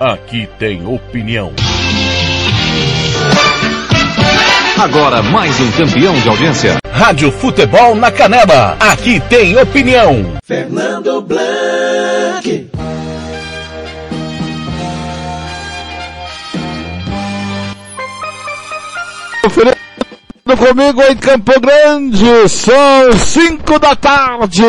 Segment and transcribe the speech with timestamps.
[0.00, 1.52] aqui tem opinião.
[4.78, 6.76] Agora mais um campeão de audiência.
[6.90, 10.36] Rádio Futebol na Canela, aqui tem opinião.
[10.44, 12.74] Fernando Blanc.
[20.64, 24.62] comigo em Campo Grande, são 5 da tarde,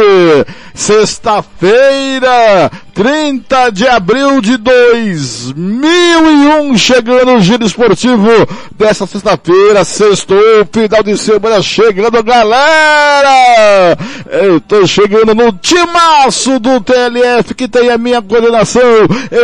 [0.75, 8.29] sexta-feira, 30 de abril de 2001, chegando o giro esportivo
[8.77, 10.37] dessa sexta-feira, sextou,
[10.71, 13.97] final de semana chegando, galera!
[14.29, 18.81] Eu tô chegando no timaço do TLF que tem a minha coordenação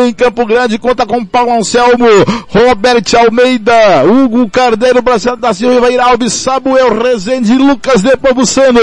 [0.01, 2.07] em Campo Grande, conta com Paulo Anselmo,
[2.49, 8.81] Robert Almeida, Hugo Cardeiro, Brasil da Silva, Iralves, Samuel Rezende, Lucas Nepomuceno,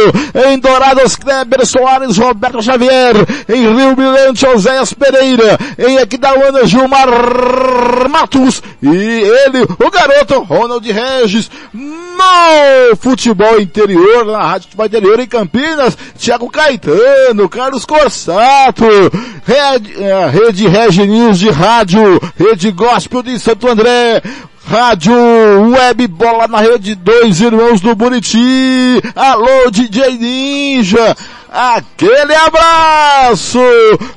[0.49, 3.15] em Dourados, Kleber Soares, Roberto Xavier,
[3.49, 7.09] em Rio Milante, Oséias Pereira, em Aquidauana, Gilmar
[8.09, 15.27] Matos, e ele, o garoto Ronald Regis, no futebol interior, na Rádio Futebol Interior em
[15.27, 18.85] Campinas, Thiago Caetano, Carlos Corsato,
[19.45, 24.23] Rede, uh, Rede Regi News de rádio, Rede Gospel de Santo André,
[24.67, 25.15] Rádio
[25.71, 29.01] Web Bola na Rede Dois Irmãos do Buriti.
[29.17, 31.17] Alô, DJ Ninja.
[31.51, 33.59] Aquele abraço!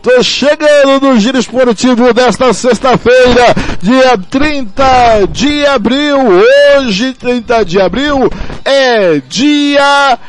[0.01, 6.17] Tô chegando no giro esportivo desta sexta-feira, dia 30 de abril.
[6.77, 8.29] Hoje, 30 de abril,
[8.65, 10.19] é dia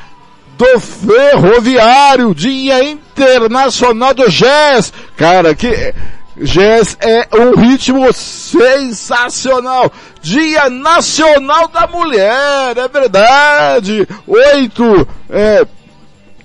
[0.56, 4.92] do ferroviário, dia internacional do jazz.
[5.16, 5.92] Cara, que
[6.36, 9.90] jazz é um ritmo sensacional.
[10.22, 14.06] Dia Nacional da Mulher, é verdade.
[14.28, 15.66] Oito, é,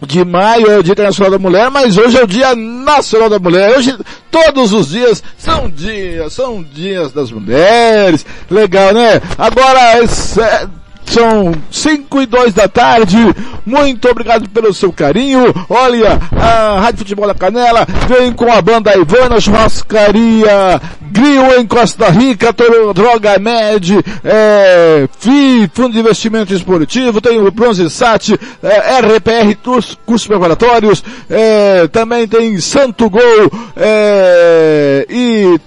[0.05, 3.39] de maio é o Dia Internacional da Mulher, mas hoje é o Dia Nacional da
[3.39, 3.77] Mulher.
[3.77, 3.97] Hoje,
[4.29, 8.25] todos os dias são dias, são dias das mulheres.
[8.49, 9.21] Legal, né?
[9.37, 10.39] Agora, esse,
[11.13, 13.17] são 5 e 2 da tarde.
[13.65, 15.53] Muito obrigado pelo seu carinho.
[15.69, 20.81] Olha, a Rádio Futebol da Canela vem com a banda Ivana Churrascaria
[21.11, 22.53] Grill em Costa Rica,
[22.93, 23.93] Droga Med,
[24.23, 29.55] é, FI, Fundo de Investimento Esportivo, tem o Bronze Sat, é, RPR
[30.05, 33.21] Cursos Preparatórios, é, também tem Santo Gol,
[33.75, 35.59] é, e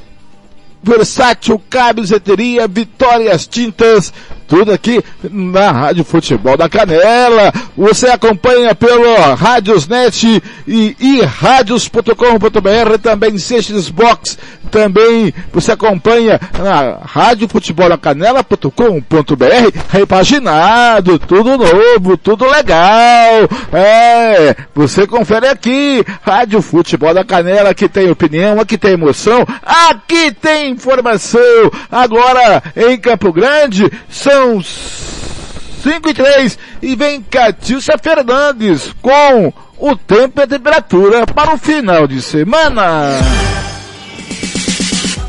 [0.82, 4.12] Versátil Camiseteria, Vitórias Tintas,
[4.50, 5.00] tudo aqui
[5.30, 7.52] na Rádio Futebol da Canela.
[7.76, 14.36] Você acompanha pelo Rádiosnet e, e radios.com.br, também Seixas Box,
[14.72, 23.48] também você acompanha na Rádio Futebol da Canela.com.br, repaginado, tudo novo, tudo legal.
[23.72, 30.32] É, você confere aqui, Rádio Futebol da Canela, que tem opinião, aqui tem emoção, aqui
[30.32, 31.40] tem informação.
[31.88, 39.94] Agora, em Campo Grande, são são 5 e 3 e vem Catilcia Fernandes com o
[39.94, 43.18] tempo e a temperatura para o final de semana.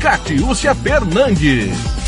[0.00, 2.01] Catiúcia Fernandes.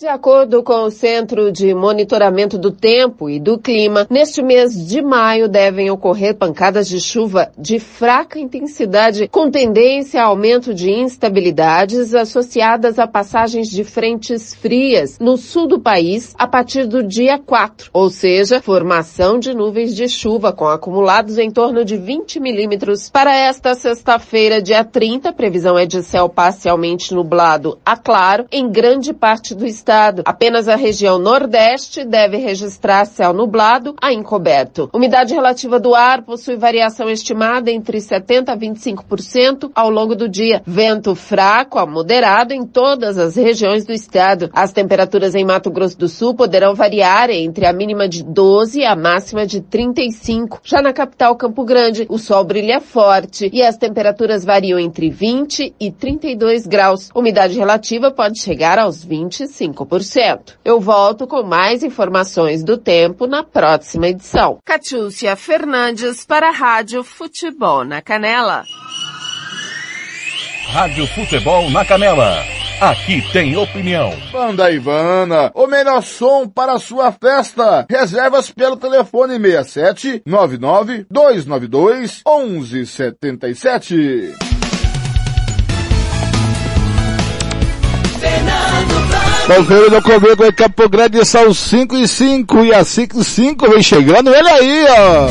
[0.00, 5.02] De acordo com o Centro de Monitoramento do Tempo e do Clima, neste mês de
[5.02, 12.14] maio devem ocorrer pancadas de chuva de fraca intensidade com tendência a aumento de instabilidades
[12.14, 17.90] associadas a passagens de frentes frias no sul do país a partir do dia 4,
[17.92, 23.10] ou seja, formação de nuvens de chuva com acumulados em torno de 20 milímetros.
[23.10, 29.12] Para esta sexta-feira, dia 30, previsão é de céu parcialmente nublado a claro em grande
[29.12, 30.22] parte do estado estado.
[30.24, 34.88] Apenas a região nordeste deve registrar céu nublado a encoberto.
[34.92, 40.62] Umidade relativa do ar possui variação estimada entre 70% a 25% ao longo do dia.
[40.64, 44.48] Vento fraco a moderado em todas as regiões do estado.
[44.52, 48.84] As temperaturas em Mato Grosso do Sul poderão variar entre a mínima de 12 e
[48.84, 50.60] a máxima de 35.
[50.62, 55.74] Já na capital Campo Grande, o sol brilha forte e as temperaturas variam entre 20
[55.80, 57.08] e 32 graus.
[57.12, 60.56] Umidade relativa pode chegar aos 25 5%.
[60.64, 64.58] Eu volto com mais informações do tempo na próxima edição.
[64.64, 68.64] Catiúcia Fernandes para a Rádio Futebol na Canela.
[70.68, 72.44] Rádio Futebol na Canela.
[72.80, 74.10] Aqui tem opinião.
[74.32, 77.84] Banda Ivana, o melhor som para a sua festa.
[77.90, 84.34] Reservas pelo telefone 67 99 292 1177.
[89.46, 93.82] Conferindo comigo em Campo Grande são 5 e 5 e a 5 e 5 vem
[93.82, 95.26] chegando ele aí, ó.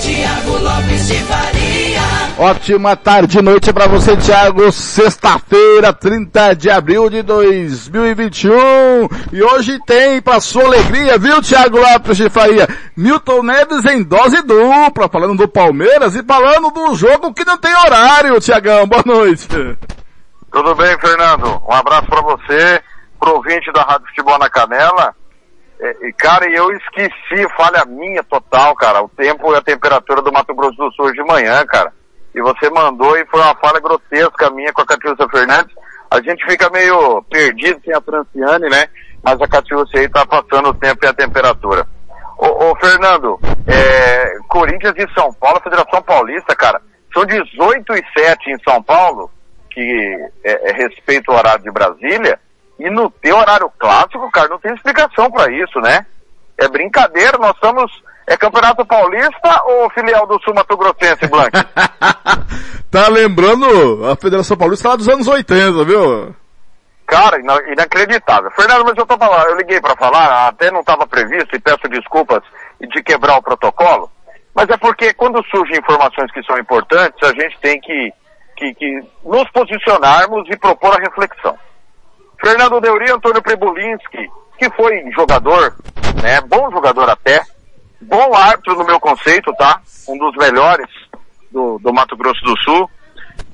[0.00, 2.02] Tiago Lopes de Faria.
[2.38, 4.72] Ótima tarde e noite para você, Thiago.
[4.72, 8.52] Sexta-feira, 30 de abril de 2021.
[9.32, 12.66] E hoje tem, para sua alegria, viu, Thiago Lopes de Faria?
[12.96, 17.74] Milton Neves em dose dupla, falando do Palmeiras e falando do jogo que não tem
[17.74, 18.86] horário, Thiagão.
[18.86, 19.46] Boa noite.
[20.50, 21.62] Tudo bem, Fernando?
[21.68, 22.82] Um abraço para você,
[23.22, 25.14] pro ouvinte da Rádio Futebol na Canela.
[26.02, 30.52] E, cara, eu esqueci, falha minha total, cara, o tempo e a temperatura do Mato
[30.54, 31.92] Grosso do Sul de manhã, cara.
[32.34, 35.74] E você mandou e foi uma falha grotesca minha com a Catiúcia Fernandes.
[36.10, 38.88] A gente fica meio perdido sem a Franciane, né?
[39.22, 41.86] Mas a Catiúcia aí tá passando o tempo e a temperatura.
[42.38, 46.80] Ô, ô Fernando, é, Corinthians e São Paulo, Federação Paulista, cara,
[47.12, 49.30] são 18 e 7 em São Paulo,
[49.70, 52.38] que é, é respeita o horário de Brasília,
[52.78, 56.04] e no teu horário clássico, cara, não tem explicação para isso, né?
[56.58, 57.90] É brincadeira, nós estamos.
[58.24, 61.50] É Campeonato Paulista ou filial do Sul Mato Grossense, Blanc?
[62.88, 66.34] tá lembrando a Federação Paulista lá dos anos 80, viu?
[67.04, 67.36] Cara,
[67.66, 68.50] inacreditável.
[68.52, 71.88] Fernando, mas eu tô falando, eu liguei para falar, até não estava previsto e peço
[71.88, 72.42] desculpas
[72.80, 74.10] de quebrar o protocolo,
[74.54, 78.12] mas é porque quando surgem informações que são importantes, a gente tem que,
[78.56, 81.58] que, que nos posicionarmos e propor a reflexão.
[82.42, 84.28] Fernando Neuri, Antônio Prebulinski,
[84.58, 85.74] que foi jogador,
[86.20, 87.40] né, bom jogador até,
[88.00, 89.80] bom árbitro no meu conceito, tá?
[90.08, 90.88] Um dos melhores
[91.52, 92.90] do, do Mato Grosso do Sul.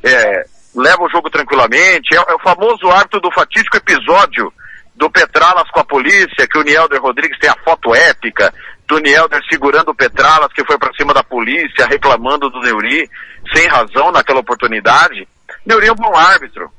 [0.02, 4.52] É, leva o jogo tranquilamente, é, é, o famoso árbitro do fatídico episódio
[4.94, 8.52] do Petralas com a polícia, que o Nielder Rodrigues tem a foto épica
[8.86, 13.08] do Nielder segurando o Petralas, que foi para cima da polícia, reclamando do Neuri,
[13.54, 15.28] sem razão naquela oportunidade.
[15.66, 16.72] Neuri é um bom árbitro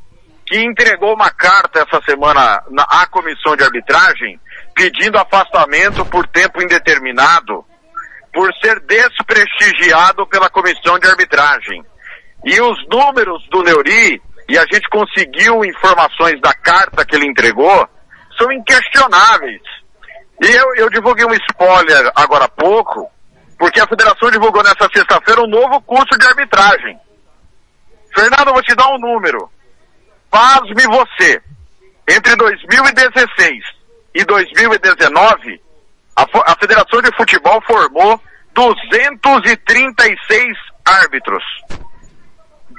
[0.49, 4.39] que entregou uma carta essa semana na, à comissão de arbitragem
[4.73, 7.63] pedindo afastamento por tempo indeterminado
[8.33, 11.85] por ser desprestigiado pela comissão de arbitragem.
[12.45, 17.87] E os números do Neuri, e a gente conseguiu informações da carta que ele entregou,
[18.35, 19.61] são inquestionáveis.
[20.41, 23.07] E eu, eu divulguei um spoiler agora há pouco,
[23.57, 26.99] porque a federação divulgou nessa sexta-feira um novo curso de arbitragem.
[28.15, 29.49] Fernando, eu vou te dar um número.
[30.29, 31.41] Pasme você,
[32.07, 33.63] entre 2016
[34.13, 35.59] e 2019,
[36.15, 38.21] a, a Federação de Futebol formou
[38.53, 40.55] 236
[40.85, 41.43] árbitros.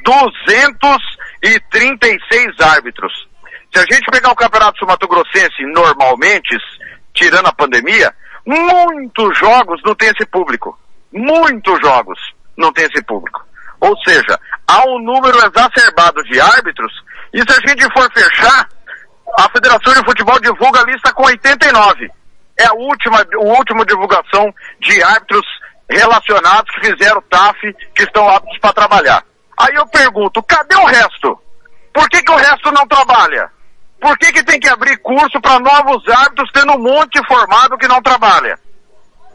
[0.05, 3.29] 236 árbitros.
[3.73, 6.57] Se a gente pegar o Campeonato Sul-Mato-Grossense normalmente,
[7.15, 8.15] tirando a pandemia,
[8.47, 10.77] muitos jogos não tem esse público.
[11.13, 12.19] Muitos jogos
[12.57, 13.47] não tem esse público.
[13.81, 16.93] Ou seja, há um número exacerbado de árbitros
[17.33, 18.69] e se a gente for fechar,
[19.39, 22.11] a Federação de Futebol divulga a lista com 89.
[22.59, 25.47] É a última, a última divulgação de árbitros
[25.89, 27.59] relacionados que fizeram TAF,
[27.95, 29.25] que estão aptos para trabalhar.
[29.59, 31.39] Aí eu pergunto, cadê o resto?
[31.93, 33.51] Por que, que o resto não trabalha?
[34.01, 37.89] Por que, que tem que abrir curso para novos árbitros tendo um monte formado que
[37.89, 38.59] não trabalha?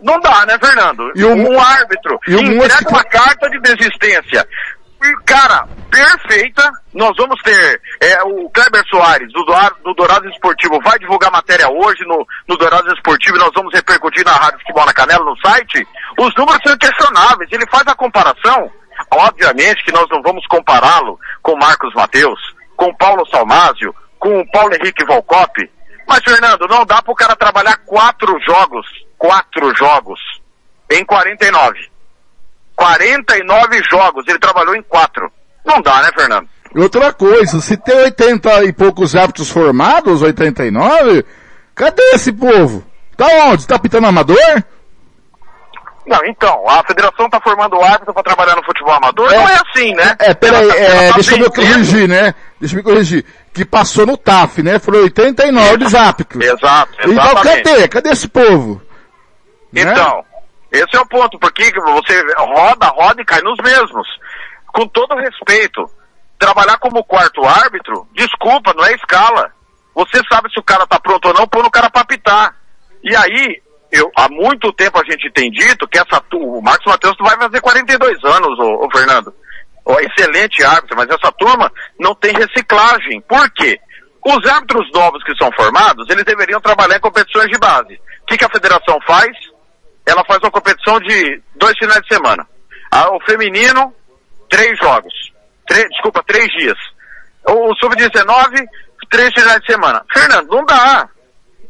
[0.01, 1.11] Não dá, né, Fernando?
[1.15, 4.47] E um, um árbitro e entrega uma carta de desistência
[5.25, 6.71] cara, perfeita.
[6.93, 12.25] Nós vamos ter é, o Kleber Soares, do, do Esportivo, vai divulgar matéria hoje no,
[12.47, 15.87] no Esportivo e nós vamos repercutir na Rádio Futebol na Canela, no site.
[16.17, 17.51] Os números são inquestionáveis.
[17.51, 18.71] Ele faz a comparação.
[19.11, 22.39] Obviamente que nós não vamos compará-lo com Marcos Mateus,
[22.75, 25.69] com Paulo Salmásio, com Paulo Henrique Volcop.
[26.07, 28.85] Mas, Fernando, não dá para o cara trabalhar quatro jogos,
[29.17, 30.19] quatro jogos,
[30.89, 31.94] em 49.
[32.85, 35.31] 49 jogos, ele trabalhou em quatro.
[35.65, 36.47] Não dá, né, Fernando?
[36.75, 41.25] Outra coisa, se tem 80 e poucos árbitros formados, 89,
[41.73, 42.85] cadê esse povo?
[43.17, 43.65] Tá onde?
[43.65, 44.63] Tá pitando amador?
[46.05, 49.33] Não, então, a federação tá formando árbitro para trabalhar no futebol amador?
[49.33, 50.15] É, não é assim, né?
[50.19, 52.35] É, peraí, tá, é, tá deixa eu me corrigir, né?
[52.59, 53.25] Deixa eu me corrigir.
[53.51, 54.77] Que passou no TAF, né?
[54.77, 56.45] Foram 89 árbitros.
[56.45, 57.11] Exato, exatamente.
[57.11, 57.87] Então cadê?
[57.87, 58.79] Cadê esse povo?
[59.73, 59.81] Né?
[59.81, 60.34] Então, né?
[60.75, 64.07] Esse é o ponto, porque você roda, roda e cai nos mesmos.
[64.67, 65.89] Com todo respeito,
[66.37, 69.51] trabalhar como quarto árbitro, desculpa, não é escala.
[69.93, 72.53] Você sabe se o cara tá pronto ou não, põe o cara pra apitar.
[73.03, 77.15] E aí, eu, há muito tempo a gente tem dito que essa o Marcos Matheus
[77.19, 79.33] vai fazer 42 anos, ô, ô Fernando.
[79.85, 83.21] Ô, excelente árbitro, mas essa turma não tem reciclagem.
[83.21, 83.79] Por quê?
[84.25, 87.93] Os árbitros novos que são formados, eles deveriam trabalhar em competições de base.
[88.23, 89.31] O que, que a federação faz?
[90.05, 92.47] Ela faz uma competição de dois finais de semana.
[93.11, 93.93] o feminino,
[94.49, 95.13] três jogos.
[95.67, 96.77] Três, desculpa, três dias.
[97.47, 98.65] O, o sub-19,
[99.09, 100.05] três finais de semana.
[100.13, 101.09] Fernando, não dá.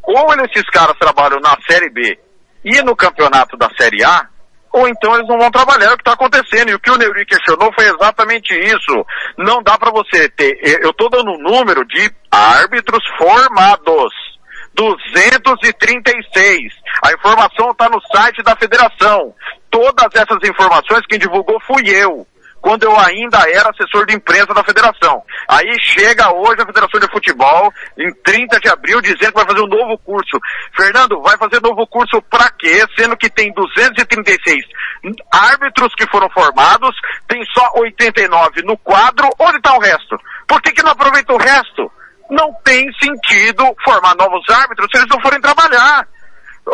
[0.04, 2.20] Ou esses caras trabalham na Série B
[2.64, 4.28] e no campeonato da Série A,
[4.74, 6.70] ou então eles não vão trabalhar, é o que está acontecendo.
[6.70, 9.06] E o que o Neuri questionou foi exatamente isso.
[9.38, 14.14] Não dá para você ter, eu estou dando um número de árbitros formados.
[14.76, 16.74] 236.
[17.04, 19.34] A informação está no site da federação.
[19.72, 22.28] Todas essas informações quem divulgou fui eu
[22.66, 25.22] quando eu ainda era assessor de imprensa da federação.
[25.48, 29.62] Aí chega hoje a Federação de Futebol, em 30 de abril, dizendo que vai fazer
[29.62, 30.40] um novo curso.
[30.76, 32.84] Fernando, vai fazer novo curso para quê?
[32.98, 34.66] Sendo que tem 236
[35.32, 36.90] árbitros que foram formados,
[37.28, 40.18] tem só 89 no quadro, onde está o resto?
[40.48, 41.92] Por que, que não aproveita o resto?
[42.30, 46.08] Não tem sentido formar novos árbitros se eles não forem trabalhar.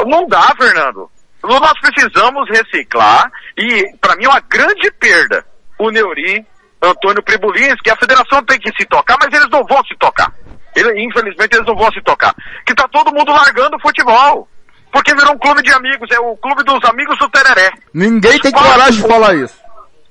[0.08, 1.10] Não dá, Fernando.
[1.44, 5.46] Nós precisamos reciclar e, para mim, é uma grande perda
[5.82, 6.46] o Neuri,
[6.82, 10.32] Antônio Pribulins, que a federação tem que se tocar, mas eles não vão se tocar.
[10.76, 12.34] Ele, infelizmente eles não vão se tocar.
[12.66, 14.48] Que tá todo mundo largando o futebol.
[14.92, 17.72] Porque virou um clube de amigos, é o clube dos amigos do Tereré.
[17.94, 19.56] Ninguém Os tem partos, coragem de falar isso.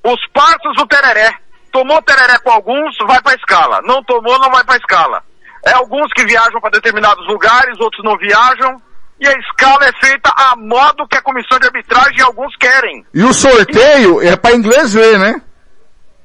[0.02, 1.32] Os partos do Tereré.
[1.70, 3.80] Tomou Tereré com alguns, vai pra escala.
[3.82, 5.22] Não tomou, não vai pra escala.
[5.64, 8.80] É alguns que viajam para determinados lugares, outros não viajam.
[9.20, 13.04] E a escala é feita a modo que a comissão de arbitragem alguns querem.
[13.12, 14.28] E o sorteio e...
[14.28, 15.42] é para inglês ver, né?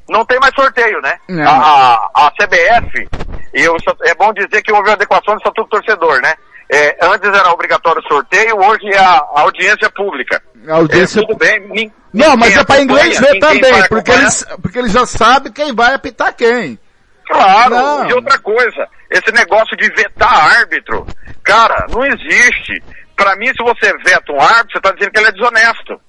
[0.07, 1.17] não tem mais sorteio, né?
[1.45, 3.07] A, a, a, CBF,
[3.53, 6.35] eu, é bom dizer que houve uma adequação do Estatuto Torcedor, né?
[6.69, 10.41] É, antes era obrigatório sorteio, hoje é a, a audiência pública.
[10.67, 11.19] A audiência...
[11.19, 11.91] É, tudo bem.
[12.13, 15.93] não, mas é para inglês ver também, porque eles, porque eles já sabem quem vai
[15.93, 16.79] apitar quem.
[17.27, 18.09] Claro, não.
[18.09, 21.05] e outra coisa, esse negócio de vetar árbitro,
[21.43, 22.83] cara, não existe.
[23.15, 26.01] Para mim, se você veta um árbitro, você tá dizendo que ele é desonesto.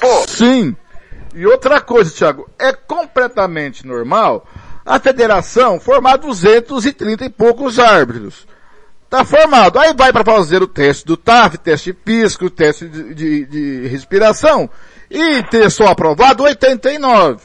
[0.00, 0.28] Pô.
[0.28, 0.76] Sim.
[1.34, 4.46] E outra coisa, Thiago, é completamente normal
[4.84, 8.46] a federação formar 230 e poucos árbitros.
[9.08, 9.78] Tá formado.
[9.78, 14.68] Aí vai para fazer o teste do TAF, teste físico, teste de, de, de respiração.
[15.10, 17.40] E ter só aprovado 89.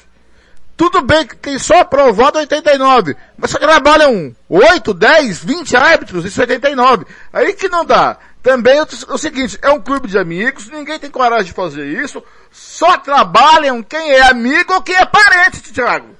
[0.76, 3.16] Tudo bem que tem só aprovado 89.
[3.38, 7.06] Mas só trabalham 8, 10, 20 árbitros, é 89.
[7.32, 8.18] Aí que não dá.
[8.42, 12.22] Também é o seguinte, é um clube de amigos, ninguém tem coragem de fazer isso,
[12.52, 16.14] só trabalham quem é amigo ou quem é parente, Thiago.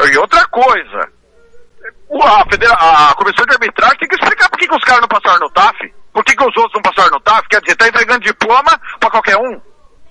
[0.00, 1.10] E outra coisa,
[2.22, 5.08] a, federa a comissão de arbitragem tem que explicar por que, que os caras não
[5.08, 5.76] passaram no TAF,
[6.12, 9.10] por que, que os outros não passaram no TAF, quer dizer, tá entregando diploma para
[9.10, 9.60] qualquer um.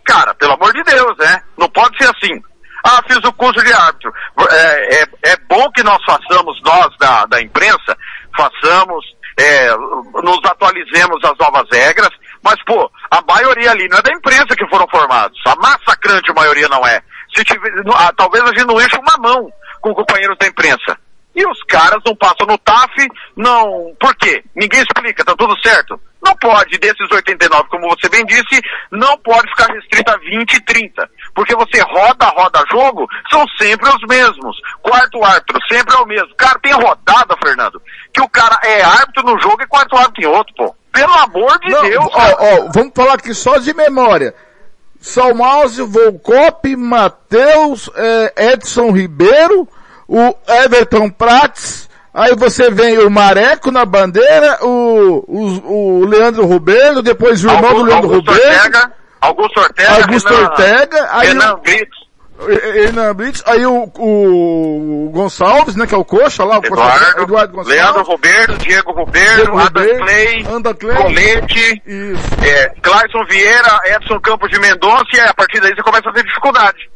[0.04, 1.44] Cara, pelo amor de Deus, né?
[1.58, 2.42] Não pode ser assim.
[2.90, 4.14] Ah, fiz o curso de árbitro.
[4.50, 7.98] É, é, é bom que nós façamos, nós da, da imprensa,
[8.36, 9.06] façamos
[9.38, 9.70] é,
[10.24, 12.10] nos atualizemos as novas regras,
[12.42, 15.38] mas, pô, a maioria ali não é da imprensa que foram formados.
[15.46, 17.02] A massacrante maioria não é.
[17.36, 19.52] Se tiver, ah, talvez a gente não enche uma mão
[19.82, 20.98] com companheiros da imprensa.
[21.38, 23.96] E os caras não passam no TAF, não.
[24.00, 24.44] Por quê?
[24.56, 26.02] Ninguém explica, tá tudo certo.
[26.20, 28.60] Não pode, desses 89, como você bem disse,
[28.92, 31.10] não pode ficar restrito a 20 e 30.
[31.36, 34.58] Porque você roda, roda jogo, são sempre os mesmos.
[34.82, 36.36] Quarto árbitro, sempre é o mesmo.
[36.36, 37.80] Cara, tem rodada, Fernando,
[38.12, 40.76] que o cara é árbitro no jogo e quarto árbitro em outro, pô.
[40.92, 42.06] Pelo amor de não, Deus.
[42.12, 44.34] Ó, ó, vamos falar aqui só de memória.
[45.00, 49.68] Salmaus, Volcop, Matheus, é, Edson Ribeiro,
[50.08, 57.02] o Everton Prats, aí você vem o Mareco na bandeira, o, o, o Leandro Rubeiro,
[57.02, 58.56] depois o irmão Augusto, do Leandro Augusto Rubeiro.
[58.56, 59.96] Ortega, Augusto Ortega.
[59.96, 61.08] Augusto Renan, Ortega.
[61.12, 62.08] Aí Renan Brito.
[62.40, 67.22] Hernan Blitz, aí o, o, Gonçalves, né, que é o coxa lá, o Eduardo, coxa,
[67.22, 67.82] Eduardo Gonçalves.
[67.82, 71.84] Leandro Roberto, Diego Roberto, Adam Clay, Anda Clay, Colete,
[72.44, 76.24] é, Clayson Vieira, Edson Campos de Mendonça, e a partir daí você começa a ter
[76.24, 76.90] dificuldade.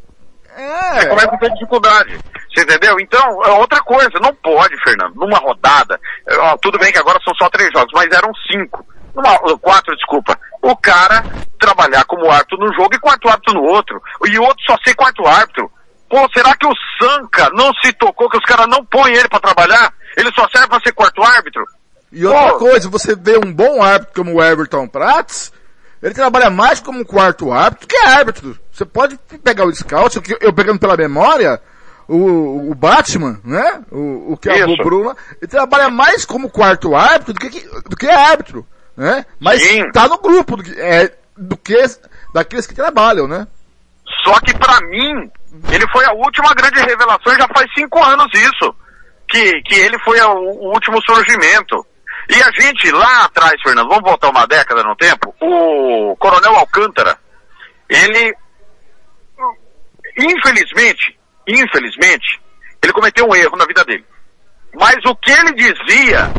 [0.56, 1.00] É.
[1.00, 2.18] Você começa a ter dificuldade.
[2.52, 3.00] Você entendeu?
[3.00, 5.98] Então, é outra coisa, não pode, Fernando, numa rodada,
[6.38, 8.84] ó, tudo bem que agora são só três jogos, mas eram cinco.
[9.14, 10.38] Numa, quatro, desculpa.
[10.60, 11.24] O cara
[11.58, 14.00] trabalhar como árbitro num jogo e quarto árbitro no outro.
[14.26, 15.70] E o outro só ser quarto árbitro.
[16.08, 19.40] Pô, será que o Sanca não se tocou que os caras não põem ele para
[19.40, 19.92] trabalhar?
[20.16, 21.64] Ele só serve para ser quarto árbitro?
[22.12, 22.58] E outra Pô.
[22.58, 25.52] coisa, você vê um bom árbitro como o Everton Prats,
[26.02, 28.58] ele trabalha mais como quarto árbitro que árbitro.
[28.70, 31.60] Você pode pegar o scout, eu pegando pela memória,
[32.12, 33.82] o, o Batman, né?
[33.90, 37.96] O, o que é o Bruna, ele trabalha mais como quarto árbitro do que, do
[37.96, 38.66] que árbitro,
[38.96, 39.24] né?
[39.40, 39.90] Mas Sim.
[39.92, 41.74] tá no grupo do que, é, do que
[42.34, 43.46] daqueles que trabalham, né?
[44.24, 45.30] Só que para mim,
[45.72, 48.74] ele foi a última grande revelação, já faz cinco anos isso,
[49.26, 51.86] que, que ele foi o, o último surgimento.
[52.28, 57.18] E a gente lá atrás, Fernando, vamos voltar uma década no tempo, o Coronel Alcântara,
[57.88, 58.34] ele,
[60.18, 62.40] infelizmente, infelizmente,
[62.82, 64.04] ele cometeu um erro na vida dele.
[64.74, 66.32] Mas o que ele dizia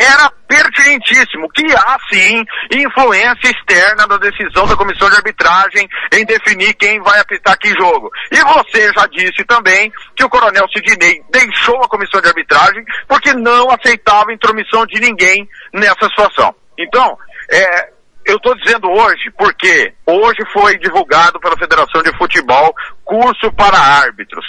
[0.00, 6.72] era pertinentíssimo, que há sim influência externa da decisão da comissão de arbitragem em definir
[6.74, 8.10] quem vai apitar que jogo.
[8.32, 13.34] E você já disse também que o coronel Sidney deixou a comissão de arbitragem porque
[13.34, 16.54] não aceitava intromissão de ninguém nessa situação.
[16.78, 17.18] Então,
[17.50, 17.92] é,
[18.24, 22.74] eu estou dizendo hoje porque hoje foi divulgado pela Federação de Futebol
[23.04, 24.44] curso para árbitros.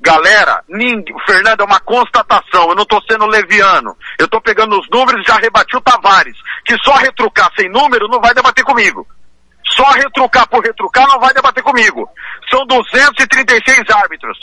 [0.00, 3.96] Galera, ninguém, Fernando, é uma constatação, eu não estou sendo leviano.
[4.18, 8.08] Eu estou pegando os números e já rebati o Tavares, que só retrucar sem número
[8.08, 9.06] não vai debater comigo.
[9.64, 12.08] Só retrucar por retrucar não vai debater comigo.
[12.50, 14.36] São 236 árbitros.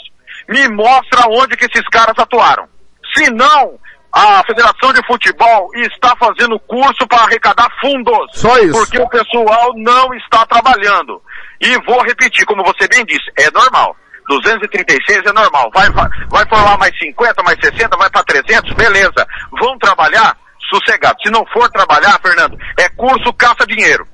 [0.48, 2.66] Me mostra onde que esses caras atuaram.
[3.14, 3.78] Se não,
[4.12, 8.28] a Federação de Futebol está fazendo curso para arrecadar fundos.
[8.32, 8.72] Só isso.
[8.72, 11.22] Porque o pessoal não está trabalhando.
[11.60, 13.96] E vou repetir, como você bem disse, é normal.
[14.28, 15.70] 236 é normal.
[15.74, 19.26] Vai, vai, vai formar mais 50, mais 60, vai para 300, beleza.
[19.60, 20.36] Vão trabalhar?
[20.68, 21.18] Sossegado.
[21.22, 24.06] Se não for trabalhar, Fernando, é curso caça-dinheiro.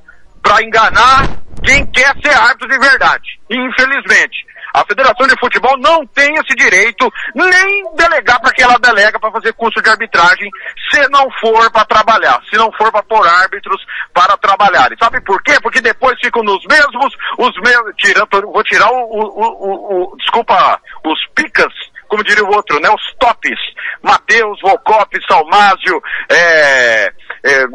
[0.42, 1.26] Para enganar
[1.64, 3.40] quem quer ser árbitro de verdade.
[3.50, 4.46] Infelizmente.
[4.76, 9.33] A Federação de Futebol não tem esse direito, nem delegar para que ela delega para
[9.33, 10.50] fazer curso de arbitragem,
[10.92, 14.92] se não for para trabalhar, se não for para pôr árbitros para trabalhar.
[14.92, 15.59] E sabe por quê?
[15.62, 20.78] Porque depois ficam nos mesmos, os mesmos, tirando, vou tirar o, o, o, o desculpa,
[21.06, 21.73] os picas,
[22.06, 22.90] como diria o outro, né?
[22.90, 23.59] Os tops.
[24.02, 27.12] Matheus, Volcop, Salmásio, é,
[27.45, 27.66] é,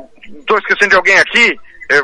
[0.45, 1.99] tô esquecendo de alguém aqui, é,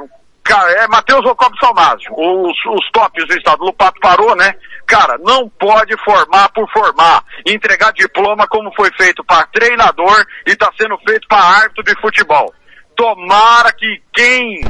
[0.48, 3.62] cara, é Matheus Volcop Salmásio, os, os tops do estado.
[3.62, 4.56] O Lupato parou, né?
[4.88, 10.72] Cara, não pode formar por formar, entregar diploma como foi feito para treinador e está
[10.80, 12.54] sendo feito para árbitro de futebol.
[12.96, 14.62] Tomara que quem,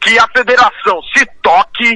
[0.00, 1.94] que a federação se toque,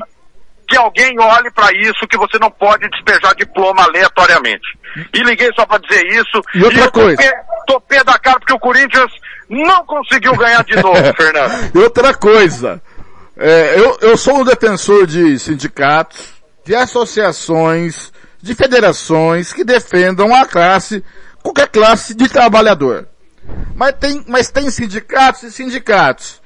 [0.68, 4.78] que alguém olhe para isso, que você não pode despejar diploma aleatoriamente.
[5.14, 6.42] E liguei só para dizer isso.
[6.54, 7.22] E outra eu coisa.
[7.66, 9.10] Tô pé da cara porque o Corinthians
[9.48, 11.74] não conseguiu ganhar de novo, Fernando.
[11.74, 12.80] E outra coisa,
[13.40, 20.44] é, eu, eu sou um defensor de sindicatos, de associações, de federações que defendam a
[20.44, 21.02] classe,
[21.42, 23.08] qualquer classe de trabalhador.
[23.74, 26.40] Mas tem, mas tem sindicatos e sindicatos.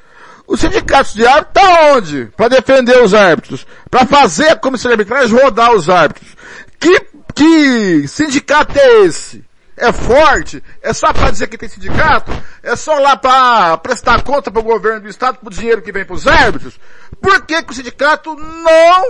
[0.46, 2.26] Os sindicatos de árbitros estão onde?
[2.36, 3.66] Para defender os árbitros.
[3.90, 6.30] Para fazer a comissão de arbitragem rodar os árbitros.
[6.78, 7.00] Que,
[7.34, 9.44] que sindicato é esse?
[9.76, 10.62] É forte?
[10.80, 12.30] É só para dizer que tem sindicato?
[12.62, 16.04] É só lá para prestar conta para o governo do estado pro dinheiro que vem
[16.04, 16.78] para os árbitros?
[17.20, 19.08] Por que, que o sindicato não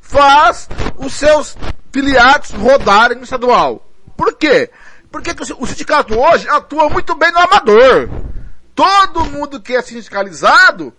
[0.00, 1.56] faz os seus
[1.92, 3.86] filiados rodarem no estadual?
[4.16, 4.70] Por quê?
[5.12, 8.08] Porque o sindicato hoje atua muito bem no amador.
[8.74, 10.94] Todo mundo que é sindicalizado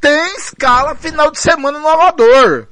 [0.00, 2.68] tem escala final de semana no amador.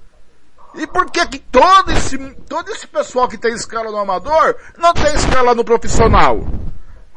[0.75, 4.95] E por que que todo esse, todo esse pessoal que tem escala no amador não
[4.95, 6.47] tem escala no profissional?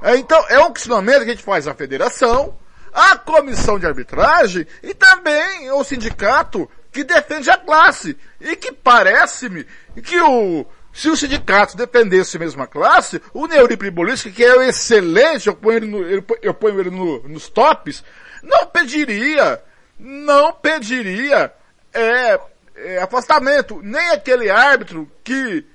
[0.01, 2.57] É, então, é um questionamento que a gente faz à federação,
[2.93, 8.17] à comissão de arbitragem e também ao sindicato que defende a classe.
[8.39, 9.65] E que parece-me
[10.03, 15.47] que o, se o sindicato defendesse a mesma classe, o Neuri Pribolisky, que é excelente,
[15.47, 16.01] eu ponho ele, no,
[16.41, 18.03] eu ponho ele no, nos tops,
[18.41, 19.61] não pediria,
[19.99, 21.51] não pediria,
[21.93, 22.39] é,
[22.75, 23.79] é, afastamento.
[23.83, 25.65] Nem aquele árbitro que,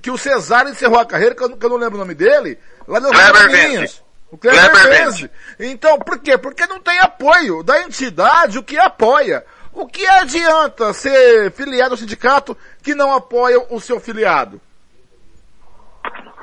[0.00, 2.58] que o Cesário encerrou a carreira, que eu, que eu não lembro o nome dele,
[2.86, 3.80] lá nas Kleber Rainhas.
[3.80, 4.02] Vence.
[4.30, 5.30] O Kleber, Kleber Vence.
[5.58, 6.36] Então, por quê?
[6.36, 9.44] Porque não tem apoio da entidade, o que apoia.
[9.72, 14.60] O que adianta ser filiado ao sindicato que não apoia o seu filiado?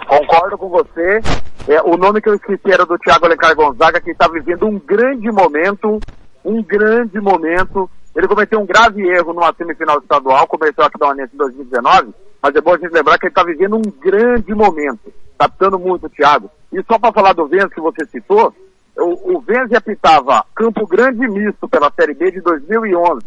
[0.07, 1.21] Concordo com você.
[1.67, 4.77] É, o nome que eu esqueci era do Thiago Alencar Gonzaga, que está vivendo um
[4.77, 5.99] grande momento,
[6.43, 7.89] um grande momento.
[8.15, 12.55] Ele cometeu um grave erro numa semifinal estadual, começou aqui da Uanense em 2019, mas
[12.55, 15.13] é bom a gente lembrar que ele está vivendo um grande momento.
[15.31, 16.51] Está pitando muito, Thiago.
[16.73, 18.53] E só para falar do Vence que você citou,
[18.97, 23.25] o, o Vence apitava Campo Grande misto pela Série B de 2011.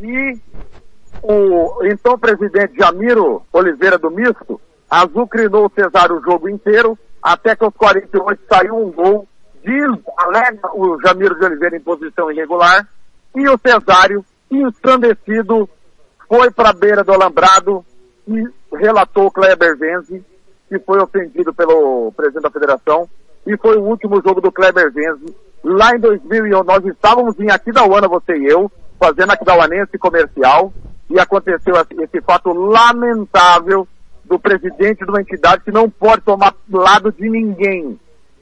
[0.00, 0.40] E
[1.22, 7.64] o então presidente Jamiro Oliveira do Misto azucrinou o Cesário o jogo inteiro, até que
[7.64, 9.28] aos 48 saiu um gol,
[9.64, 12.88] diz, alega o Jamiro de Oliveira em posição irregular,
[13.34, 15.68] e o Cesário, ensandecido,
[16.28, 17.84] foi para a beira do alambrado
[18.26, 18.44] e
[18.76, 20.24] relatou Kleber Venzi,
[20.68, 23.08] que foi ofendido pelo presidente da federação,
[23.46, 25.34] e foi o último jogo do Kleber Venzi.
[25.64, 30.72] Lá em 2001, nós estávamos em Aquidauana, você e eu, fazendo Aquidauanense comercial,
[31.08, 33.88] e aconteceu esse fato lamentável
[34.24, 37.98] do presidente de uma entidade que não pode tomar lado de ninguém,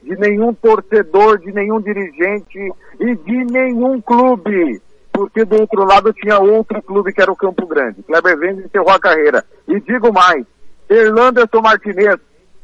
[0.07, 4.81] de nenhum torcedor, de nenhum dirigente e de nenhum clube.
[5.12, 8.03] Porque do outro lado tinha outro clube que era o Campo Grande.
[8.03, 9.45] Kleber Vendes encerrou a carreira.
[9.66, 10.45] E digo mais,
[10.88, 12.16] Erlanderson Martinez,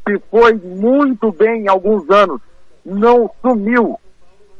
[0.06, 2.40] que foi muito bem em alguns anos,
[2.84, 3.98] não sumiu,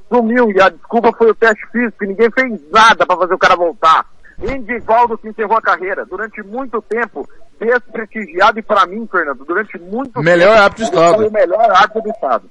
[0.08, 3.54] sumiu e a desculpa foi o teste físico, ninguém fez nada para fazer o cara
[3.56, 4.06] voltar.
[4.42, 7.28] Indivaldo se encerrou a carreira durante muito tempo,
[7.60, 11.14] desprestigiado e para mim, Fernando, durante muito Melhor tempo, árbitro do estado.
[11.16, 12.50] foi o melhor árbitro do estado.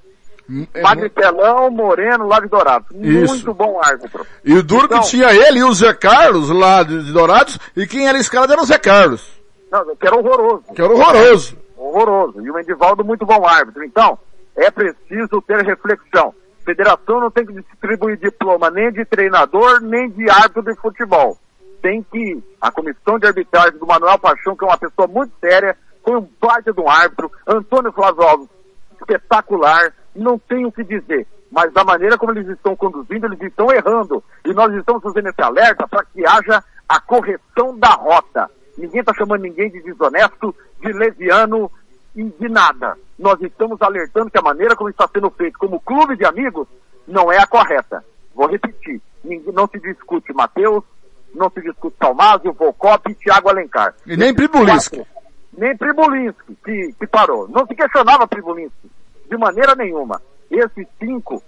[0.74, 2.88] É, Magritelão, Moreno, lá de Dourados.
[3.00, 3.34] Isso.
[3.36, 4.26] Muito bom árbitro.
[4.44, 7.86] E o duro Então- que tinha ele e o Zé Carlos lá de, Dourados, e
[7.88, 9.26] quem era escalado era o Zé Carlos,
[9.72, 10.64] Não, que era horroroso.
[10.76, 11.58] que era horroroso.
[11.78, 12.42] horroroso.
[12.42, 13.84] E o Edivaldo, muito bom árbitro.
[13.84, 14.18] Então,
[14.56, 16.34] é preciso ter reflexão.
[16.66, 21.38] Federação não tem que distribuir diploma nem de treinador, nem de árbitro de futebol.
[21.82, 25.76] Tem que, a comissão de arbitragem do Manuel Paixão, que é uma pessoa muito séria,
[26.04, 28.48] foi um baita de um árbitro, Antônio Flávio Alves,
[29.02, 31.28] espetacular, não tenho o que dizer.
[31.52, 34.24] Mas da maneira como eles estão conduzindo, eles estão errando.
[34.46, 38.50] E nós estamos fazendo esse alerta para que haja a correção da rota.
[38.78, 41.70] Ninguém está chamando ninguém de desonesto, de leviano
[42.16, 42.98] e de nada.
[43.20, 46.68] Nós estamos alertando que a maneira como está sendo feito como clube de amigos
[47.08, 48.04] não é a correta.
[48.34, 49.02] Vou repetir.
[49.24, 50.84] Ninguém, não se discute Matheus,
[51.34, 53.94] não se discute Salmásio, Volcop e Thiago Alencar.
[54.06, 55.06] E nem Pribulinski.
[55.56, 57.48] Nem Pribulinski, que, que parou.
[57.50, 58.90] Não se questionava Pribulinski,
[59.32, 60.22] de maneira nenhuma.
[60.52, 61.42] Esses cinco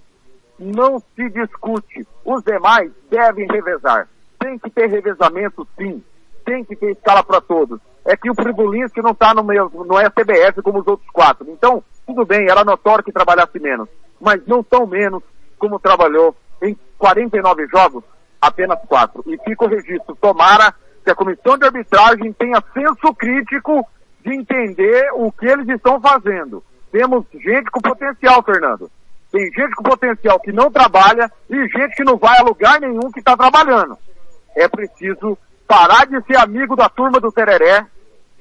[0.58, 2.06] não se discute.
[2.24, 4.08] Os demais devem revezar.
[4.38, 6.02] Tem que ter revezamento, sim.
[6.46, 7.78] Tem que ter escala para todos.
[8.06, 11.46] É que o Pribulinski não está no mesmo, não é CBF como os outros quatro.
[11.50, 13.88] Então, tudo bem, era notório que trabalhasse menos.
[14.18, 15.22] Mas não tão menos
[15.58, 18.02] como trabalhou em 49 jogos,
[18.40, 19.22] apenas quatro.
[19.26, 20.16] E fica o registro.
[20.16, 23.86] Tomara que a comissão de arbitragem tenha senso crítico
[24.22, 26.62] de entender o que eles estão fazendo.
[26.94, 28.88] Temos gente com potencial, Fernando.
[29.32, 33.10] Tem gente com potencial que não trabalha e gente que não vai a lugar nenhum
[33.10, 33.98] que está trabalhando.
[34.54, 37.84] É preciso parar de ser amigo da turma do Tereré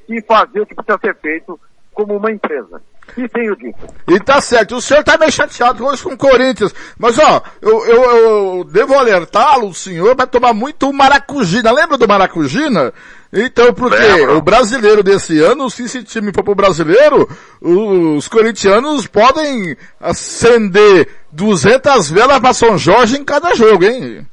[0.08, 1.60] e fazer o que precisa ser feito
[1.96, 2.80] como uma empresa.
[3.18, 3.88] E tenho dito.
[4.08, 7.86] E tá certo, o senhor tá meio chateado hoje com o Corinthians, mas ó, eu,
[7.88, 12.94] eu, eu devo alertá-lo, o senhor vai tomar muito maracujina, lembra do maracujina?
[13.34, 14.38] Então, porque Lembro.
[14.38, 17.28] o brasileiro desse ano, se esse time for pro brasileiro,
[17.60, 24.28] os corintianos podem acender 200 velas pra São Jorge em cada jogo, hein?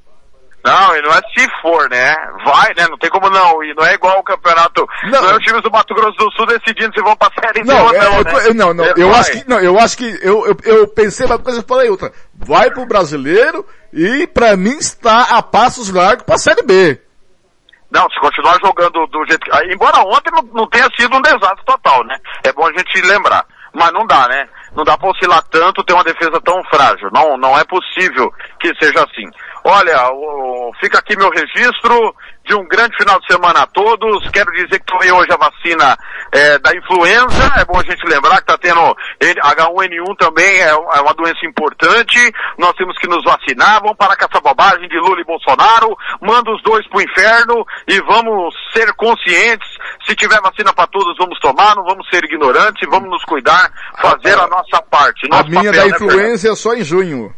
[0.63, 2.15] Não, e não é se for, né?
[2.45, 2.87] Vai, né?
[2.91, 3.65] Não tem como não.
[3.65, 4.87] E não é igual o campeonato.
[5.05, 5.23] Não.
[5.23, 7.87] Não, é os times do Mato Grosso do Sul decidindo se vão pra série Não,
[7.87, 8.33] ou é, não, eu né?
[8.49, 9.21] eu- não, não, É, eu vai.
[9.21, 12.13] acho que, não, eu acho que, eu, eu, eu pensei uma coisa e falei outra.
[12.35, 17.01] Vai pro brasileiro e pra mim está a passos largos pra Série B.
[17.91, 19.51] Não, se continuar jogando do jeito que...
[19.53, 22.17] ah, Embora ontem não, não tenha sido um desastre total, né?
[22.45, 23.45] É bom a gente lembrar.
[23.73, 24.49] Mas não dá, né?
[24.75, 27.09] Não dá pra oscilar tanto, ter uma defesa tão frágil.
[27.13, 29.29] Não, não é possível que seja assim.
[29.65, 32.15] Olha, o- fica aqui meu registro
[32.51, 34.29] de um grande final de semana a todos.
[34.31, 35.97] Quero dizer que tomei hoje a vacina
[36.33, 37.53] eh, da influenza.
[37.57, 38.81] É bom a gente lembrar que está tendo
[39.21, 42.19] N- H1N1 também, é, é uma doença importante.
[42.59, 43.81] Nós temos que nos vacinar.
[43.81, 45.97] Vamos parar com essa bobagem de Lula e Bolsonaro.
[46.21, 49.69] Manda os dois pro inferno e vamos ser conscientes.
[50.05, 51.77] Se tiver vacina para todos, vamos tomar.
[51.77, 53.71] Não vamos ser ignorantes e vamos nos cuidar,
[54.03, 55.27] fazer a nossa parte.
[55.31, 57.33] A Nosso minha papel, da né, influenza é só em junho.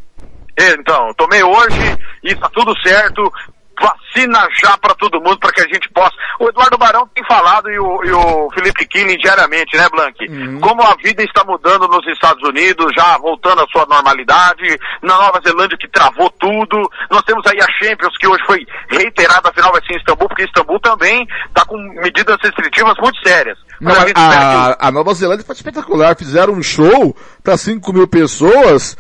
[0.59, 3.33] Então, tomei hoje e tá tudo certo.
[3.81, 6.15] Vacina já para todo mundo para que a gente possa.
[6.39, 10.29] O Eduardo Barão tem falado e o, e o Felipe Killing diariamente, né, Blank?
[10.29, 10.61] Uhum.
[10.61, 15.41] Como a vida está mudando nos Estados Unidos, já voltando à sua normalidade, na Nova
[15.43, 16.91] Zelândia que travou tudo.
[17.11, 20.45] Nós temos aí a Champions que hoje foi reiterada, afinal vai ser em Istambul, porque
[20.45, 23.59] Istambul também está com medidas restritivas muito sérias.
[23.81, 26.17] Não, a a, a Nova Zelândia foi espetacular.
[26.17, 28.97] Fizeram um show para 5 mil pessoas.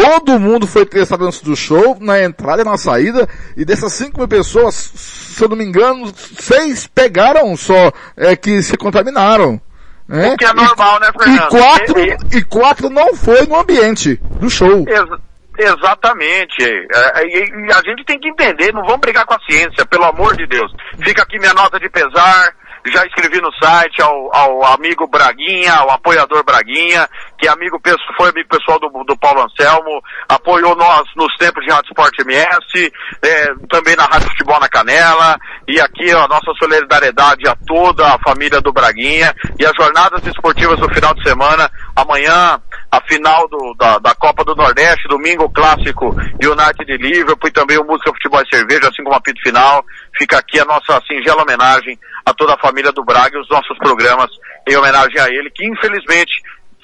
[0.00, 3.28] Todo mundo foi testado antes do show, na entrada e na saída.
[3.56, 8.60] E dessas 5 mil pessoas, se eu não me engano, seis pegaram só é, que
[8.60, 9.60] se contaminaram.
[10.08, 10.32] né?
[10.32, 11.48] O que é normal, né, E Fernando?
[11.48, 14.84] quatro, E- e quatro não foi no ambiente do show.
[14.88, 15.20] Ex-
[15.58, 16.62] exatamente.
[16.64, 20.04] É, e, e a gente tem que entender, não vamos brigar com a ciência, pelo
[20.04, 20.72] amor de Deus.
[21.04, 22.52] Fica aqui minha nota de pesar.
[22.86, 27.80] Já escrevi no site ao, ao amigo Braguinha, ao apoiador Braguinha, que é amigo,
[28.16, 32.92] foi amigo pessoal do, do Paulo Anselmo, apoiou nós nos tempos de Rádio Esporte MS,
[33.22, 38.06] é, também na Rádio Futebol na Canela, e aqui ó, a nossa solidariedade a toda
[38.06, 42.60] a família do Braguinha, e as jornadas esportivas do final de semana, amanhã
[42.96, 47.52] a final do- da, da Copa do Nordeste, domingo o clássico United de Liverpool e
[47.52, 49.84] também o Música Futebol e Cerveja, assim como a apito final.
[50.16, 53.76] Fica aqui a nossa singela homenagem a toda a família do Braga e os nossos
[53.78, 54.30] programas
[54.68, 56.32] em homenagem a ele, que infelizmente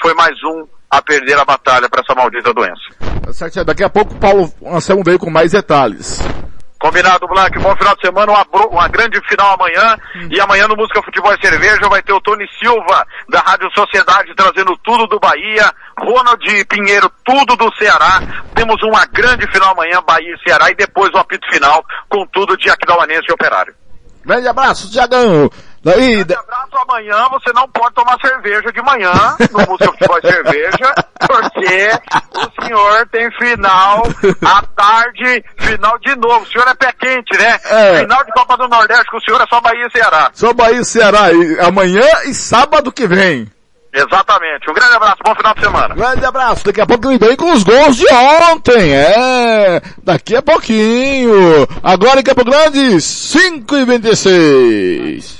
[0.02, 2.82] foi mais um a perder a batalha para essa maldita doença.
[3.24, 3.64] Tá certo?
[3.64, 6.18] Daqui a pouco o Paulo Anselmo veio com mais detalhes.
[6.80, 7.58] Combinado, Blank.
[7.58, 9.98] Bom final de semana, uma, uma grande final amanhã.
[10.16, 10.28] Hum.
[10.30, 14.34] E amanhã no Música Futebol e Cerveja vai ter o Tony Silva, da Rádio Sociedade,
[14.34, 15.70] trazendo tudo do Bahia.
[15.98, 18.22] Ronald Pinheiro, tudo do Ceará.
[18.54, 20.70] Temos uma grande final amanhã, Bahia e Ceará.
[20.70, 23.74] E depois o apito final com tudo de Aquidauanense e Operário.
[24.24, 25.50] Grande abraço, Tiagão.
[25.82, 29.12] Daí, Grande abraço, amanhã você não pode tomar cerveja de manhã
[29.50, 30.94] no Música Futebol e Cerveja,
[31.26, 31.90] porque
[32.36, 34.02] o senhor tem final
[34.44, 36.44] à tarde, final de novo.
[36.44, 37.58] O senhor é pé quente, né?
[37.64, 38.00] É.
[38.00, 40.30] Final de Copa do Nordeste com o senhor é só Bahia e Ceará.
[40.34, 43.50] Só Bahia e Ceará, e amanhã e sábado que vem.
[43.92, 44.70] Exatamente.
[44.70, 45.94] Um grande abraço, bom final de semana.
[45.94, 46.64] Grande abraço.
[46.64, 48.06] Daqui a pouco ele vem com os gols de
[48.52, 48.94] ontem.
[48.94, 51.66] É, daqui a pouquinho.
[51.82, 55.39] Agora em Campo Grande, 5 e 26.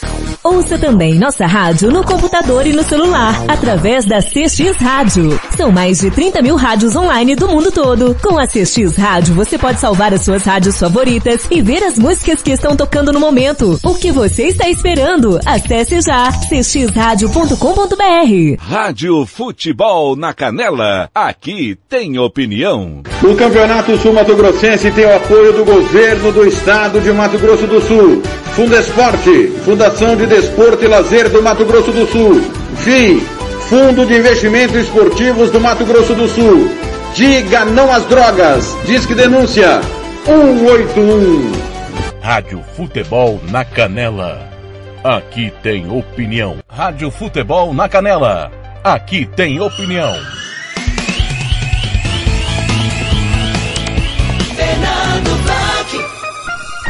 [0.43, 5.39] Ouça também nossa rádio no computador e no celular, através da CX Rádio.
[5.55, 8.17] São mais de 30 mil rádios online do mundo todo.
[8.23, 12.41] Com a CX Rádio, você pode salvar as suas rádios favoritas e ver as músicas
[12.41, 13.79] que estão tocando no momento.
[13.83, 15.39] O que você está esperando?
[15.45, 18.59] Acesse já cxradio.com.br.
[18.59, 21.07] Rádio Futebol na Canela.
[21.13, 23.03] Aqui tem opinião.
[23.21, 27.67] O Campeonato Sul Mato Grossense tem o apoio do governo do estado de Mato Grosso
[27.67, 28.23] do Sul.
[28.55, 32.41] Fundesporte, Fundação de Desporto e Lazer do Mato Grosso do Sul.
[32.77, 33.19] FII,
[33.67, 36.71] Fundo de Investimentos Esportivos do Mato Grosso do Sul.
[37.13, 38.73] Diga não às drogas.
[38.85, 39.81] Diz que denúncia
[40.23, 41.51] 181.
[42.21, 44.49] Rádio Futebol na Canela.
[45.03, 46.59] Aqui tem opinião.
[46.65, 48.49] Rádio Futebol na Canela.
[48.85, 50.15] Aqui tem opinião.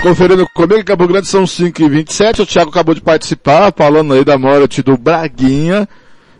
[0.02, 4.26] Conferindo comigo, Cabo Grande são 5 e 27 O Thiago acabou de participar, falando aí
[4.26, 5.88] da morte do Braguinha,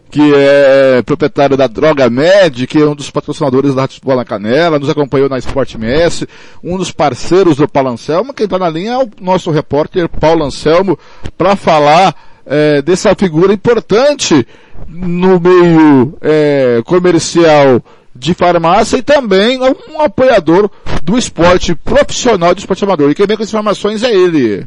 [0.10, 4.80] que é proprietário da Droga Med, que é um dos patrocinadores da Rádio na Canela,
[4.80, 6.28] nos acompanhou na Sport MS,
[6.64, 8.34] um dos parceiros do Paulo Anselmo.
[8.34, 10.98] Quem está na linha é o nosso repórter Paulo Anselmo,
[11.38, 12.16] para falar
[12.48, 14.46] é, dessa figura importante
[14.88, 17.80] no meio é, comercial
[18.16, 20.70] de farmácia e também um apoiador
[21.02, 23.10] do esporte profissional do esporte amador.
[23.10, 24.66] E quem vem com as informações é ele.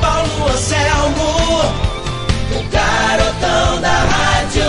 [0.00, 1.24] Paulo Anselmo,
[2.56, 4.62] o garotão da rádio.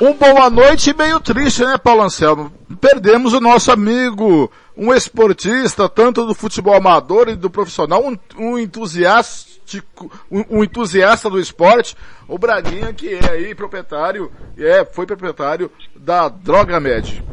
[0.00, 2.52] Um boa noite meio triste, né, Paulo Anselmo?
[2.80, 8.58] Perdemos o nosso amigo, um esportista, tanto do futebol amador e do profissional, um, um
[8.58, 9.56] entusiasta
[10.30, 11.96] um, um, entusiasta do esporte,
[12.28, 17.24] o Braguinha, que é aí proprietário, é, foi proprietário da Droga Med.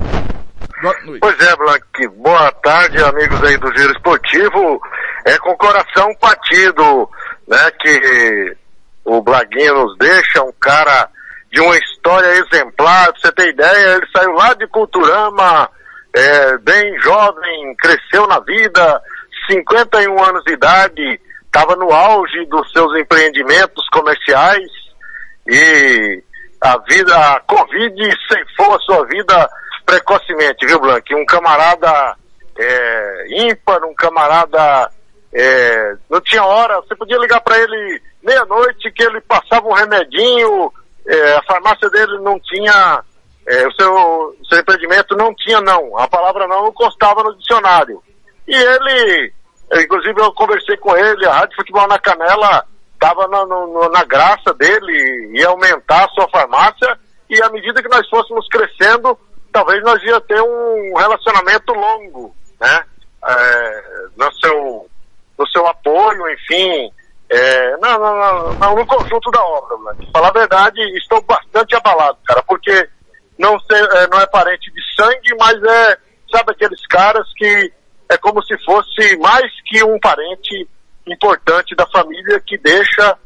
[1.19, 4.82] Pois é, Blanc, boa tarde, amigos aí do Giro Esportivo.
[5.25, 7.10] É com o coração partido,
[7.47, 8.58] né, que
[9.06, 11.10] o Blaguinha nos deixa, um cara
[11.51, 15.69] de uma história exemplar, pra você ter ideia, ele saiu lá de Culturama,
[16.15, 19.02] é, bem jovem, cresceu na vida,
[19.49, 24.69] 51 anos de idade, estava no auge dos seus empreendimentos comerciais
[25.47, 26.23] e
[26.62, 29.49] a vida, a Covid ceifou a sua vida
[29.86, 31.13] precocemente, viu, Blank?
[31.13, 32.15] Um camarada
[32.58, 34.89] é, ímpar, um camarada
[35.34, 40.71] é, não tinha hora, você podia ligar para ele meia-noite que ele passava um remedinho,
[41.06, 43.04] é, a farmácia dele não tinha,
[43.47, 48.01] é, o seu, seu empreendimento não tinha não, a palavra não constava no dicionário.
[48.47, 49.34] E ele
[49.82, 53.45] inclusive eu conversei com ele, a Rádio Futebol na Canela estava na,
[53.89, 56.97] na graça dele, ia aumentar a sua farmácia,
[57.29, 59.17] e à medida que nós fôssemos crescendo,
[59.51, 62.84] talvez nós ia ter um relacionamento longo, né?
[63.25, 63.84] É,
[64.17, 64.89] no, seu,
[65.38, 66.91] no seu apoio, enfim,
[67.29, 70.08] é, não, não, não, no conjunto da obra, né?
[70.12, 72.89] Falar a verdade, estou bastante abalado, cara, porque
[73.38, 75.98] não, sei, é, não é parente de sangue, mas é,
[76.32, 77.72] sabe aqueles caras que
[78.10, 80.67] é como se fosse mais que um parente
[81.08, 83.17] importante da família que deixa.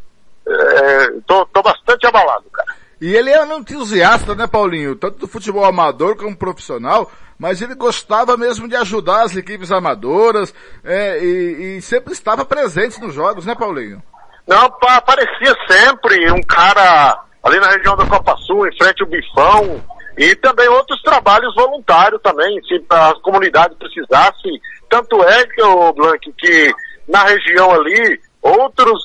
[0.47, 2.73] É, tô, tô bastante abalado, cara.
[2.99, 4.95] E ele era um entusiasta, né, Paulinho?
[4.95, 10.53] Tanto do futebol amador como profissional, mas ele gostava mesmo de ajudar as equipes amadoras
[10.83, 14.01] é, e, e, sempre estava presente nos jogos, né, Paulinho?
[14.47, 19.83] Não, aparecia sempre um cara ali na região da Copa Sul, em frente ao Bifão,
[20.17, 24.49] e também outros trabalhos voluntários também, se a comunidade precisasse.
[24.89, 26.73] Tanto é que, o Blank, que
[27.07, 28.99] na região ali, outros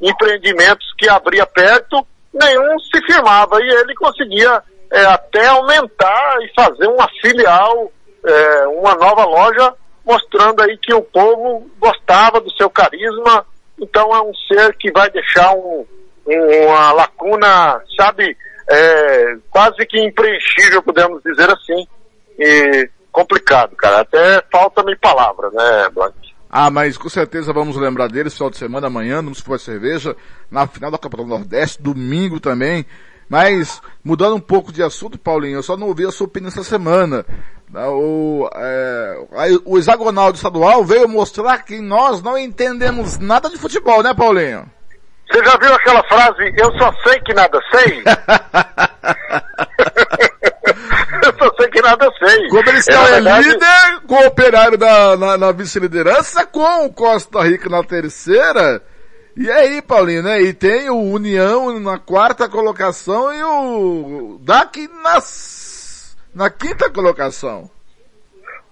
[0.00, 6.86] empreendimentos que abria perto, nenhum se firmava e ele conseguia é, até aumentar e fazer
[6.86, 7.90] uma filial,
[8.24, 13.44] é, uma nova loja, mostrando aí que o povo gostava do seu carisma.
[13.80, 15.86] Então é um ser que vai deixar um,
[16.26, 18.36] um, uma lacuna, sabe,
[18.68, 21.86] é, quase que impreenchível, podemos dizer assim.
[22.38, 24.00] E complicado, cara.
[24.00, 26.14] Até falta-me palavras, né, Blanc?
[26.50, 30.16] Ah, mas com certeza vamos lembrar deles final de semana, amanhã, no Futebol Cerveja,
[30.50, 32.86] na final da Copa do Nordeste, domingo também.
[33.28, 36.64] Mas, mudando um pouco de assunto, Paulinho, eu só não ouvi a sua opinião essa
[36.64, 37.26] semana.
[37.74, 39.18] O, é,
[39.66, 44.70] o hexagonal do estadual veio mostrar que nós não entendemos nada de futebol, né, Paulinho?
[45.30, 48.02] Você já viu aquela frase, eu só sei que nada sei?
[51.22, 52.46] eu só sei que nada sei.
[52.46, 53.48] Eles estão é, verdade...
[53.48, 58.82] líder, com o operário da, na, na vice-liderança, com o Costa Rica na terceira.
[59.36, 60.40] E aí, Paulinho, né?
[60.40, 67.70] E tem o União na quarta colocação e o DAC nas, na quinta colocação.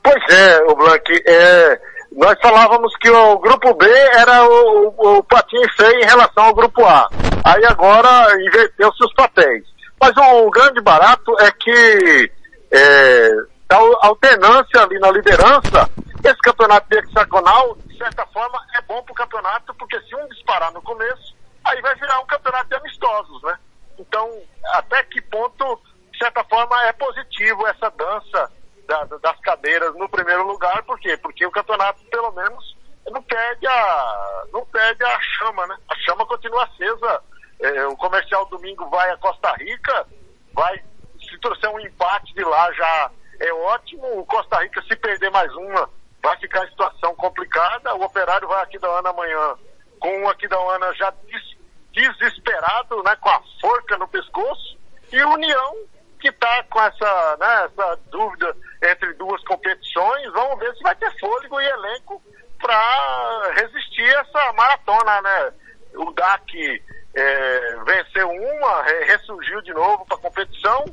[0.03, 1.81] Pois é, o Blank, é,
[2.13, 6.55] nós falávamos que o grupo B era o, o, o patinho feio em relação ao
[6.55, 7.09] grupo A.
[7.45, 9.65] Aí agora inverteu-se os papéis.
[10.01, 12.33] Mas o, o grande barato é que
[12.73, 13.31] é,
[13.69, 15.91] a alternância ali na liderança,
[16.25, 20.73] esse campeonato hexagonal, de certa forma, é bom para o campeonato, porque se um disparar
[20.73, 23.59] no começo, aí vai virar um campeonato de amistosos, né?
[23.99, 24.29] Então,
[24.75, 25.81] até que ponto,
[26.13, 28.51] de certa forma, é positivo essa dança
[28.87, 31.17] da, das cadeiras no primeiro lugar, por quê?
[31.17, 32.77] Porque o campeonato, pelo menos,
[33.11, 35.77] não perde a, não perde a chama, né?
[35.89, 37.23] A chama continua acesa.
[37.61, 40.07] É, o comercial domingo vai a Costa Rica,
[40.53, 40.83] vai,
[41.21, 44.21] se trouxer um empate de lá já é ótimo.
[44.21, 45.89] O Costa Rica, se perder mais uma,
[46.23, 47.95] vai ficar em situação complicada.
[47.95, 49.55] O operário vai aqui da Ana amanhã,
[49.99, 51.57] com o aqui da Ana já des,
[51.93, 53.17] desesperado, né?
[53.17, 54.77] Com a forca no pescoço.
[55.13, 55.77] E o União,
[56.21, 61.11] que está com essa, né, essa dúvida entre duas competições, vamos ver se vai ter
[61.19, 62.23] fôlego e elenco
[62.59, 65.53] para resistir essa maratona, né?
[65.95, 66.83] O DAC
[67.15, 70.85] é, venceu uma, ressurgiu de novo para a competição.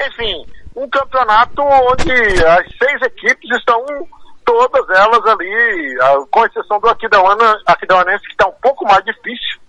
[0.00, 2.12] Enfim, um campeonato onde
[2.44, 3.84] as seis equipes estão
[4.44, 5.96] todas elas ali,
[6.30, 9.60] com exceção do Aquidauana, Aquidauanense que está um pouco mais difícil.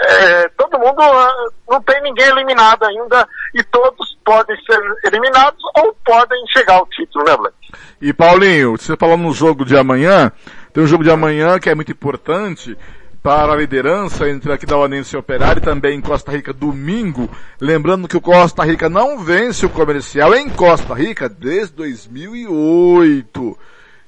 [0.00, 5.96] É, todo mundo ah, não tem ninguém eliminado ainda e todos podem ser eliminados ou
[6.04, 7.56] podem chegar ao título, né, Black?
[8.00, 10.30] E Paulinho, você falou no jogo de amanhã,
[10.72, 12.78] tem um jogo de amanhã que é muito importante
[13.22, 17.28] para a liderança entre aqui da Uanense e Operário e também em Costa Rica domingo.
[17.60, 23.58] Lembrando que o Costa Rica não vence o comercial em Costa Rica desde 2008.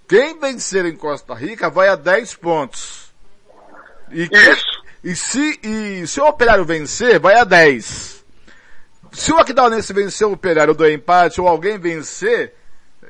[0.09, 3.13] Quem vencer em Costa Rica vai a 10 pontos.
[4.13, 4.29] E,
[5.03, 8.25] e, se, e se o Operário vencer, vai a 10.
[9.13, 12.55] Se o Aquidauanense vencer o Operário do empate ou alguém vencer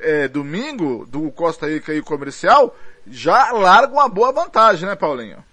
[0.00, 2.74] é, domingo do Costa Rica e Comercial,
[3.06, 5.44] já larga uma boa vantagem, né, Paulinho?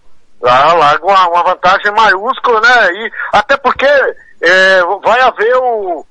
[0.44, 2.92] Já larga uma, uma vantagem maiúscula, né?
[2.94, 3.88] E até porque
[4.42, 6.06] é, vai haver o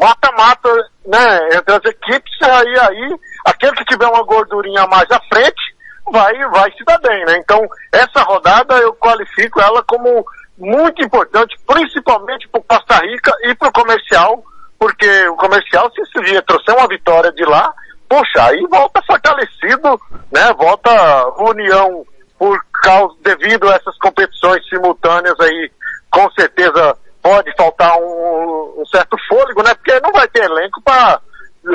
[0.00, 0.68] mata-mata
[1.04, 5.75] né, entre as equipes, aí, aí aquele que tiver uma gordurinha mais à frente
[6.10, 7.38] vai, vai se dar bem, né?
[7.38, 7.60] Então,
[7.92, 10.24] essa rodada eu qualifico ela como
[10.58, 14.42] muito importante, principalmente para o Costa Rica e para o comercial,
[14.78, 17.72] porque o comercial, se esse dia trouxer uma vitória de lá,
[18.08, 20.00] poxa, aí volta fortalecido,
[20.32, 20.52] né?
[20.56, 20.90] Volta
[21.38, 22.04] união
[22.38, 25.70] por causa, devido a essas competições simultâneas aí,
[26.10, 29.74] com certeza pode faltar um, um certo fôlego, né?
[29.74, 31.20] Porque não vai ter elenco para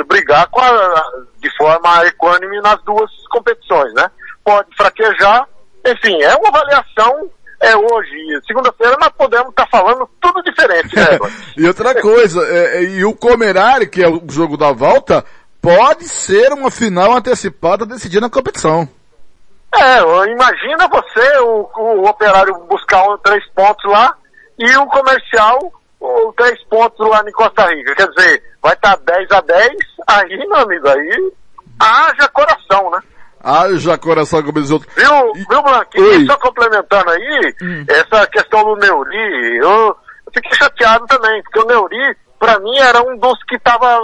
[0.06, 1.02] brigar a,
[1.38, 4.10] de forma equânime nas duas competições, né?
[4.44, 5.46] Pode fraquejar,
[5.86, 7.30] enfim, é uma avaliação
[7.62, 8.10] é hoje,
[8.44, 11.16] segunda-feira, nós podemos estar tá falando tudo diferente, né?
[11.56, 15.24] e outra coisa, é, é, e o Comerari, que é o jogo da volta,
[15.60, 18.88] pode ser uma final antecipada decidindo a competição.
[19.74, 24.12] É, imagina você, o, o operário buscar um, três pontos lá
[24.58, 25.72] e o comercial
[26.02, 27.94] o, três pontos lá em Costa Rica.
[27.94, 29.70] Quer dizer, vai estar tá 10 a 10,
[30.08, 31.32] aí, meu amigo, aí
[31.78, 33.00] haja coração, né?
[33.42, 34.92] Haja coração como os outros.
[34.94, 35.44] Viu, e...
[35.48, 36.26] viu Blanquinho?
[36.26, 37.84] Só complementando aí, hum.
[37.88, 43.02] essa questão do Neuri, eu, eu fiquei chateado também, porque o Neuri, pra mim, era
[43.02, 43.98] um dos que tava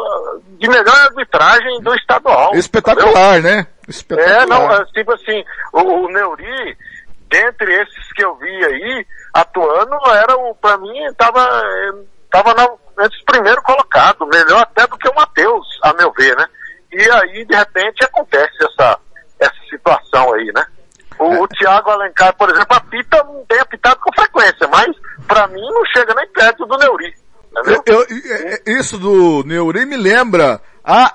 [0.58, 2.54] de melhor arbitragem do estadual.
[2.54, 3.58] Espetacular, entendeu?
[3.58, 3.66] né?
[3.86, 4.42] Espetacular.
[4.42, 6.76] É, não, é, tipo assim, o, o Neuri,
[7.28, 11.46] dentre esses que eu vi aí, atuando, era o, pra mim, estava
[12.30, 12.64] tava na,
[13.04, 16.46] entre os primeiros colocados, melhor até do que o Matheus, a meu ver, né?
[16.92, 18.98] E aí, de repente, acontece essa,
[19.40, 20.64] essa situação aí, né?
[21.18, 24.86] O, o Thiago Alencar, por exemplo, apita, não tem apitado com frequência, mas
[25.26, 27.12] pra mim não chega nem perto do Neuri.
[27.50, 27.82] entendeu?
[27.86, 30.60] Eu- eu- isso do Neuri me lembra,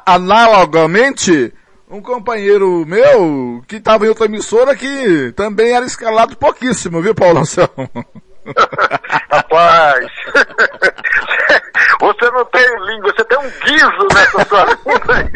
[0.05, 1.53] analogamente,
[1.93, 7.41] um companheiro meu que estava em outra emissora que também era escalado pouquíssimo, viu, Paulo
[7.41, 7.69] Anselmo?
[9.31, 10.07] Rapaz,
[12.01, 15.29] você não tem língua, você tem um guiso nessa sua língua aí.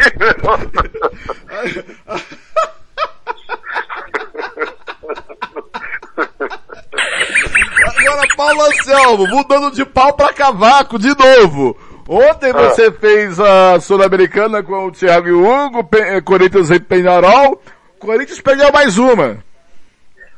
[7.98, 11.78] Agora, Paulo Anselmo, mudando de pau pra cavaco de novo.
[12.10, 16.80] Ontem você fez a Sul-Americana com o Thiago e o Hugo, Pe- eh, Corinthians e
[16.80, 17.62] Penharol.
[18.00, 19.38] Corinthians perdeu mais uma.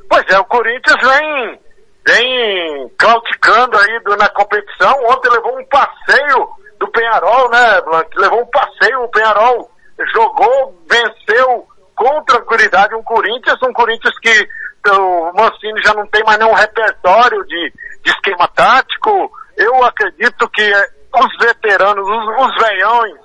[0.10, 1.60] Pois é, o Corinthians vem,
[2.08, 4.92] vem claudicando aí do- na competição.
[5.06, 6.50] Ontem levou um passeio
[6.80, 8.10] do Penharol, né, Blanc?
[8.18, 9.70] Levou um passeio, o Penharol
[10.16, 14.48] jogou, venceu com tranquilidade um Corinthians, um Corinthians que
[14.90, 19.30] o Mancini já não tem mais nenhum repertório de, de esquema tático.
[19.58, 23.20] Eu acredito que eh, os veteranos, os, os veiões,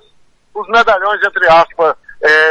[0.53, 1.95] os medalhões, entre aspas,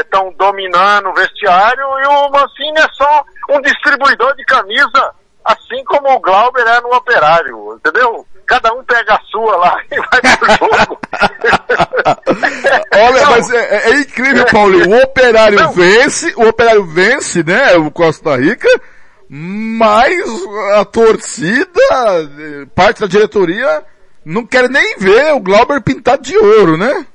[0.01, 5.15] estão dominando o vestiário e o Mancini é só um distribuidor de camisa,
[5.45, 8.27] assim como o Glauber é no operário, entendeu?
[8.47, 10.99] Cada um pega a sua lá e vai pro jogo.
[12.95, 14.91] Olha, Não, mas é, é- é incrível, Paulinho.
[14.91, 18.69] O operário vence, o operário vence, né, o Costa Rica,
[19.29, 20.23] mas
[20.77, 21.81] a torcida,
[22.39, 23.83] eh, parte da diretoria,
[24.25, 27.07] não quer nem ver o Glauber pintado de ouro, né?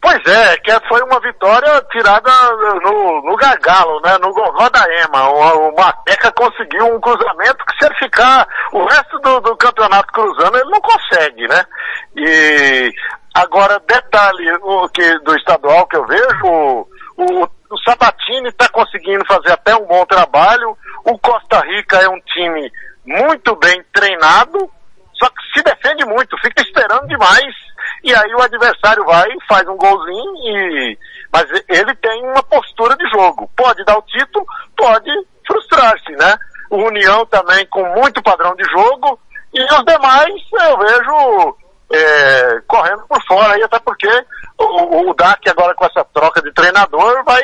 [0.00, 2.30] Pois é, que foi uma vitória tirada
[2.84, 4.16] no, no gargalo, né?
[4.18, 5.28] No gol- rodaema.
[5.28, 10.12] O, o Mateca conseguiu um cruzamento que se ele ficar o resto do, do campeonato
[10.12, 11.64] cruzando, ele não consegue, né?
[12.16, 12.92] E
[13.34, 19.26] agora, detalhe o que, do estadual que eu vejo, o, o, o Sabatini está conseguindo
[19.26, 20.76] fazer até um bom trabalho.
[21.04, 22.70] O Costa Rica é um time
[23.04, 24.70] muito bem treinado,
[25.18, 27.54] só que se defende muito, fica esperando demais.
[28.04, 30.98] E aí o adversário vai, faz um golzinho e.
[31.32, 33.50] Mas ele tem uma postura de jogo.
[33.56, 34.46] Pode dar o título,
[34.76, 35.10] pode
[35.46, 36.38] frustrar-se, né?
[36.70, 39.18] O União também com muito padrão de jogo.
[39.52, 41.56] E os demais eu vejo
[41.92, 44.08] é, correndo por fora aí, até porque
[44.58, 47.42] o, o DAC agora com essa troca de treinador vai,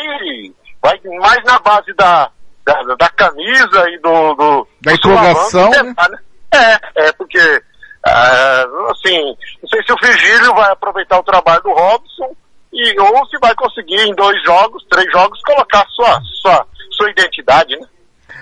[0.83, 2.31] vai mais na base da,
[2.65, 6.19] da, da camisa e do, do Da do sulavanco, né?
[6.55, 7.63] É, é porque,
[8.07, 12.35] ah, assim, não sei se o Vigílio vai aproveitar o trabalho do Robson
[12.73, 17.77] e, ou se vai conseguir em dois jogos, três jogos, colocar sua, sua, sua identidade,
[17.77, 17.87] né?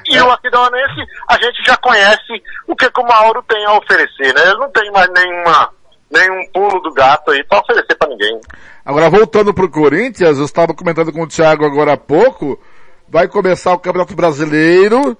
[0.09, 4.35] E o Aquidauanense, a gente já conhece o que, que o Mauro tem a oferecer,
[4.35, 4.43] né?
[4.43, 5.71] Ele não tem mais nenhuma,
[6.11, 8.41] nenhum pulo do gato aí pra oferecer pra ninguém.
[8.85, 12.61] Agora, voltando pro Corinthians, eu estava comentando com o Thiago agora há pouco,
[13.09, 15.17] vai começar o Campeonato Brasileiro,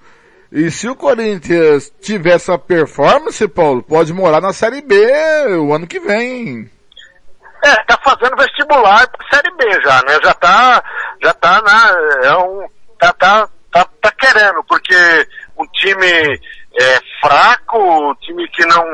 [0.55, 4.95] e se o Corinthians tiver essa performance, Paulo, pode morar na Série B
[5.57, 6.69] o ano que vem.
[7.65, 10.19] É, tá fazendo vestibular pra Série B já, né?
[10.23, 10.83] Já tá,
[11.23, 12.67] já tá na, é um,
[12.99, 14.95] tá, tá, tá, tá querendo, porque
[15.57, 16.39] um time
[16.79, 18.85] é fraco, um time que não,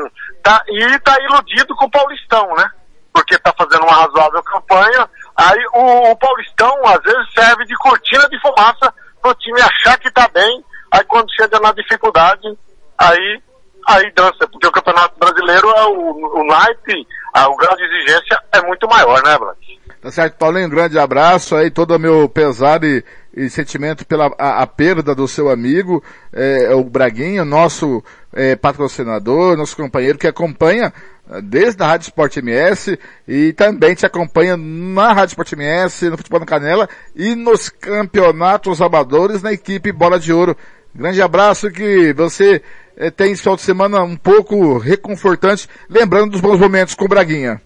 [0.42, 2.70] tá, e tá iludido com o Paulistão, né?
[3.12, 8.26] Porque tá fazendo uma razoável campanha, aí o, o Paulistão às vezes serve de cortina
[8.30, 12.56] de fumaça pro time achar que tá bem, aí quando chega na dificuldade,
[12.98, 13.40] aí
[13.88, 18.40] aí dança, porque o Campeonato Brasileiro é o, o naipe, a, o grau de exigência
[18.52, 19.80] é muito maior, né, Blanc?
[20.00, 24.30] Tá certo, Paulinho, um grande abraço aí, todo o meu pesar e, e sentimento pela
[24.38, 30.26] a, a perda do seu amigo, é, o Braguinha, nosso é, patrocinador, nosso companheiro que
[30.26, 30.92] acompanha
[31.30, 36.16] eh, desde a Rádio Sport MS e também te acompanha na Rádio Sport MS, no
[36.16, 40.56] Futebol na Canela e nos campeonatos amadores na equipe Bola de Ouro.
[40.94, 42.62] Grande abraço que você
[42.96, 47.08] eh, tem esse final de semana um pouco reconfortante, lembrando dos bons momentos com o
[47.08, 47.60] Braguinha.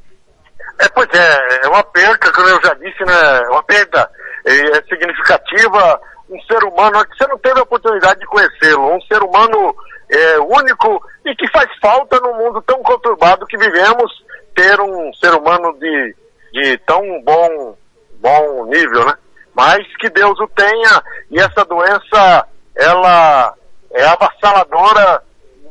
[0.78, 4.10] É, pois é, é uma perda, como eu já disse, né, é uma perda
[4.44, 9.22] é, significativa, um ser humano que você não teve a oportunidade de conhecê-lo, um ser
[9.22, 9.74] humano
[10.10, 14.12] é, único e que faz falta no mundo tão conturbado que vivemos
[14.54, 16.16] ter um ser humano de,
[16.52, 17.76] de tão bom,
[18.20, 19.14] bom nível, né?
[19.54, 22.46] Mas que Deus o tenha e essa doença,
[22.76, 23.54] ela
[23.92, 25.22] é avassaladora,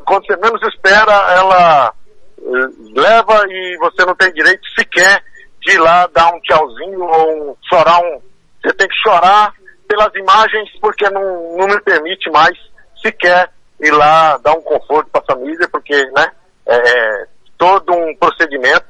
[0.05, 1.93] quando você menos espera, ela
[2.39, 5.23] eh, leva e você não tem direito sequer
[5.61, 8.21] de ir lá dar um tchauzinho ou chorar um.
[8.61, 9.53] Você tem que chorar
[9.87, 12.57] pelas imagens porque não, não me permite mais
[13.01, 13.49] se quer
[13.79, 16.31] ir lá dar um conforto para a família, porque, né,
[16.65, 17.27] é
[17.57, 18.85] todo um procedimento,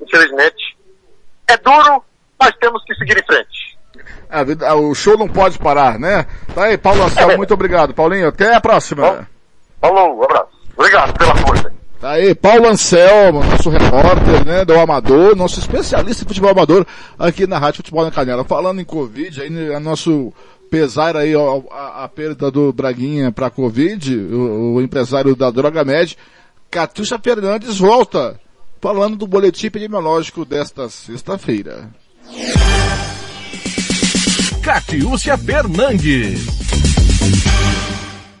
[0.00, 0.76] infelizmente,
[1.48, 2.04] é duro,
[2.38, 3.53] mas temos que seguir em frente.
[4.34, 6.26] A vida, o show não pode parar, né?
[6.54, 7.94] Tá aí, Paulo Anselmo, muito obrigado.
[7.94, 9.28] Paulinho, até a próxima.
[9.80, 10.48] Falou, um abraço.
[10.76, 11.72] Obrigado pela força.
[12.00, 16.84] Tá aí, Paulo Anselmo, nosso repórter, né, do Amador, nosso especialista em futebol amador
[17.18, 18.44] aqui na Rádio Futebol na Canela.
[18.44, 20.30] Falando em Covid, aí, né, nosso
[20.70, 26.18] pesar aí a, a perda do Braguinha para Covid, o, o, empresário da Droga Med,
[26.70, 28.38] Catiuxa Fernandes volta
[28.82, 31.88] falando do boletim epidemiológico desta sexta-feira.
[34.64, 36.46] Catiúcia Fernandes.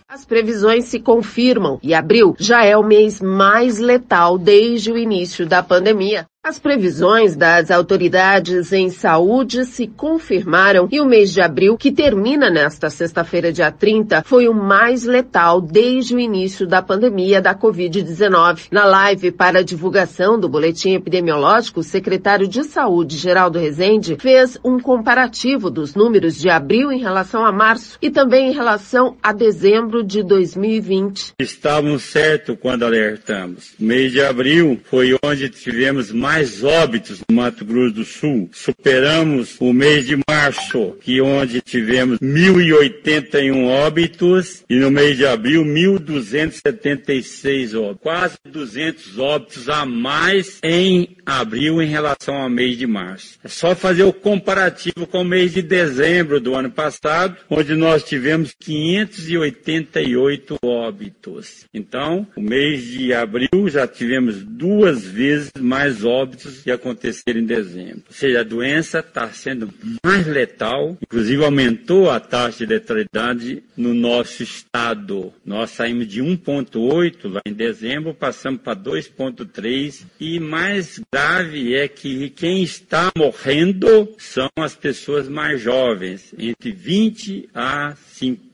[0.08, 5.46] As previsões se confirmam e abril já é o mês mais letal desde o início
[5.46, 6.24] da pandemia.
[6.46, 12.50] As previsões das autoridades em saúde se confirmaram e o mês de abril, que termina
[12.50, 18.66] nesta sexta-feira, dia 30, foi o mais letal desde o início da pandemia da Covid-19.
[18.70, 24.78] Na live para divulgação do boletim epidemiológico, o secretário de Saúde, Geraldo Rezende, fez um
[24.78, 30.04] comparativo dos números de abril em relação a março e também em relação a dezembro
[30.04, 31.32] de 2020.
[31.40, 33.72] Estávamos certos quando alertamos.
[33.80, 38.50] O mês de abril foi onde tivemos mais mais óbitos no Mato Grosso do Sul.
[38.52, 45.64] Superamos o mês de março, que onde tivemos 1.081 óbitos, e no mês de abril
[45.64, 48.02] 1.276 óbitos.
[48.02, 53.38] Quase 200 óbitos a mais em abril em relação ao mês de março.
[53.44, 58.02] É só fazer o comparativo com o mês de dezembro do ano passado, onde nós
[58.02, 61.64] tivemos 588 óbitos.
[61.72, 67.44] Então, o mês de abril já tivemos duas vezes mais óbitos óbitos que aconteceram em
[67.46, 68.02] dezembro.
[68.08, 69.72] Ou seja, a doença está sendo
[70.04, 75.32] mais letal, inclusive aumentou a taxa de letalidade no nosso estado.
[75.44, 82.30] Nós saímos de 1,8 lá em dezembro, passamos para 2,3 e mais grave é que
[82.30, 88.53] quem está morrendo são as pessoas mais jovens, entre 20 a 50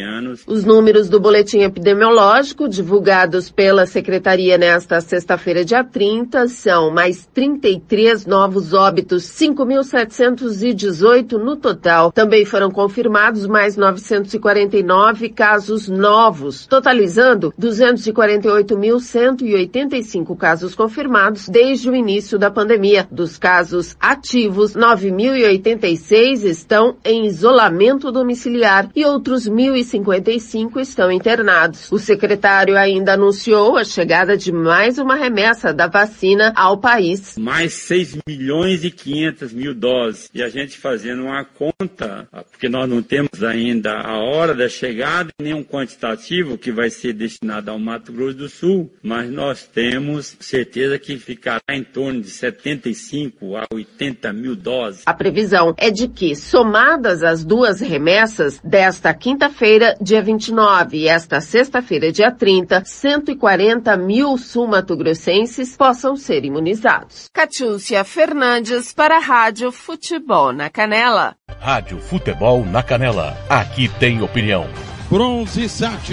[0.00, 0.42] anos.
[0.46, 8.24] Os números do boletim epidemiológico divulgados pela Secretaria nesta sexta-feira, dia 30, são mais 33
[8.24, 12.10] novos óbitos, 5.718 no total.
[12.10, 22.50] Também foram confirmados mais 949 casos novos, totalizando 248.185 casos confirmados desde o início da
[22.50, 23.06] pandemia.
[23.10, 31.90] Dos casos ativos, 9.086 estão em isolamento domiciliar e outros 1.055 estão internados.
[31.90, 37.36] O secretário ainda anunciou a chegada de mais uma remessa da vacina ao país.
[37.36, 40.30] Mais 6 milhões e 500 mil doses.
[40.32, 45.30] E a gente fazendo uma conta, porque nós não temos ainda a hora da chegada,
[45.40, 50.36] nem um quantitativo que vai ser destinado ao Mato Grosso do Sul, mas nós temos
[50.38, 55.02] certeza que ficará em torno de 75 a 80 mil doses.
[55.06, 61.40] A previsão é de que, somadas as duas remessas, desta quinta-feira, dia 29, e esta
[61.40, 67.28] sexta-feira, dia 30, 140 mil sumatogrossenses possam ser imunizados.
[67.32, 71.36] Catiúcia Fernandes para a Rádio Futebol na Canela.
[71.58, 73.36] Rádio Futebol na Canela.
[73.48, 74.66] Aqui tem opinião.
[75.08, 76.08] Bronze Sat,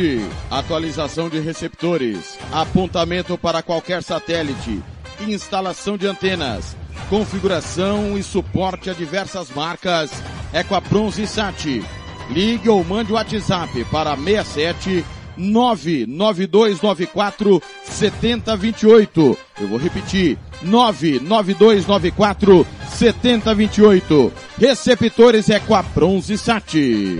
[0.49, 4.81] atualização de receptores, apontamento para qualquer satélite,
[5.21, 6.75] instalação de antenas,
[7.07, 10.11] configuração e suporte a diversas marcas.
[10.51, 11.83] É com a Bronze Sat
[12.29, 15.03] Ligue ou mande o WhatsApp para 67
[15.37, 19.37] 99294 7028.
[19.61, 20.37] Eu vou repetir.
[20.63, 24.33] 99294 7028.
[24.59, 26.73] Receptores é com a Bronze Sat.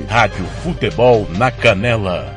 [0.10, 2.37] Rádio Futebol na Canela.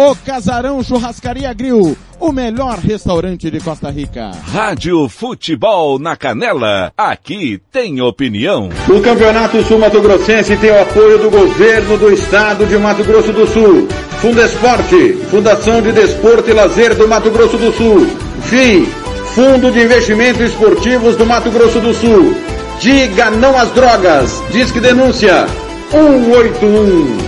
[0.00, 4.30] O Casarão Churrascaria Grill, o melhor restaurante de Costa Rica.
[4.44, 8.68] Rádio Futebol na Canela, aqui tem opinião.
[8.88, 13.32] O Campeonato Sul Mato Grossense tem o apoio do governo do estado de Mato Grosso
[13.32, 13.88] do Sul.
[14.20, 18.06] Fundesporte, Fundação de Desporto e Lazer do Mato Grosso do Sul.
[18.42, 18.86] FII,
[19.34, 22.36] Fundo de Investimentos Esportivos do Mato Grosso do Sul.
[22.78, 24.40] Diga não às drogas.
[24.52, 25.44] Disque denúncia
[25.90, 27.18] 181.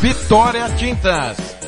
[0.00, 1.57] Vitória Tintas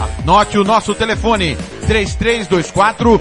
[0.00, 3.20] Anote o nosso telefone, 3324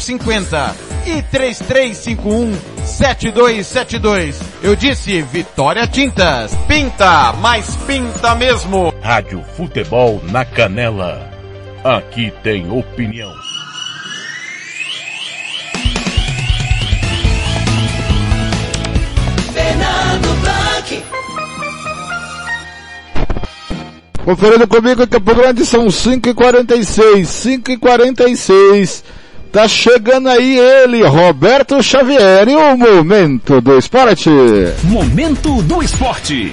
[0.00, 0.74] 0050
[1.06, 4.40] e 3351 7272.
[4.62, 6.54] Eu disse Vitória Tintas.
[6.66, 8.92] Pinta, mas pinta mesmo.
[9.02, 11.30] Rádio Futebol na Canela.
[11.84, 13.41] Aqui tem opinião.
[24.24, 27.22] Conferindo comigo Campo Grande são 5h46,
[27.60, 29.02] 5h46.
[29.50, 34.30] Tá chegando aí ele, Roberto Xavier, e o Momento do Esporte.
[34.84, 36.52] Momento do Esporte.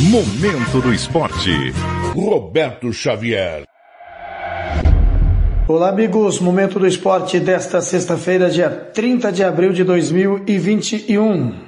[0.00, 1.72] Momento do Esporte.
[2.14, 3.64] Roberto Xavier.
[5.68, 6.40] Olá, amigos.
[6.40, 11.67] Momento do esporte desta sexta-feira, dia 30 de abril de 2021.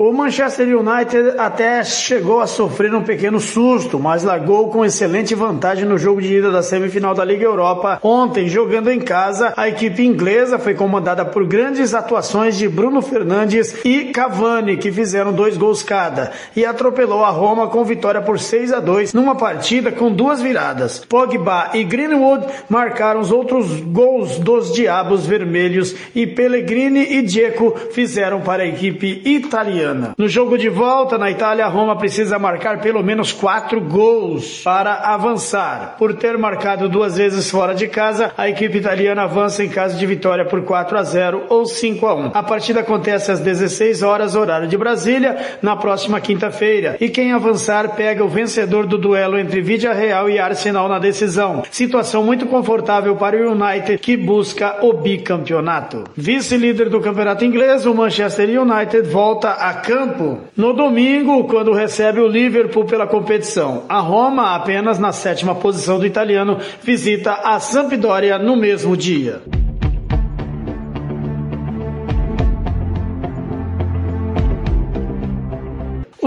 [0.00, 5.84] O Manchester United até chegou a sofrer um pequeno susto, mas largou com excelente vantagem
[5.84, 7.98] no jogo de ida da semifinal da Liga Europa.
[8.00, 13.84] Ontem, jogando em casa, a equipe inglesa foi comandada por grandes atuações de Bruno Fernandes
[13.84, 18.72] e Cavani, que fizeram dois gols cada, e atropelou a Roma com vitória por 6
[18.72, 21.04] a 2 numa partida com duas viradas.
[21.08, 28.40] Pogba e Greenwood marcaram os outros gols dos Diabos Vermelhos e Pellegrini e Dzeko fizeram
[28.42, 29.87] para a equipe italiana.
[30.16, 34.94] No jogo de volta na Itália, a Roma precisa marcar pelo menos quatro gols para
[34.94, 35.96] avançar.
[35.98, 40.06] Por ter marcado duas vezes fora de casa, a equipe italiana avança em caso de
[40.06, 42.30] vitória por 4 a 0 ou 5 a 1.
[42.34, 46.96] A partida acontece às 16 horas, horário de Brasília, na próxima quinta-feira.
[47.00, 51.62] E quem avançar pega o vencedor do duelo entre Vidia Real e Arsenal na decisão.
[51.70, 56.04] Situação muito confortável para o United que busca o bicampeonato.
[56.16, 62.28] Vice-líder do campeonato inglês, o Manchester United volta a campo no domingo, quando recebe o
[62.28, 63.84] Liverpool pela competição.
[63.88, 69.42] A Roma, apenas na sétima posição do italiano, visita a Sampdoria no mesmo dia.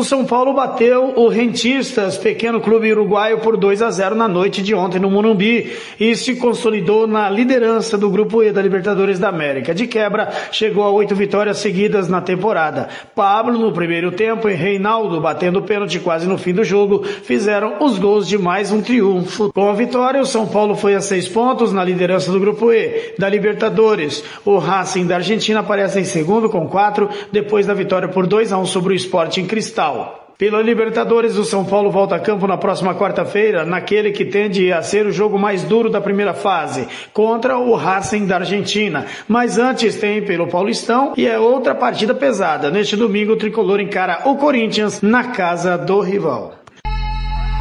[0.01, 4.63] O São Paulo bateu o Rentistas, pequeno clube uruguaio, por 2 a 0 na noite
[4.63, 9.29] de ontem no Morumbi e se consolidou na liderança do Grupo E da Libertadores da
[9.29, 9.75] América.
[9.75, 12.89] De quebra, chegou a oito vitórias seguidas na temporada.
[13.13, 17.99] Pablo no primeiro tempo e Reinaldo, batendo pênalti quase no fim do jogo, fizeram os
[17.99, 19.53] gols de mais um triunfo.
[19.53, 23.13] Com a vitória, o São Paulo foi a seis pontos na liderança do Grupo E
[23.19, 24.23] da Libertadores.
[24.43, 28.57] O Racing da Argentina aparece em segundo com quatro, depois da vitória por 2 a
[28.57, 29.90] 1 sobre o Sporting Cristal.
[30.41, 34.81] Pela Libertadores, o São Paulo volta a campo na próxima quarta-feira, naquele que tende a
[34.81, 39.05] ser o jogo mais duro da primeira fase, contra o Racing da Argentina.
[39.27, 42.71] Mas antes tem pelo Paulistão e é outra partida pesada.
[42.71, 46.60] Neste domingo, o tricolor encara o Corinthians na casa do rival.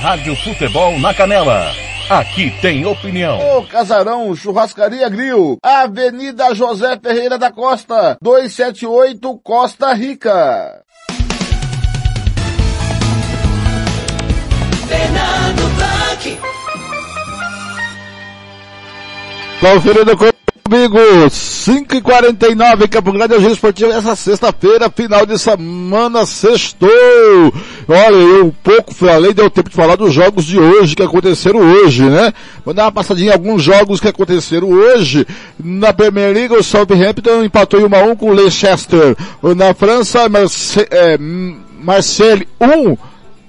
[0.00, 1.72] Rádio Futebol na Canela.
[2.08, 3.58] Aqui tem opinião.
[3.58, 10.84] Ô Casarão, Churrascaria Grill, Avenida José Ferreira da Costa, 278 Costa Rica.
[14.86, 16.38] Fernando Blanc.
[19.60, 20.16] Conferindo
[20.68, 20.98] comigo,
[21.28, 26.88] 5h49 Campo Grande, Agência Esportiva, essa sexta-feira, final de semana, sextou.
[27.88, 32.02] Olha, eu pouco falei, deu tempo de falar dos jogos de hoje, que aconteceram hoje,
[32.02, 32.32] né?
[32.64, 35.24] Vou dar uma passadinha em alguns jogos que aconteceram hoje.
[35.62, 39.16] Na Premier League, o Southampton empatou em 1 a 1 com o Leicester.
[39.56, 41.16] Na França, Marse é,
[41.80, 42.96] Marseille 1,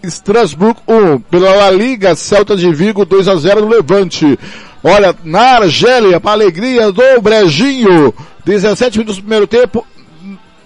[0.03, 1.19] Strasbourg 1.
[1.21, 4.37] Pela La Liga, Celta de Vigo 2 a 0 no Levante.
[4.83, 8.13] Olha, na Argélia, para alegria do Brejinho,
[8.45, 9.85] 17 minutos do primeiro tempo,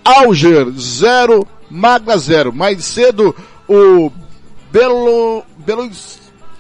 [0.04, 2.52] Alger 0, Magna 0.
[2.52, 3.36] Mais cedo,
[3.68, 4.12] o
[4.72, 5.90] Belo, Belo,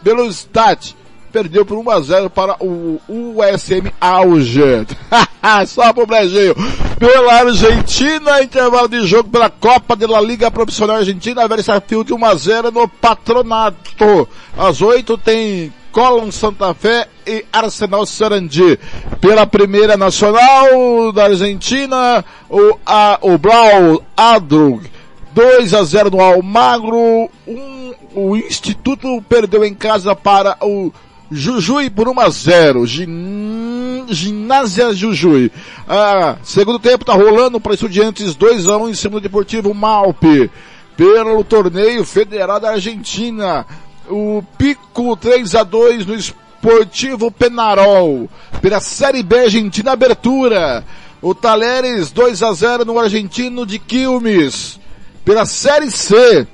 [0.02, 0.95] Belostat
[1.32, 4.86] perdeu por 1 a 0 para o USM Alger.
[5.68, 6.54] Só pro Brasil.
[6.99, 12.36] Pela Argentina, intervalo de jogo pela Copa de la Liga Profissional Argentina, Versafield 1 a
[12.36, 14.28] 0 no Patronato.
[14.58, 18.80] Às 8 tem Colón Santa Fé e Arsenal Sarandi.
[19.20, 24.89] Pela primeira nacional da Argentina, o, a, o Blau Adrug
[25.34, 27.30] 2 a 0 no Almagro.
[27.48, 30.92] Um, o Instituto perdeu em casa para o
[31.32, 32.86] Jujuy por 1 a 0.
[32.86, 34.06] Gin...
[34.10, 35.52] Ginásia Jujuy.
[35.88, 40.52] Ah, segundo tempo tá rolando para Estudiantes 2 a 1 em cima do Deportivo Malpe.
[40.98, 43.66] Pelo torneio federal da Argentina.
[44.12, 48.30] O Pico 3 a 2 no Esportivo Penarol.
[48.62, 50.84] Pela Série B Argentina Abertura.
[51.22, 54.80] O Talheres 2 a 0 no Argentino de Quilmes.
[55.24, 56.45] Pela Série C.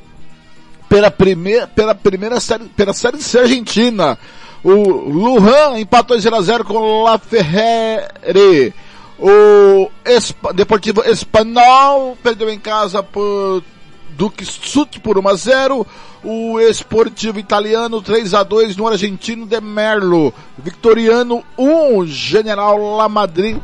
[0.87, 4.17] Pela primeira, pela primeira série, pela Série C Argentina.
[4.63, 8.73] O Lujan empatou 0 a 0 com o La Ferrere.
[9.19, 13.63] O Esp Deportivo Espanhol perdeu em casa por
[14.17, 15.87] Duque Sut por 1 a 0.
[16.23, 20.33] O Esportivo Italiano 3 a 2 no Argentino de Merlo.
[20.57, 23.57] Victoriano 1, General La Madrid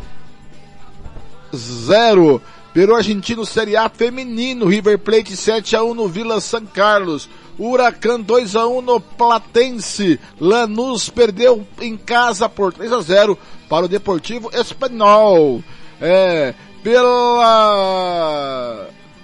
[1.54, 2.42] 0.
[2.74, 7.30] Pelo Argentino Série A feminino, River Plate 7 a 1 no Vila San Carlos.
[7.58, 10.20] Huracan 2 a 1 no Platense.
[10.40, 13.38] Lanús perdeu em casa por 3 a 0
[13.70, 15.64] para o Deportivo Espanhol.
[16.02, 17.44] É, pela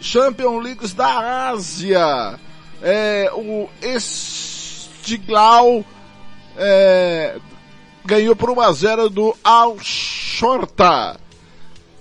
[0.02, 2.40] Champions Leagues da Ásia,
[2.82, 5.84] é, o Estiglau
[6.58, 7.38] é,
[8.06, 11.20] ganhou por 1 a 0 do Al Shorta.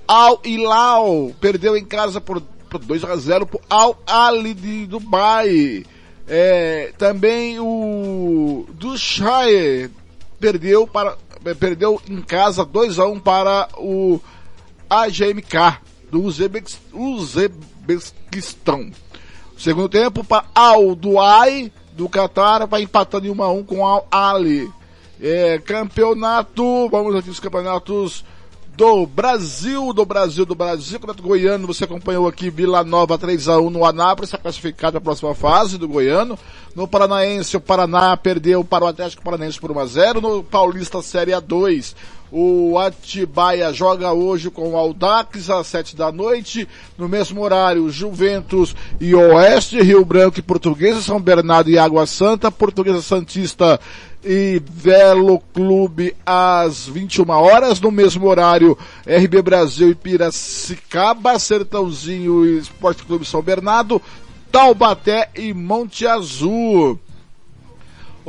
[0.07, 5.85] Al Hilal perdeu em casa por, por 2 a 0 por Al Ali de Dubai.
[6.27, 9.91] É, também o Dushaye
[10.39, 11.17] perdeu para
[11.59, 14.21] perdeu em casa 2 a 1 para o
[14.91, 15.79] AGMK
[16.11, 16.31] do
[17.89, 18.91] Uzbequistão.
[19.57, 24.07] Segundo tempo para Al Duai do Qatar vai empatando em 1 a 1 com Al
[24.11, 24.71] Ali.
[25.21, 28.25] É, campeonato, vamos aqui os campeonatos
[28.79, 33.85] do Brasil, do Brasil, do Brasil, Campeonato Goiano, você acompanhou aqui Vila Nova 3x1 no
[33.85, 36.39] Anápolis, está classificado para a próxima fase do Goiano.
[36.77, 40.21] No Paranaense, o Paraná perdeu para o Atlético Paranaense por 1x0.
[40.21, 41.97] No Paulista Série A2,
[42.31, 46.69] o Atibaia joga hoje com o Aldax às 7 da noite.
[46.97, 52.51] No mesmo horário, Juventus e Oeste, Rio Branco e Portuguesa, São Bernardo e Água Santa,
[52.51, 53.81] Portuguesa Santista
[54.25, 57.81] e Velo Clube às 21 horas.
[57.81, 58.77] No mesmo horário,
[59.07, 64.03] RB Brasil e Piracicaba, Sertãozinho e Esporte Clube São Bernardo,
[64.51, 66.99] Taubaté e Monte Azul.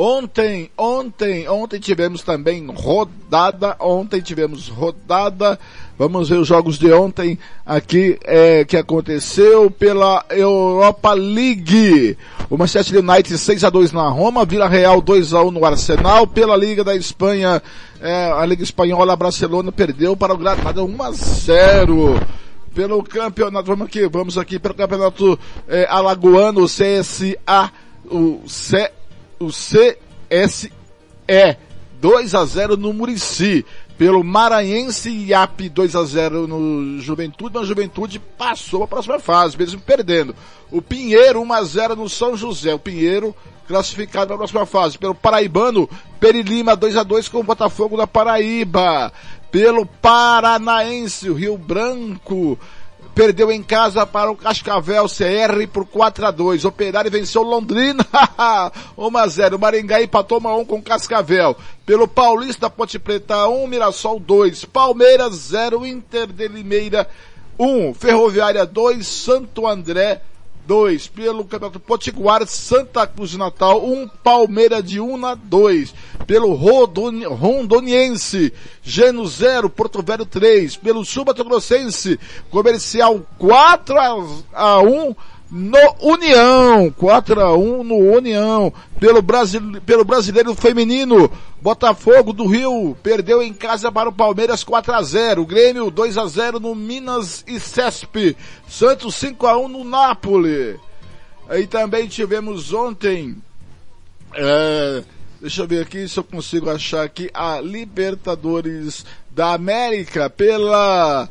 [0.01, 5.59] Ontem, ontem, ontem tivemos também rodada, ontem tivemos rodada,
[5.97, 12.17] vamos ver os jogos de ontem aqui, é, que aconteceu pela Europa League.
[12.49, 16.25] O Manchester United 6 a 2 na Roma, Vila Real 2 a 1 no Arsenal,
[16.25, 17.61] pela Liga da Espanha,
[17.99, 22.21] é, a Liga Espanhola, Barcelona perdeu para o Granada 1 a 0
[22.73, 25.37] pelo campeonato, vamos aqui, vamos aqui pelo campeonato
[25.67, 27.69] é, alagoano, CSA,
[28.09, 28.89] o C,
[29.39, 30.71] o CSE
[31.99, 33.65] 2 a 0 no Murici.
[33.97, 39.81] Pelo Maranhense IAP 2 a 0 no Juventude, mas Juventude passou a próxima fase, mesmo
[39.81, 40.33] perdendo.
[40.71, 42.73] O Pinheiro 1 a 0 no São José.
[42.73, 43.35] O Pinheiro
[43.67, 44.97] classificado para a próxima fase.
[44.97, 49.11] Pelo Paraibano, Perilima 2 a 2 com o Botafogo da Paraíba.
[49.51, 52.57] Pelo Paranaense, o Rio Branco
[53.15, 56.65] perdeu em casa para o Cascavel CR por 4 a 2.
[56.65, 58.05] Operário venceu Londrina
[58.97, 59.59] 1 a 0.
[59.59, 61.55] Maringá empatou 1 a 1 com Cascavel.
[61.85, 64.65] Pelo Paulista Ponte Preta 1, Mirassol 2.
[64.65, 67.07] Palmeiras 0, Inter de Limeira
[67.57, 67.93] 1.
[67.93, 70.21] Ferroviária 2, Santo André
[70.69, 71.07] 2.
[71.07, 75.95] Pelo Campeonato Potiguar, Santa Cruz de Natal 1, Palmeira de 1 a 2.
[76.27, 78.53] Pelo Rodoni, Rondoniense,
[78.83, 80.77] Geno 0, Porto Velho 3.
[80.77, 82.19] Pelo Subato Grossense,
[82.51, 83.97] Comercial 4
[84.53, 85.15] a 1
[85.51, 91.31] no União, 4 a 1 no União, pelo, Brasil, pelo brasileiro feminino,
[91.61, 96.25] Botafogo do Rio perdeu em casa para o Palmeiras 4 a 0, Grêmio 2 a
[96.27, 98.37] 0 no Minas e Cesp,
[98.67, 100.77] Santos 5 a 1 no Nápoles.
[101.49, 103.35] Aí também tivemos ontem,
[104.35, 105.03] é,
[105.41, 111.29] Deixa eu ver aqui se eu consigo achar aqui a Libertadores da América pela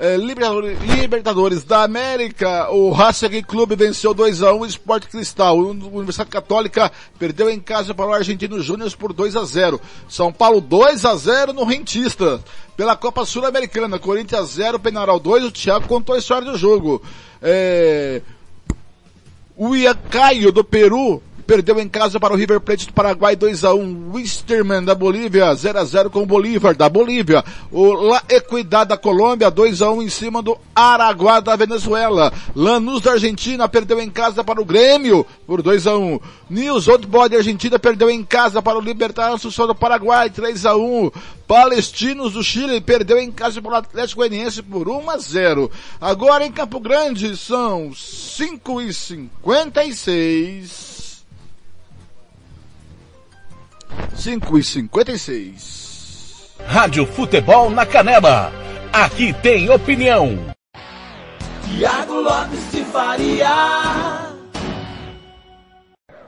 [0.00, 2.70] é, Libertadores, da América.
[2.70, 5.58] O Racing Clube venceu 2x1 o Sport Cristal.
[5.58, 9.78] O Universidade Católica perdeu em casa para o Argentino Júnior por 2 a 0
[10.08, 12.42] São Paulo 2 a 0 no Rentista.
[12.78, 15.44] Pela Copa Sul-Americana, Corinthians 0, Penarol 2.
[15.44, 17.02] O Thiago contou a história do jogo.
[17.42, 18.22] É...
[19.54, 23.74] O Iacaio do Peru perdeu em casa para o River Plate do Paraguai 2 a
[23.74, 27.44] 1 Wisterman da Bolívia 0 a 0 com o Bolívar da Bolívia.
[27.72, 32.32] O La Equidad da Colômbia 2 a 1 em cima do Araguá da Venezuela.
[32.54, 37.08] Lanús da Argentina perdeu em casa para o Grêmio por 2 a 1 News Old
[37.08, 41.10] Boy da Argentina perdeu em casa para o Libertad Assunção do Paraguai 3 a 1
[41.48, 45.68] Palestinos do Chile perdeu em casa para o Atlético Goianiense por 1 a 0.
[46.00, 50.89] Agora em Campo Grande são 5 e 56
[54.14, 56.56] 5 e 56.
[56.66, 58.52] Rádio Futebol na Canela.
[58.92, 60.38] Aqui tem opinião.
[61.64, 64.30] Tiago Lopes de Faria.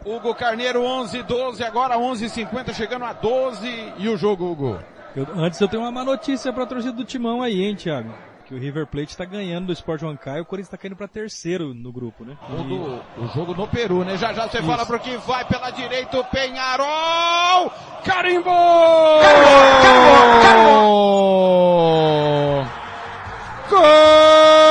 [0.04, 4.78] Hugo Carneiro 11 12, agora 11:50 chegando a 12 e o jogo Hugo.
[5.14, 8.12] Eu, antes eu tenho uma má notícia para a torcida do Timão aí, hein, Thiago?
[8.52, 11.72] Que o River Plate está ganhando do Sport Huancayo, o Corinthians está caindo para terceiro
[11.72, 12.36] no grupo, né?
[12.50, 12.62] E...
[12.62, 14.18] Do, o jogo no Peru, né?
[14.18, 14.66] Já já você Isso.
[14.66, 17.72] fala pro que vai pela direita o Penharol!
[18.04, 19.20] Carimbou!
[19.22, 20.42] Carimbou!
[20.42, 20.42] Carimbou!
[20.42, 21.02] Carimbou!
[23.70, 24.61] Gol!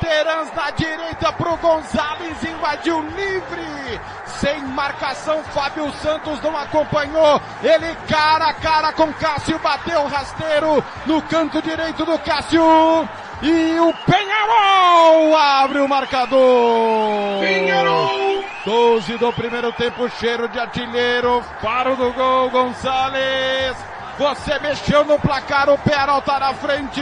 [0.00, 4.00] Terans na direita pro Gonzalez, invadiu livre.
[4.26, 7.40] Sem marcação, Fábio Santos não acompanhou.
[7.62, 13.08] Ele cara a cara com Cássio, bateu rasteiro no canto direito do Cássio.
[13.42, 17.40] E o Penharol abre o marcador.
[17.40, 18.44] Penharol.
[18.64, 21.44] 12 do primeiro tempo, cheiro de artilheiro.
[21.60, 23.93] Faro do gol, Gonçalves.
[24.18, 27.00] Você mexeu no placar, o Penharol tá na frente.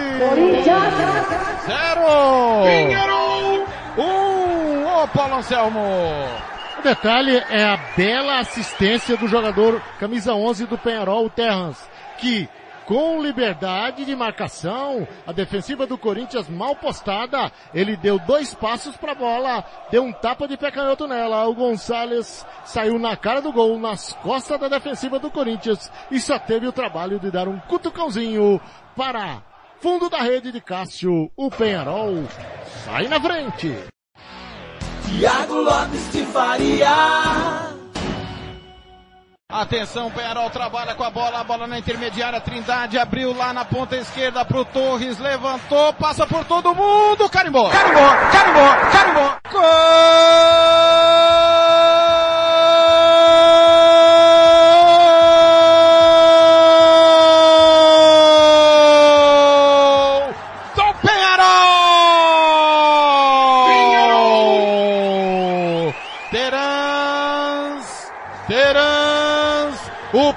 [1.67, 2.05] Zero.
[2.65, 3.67] Pinheiro.
[3.99, 4.87] Um.
[4.87, 5.81] Ô, Paulo Anselmo.
[6.79, 11.77] O detalhe é a bela assistência do jogador camisa 11 do Penharol, o Terrans,
[12.19, 12.49] que
[12.93, 19.13] com liberdade de marcação, a defensiva do Corinthians mal postada, ele deu dois passos para
[19.13, 23.51] a bola, deu um tapa de pé canhoto nela, o Gonçalves saiu na cara do
[23.51, 27.59] gol, nas costas da defensiva do Corinthians e só teve o trabalho de dar um
[27.61, 28.61] cutucãozinho
[28.95, 29.43] para
[29.81, 32.25] fundo da rede de Cássio, o Penharol
[32.85, 33.75] sai na frente.
[35.09, 37.82] Tiago Lopes de Faria.
[39.53, 43.95] Atenção, Penharol trabalha com a bola, a bola na intermediária, Trindade abriu lá na ponta
[43.97, 47.69] esquerda pro Torres, levantou, passa por todo mundo, carimbou!
[47.69, 49.37] Carimbou, carimbou, carimbou!
[49.53, 51.32] Gol!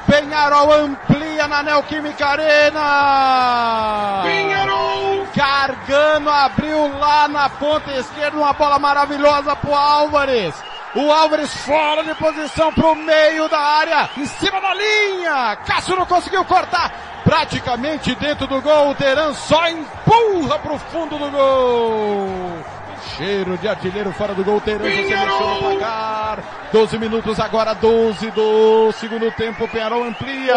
[0.08, 4.22] Penharol amplia na Neoquímica Arena!
[4.24, 5.28] Penharol!
[5.36, 10.56] Gargano abriu lá na ponta esquerda uma bola maravilhosa pro Álvares.
[10.95, 15.58] O Álvares fora de posição pro meio da área, em cima da linha.
[15.66, 16.91] Cássio não conseguiu cortar.
[17.24, 22.75] Praticamente dentro do gol, o Teran só empurra pro fundo do gol.
[23.18, 26.39] Cheiro de artilheiro fora do gol, Teran, você mexeu no placar.
[26.72, 30.55] 12 minutos agora, 12 do segundo tempo, Penharol amplia.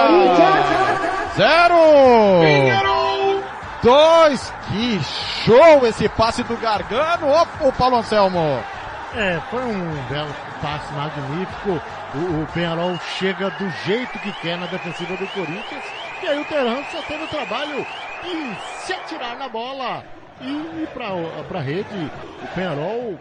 [1.36, 1.76] Zero!
[3.80, 5.00] Dois, que
[5.44, 8.60] show esse passe do Gargano, ô, ô Paulo Anselmo.
[9.14, 11.80] É, foi um belo passe magnífico.
[12.14, 15.84] O, o Penharol chega do jeito que quer na defensiva do Corinthians.
[16.20, 17.86] E aí o Terran só teve o trabalho
[18.24, 20.02] de se atirar na bola
[20.40, 21.10] e ir pra,
[21.48, 22.10] pra rede.
[22.42, 23.18] O Penharol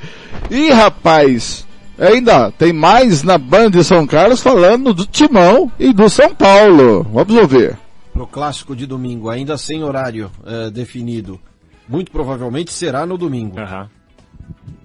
[0.50, 1.66] E rapaz,
[1.98, 7.04] ainda tem mais na Band de São Carlos falando do Timão e do São Paulo.
[7.12, 7.78] Vamos ouvir.
[8.12, 11.40] Pro clássico de domingo, ainda sem horário eh, definido.
[11.88, 13.58] Muito provavelmente será no domingo.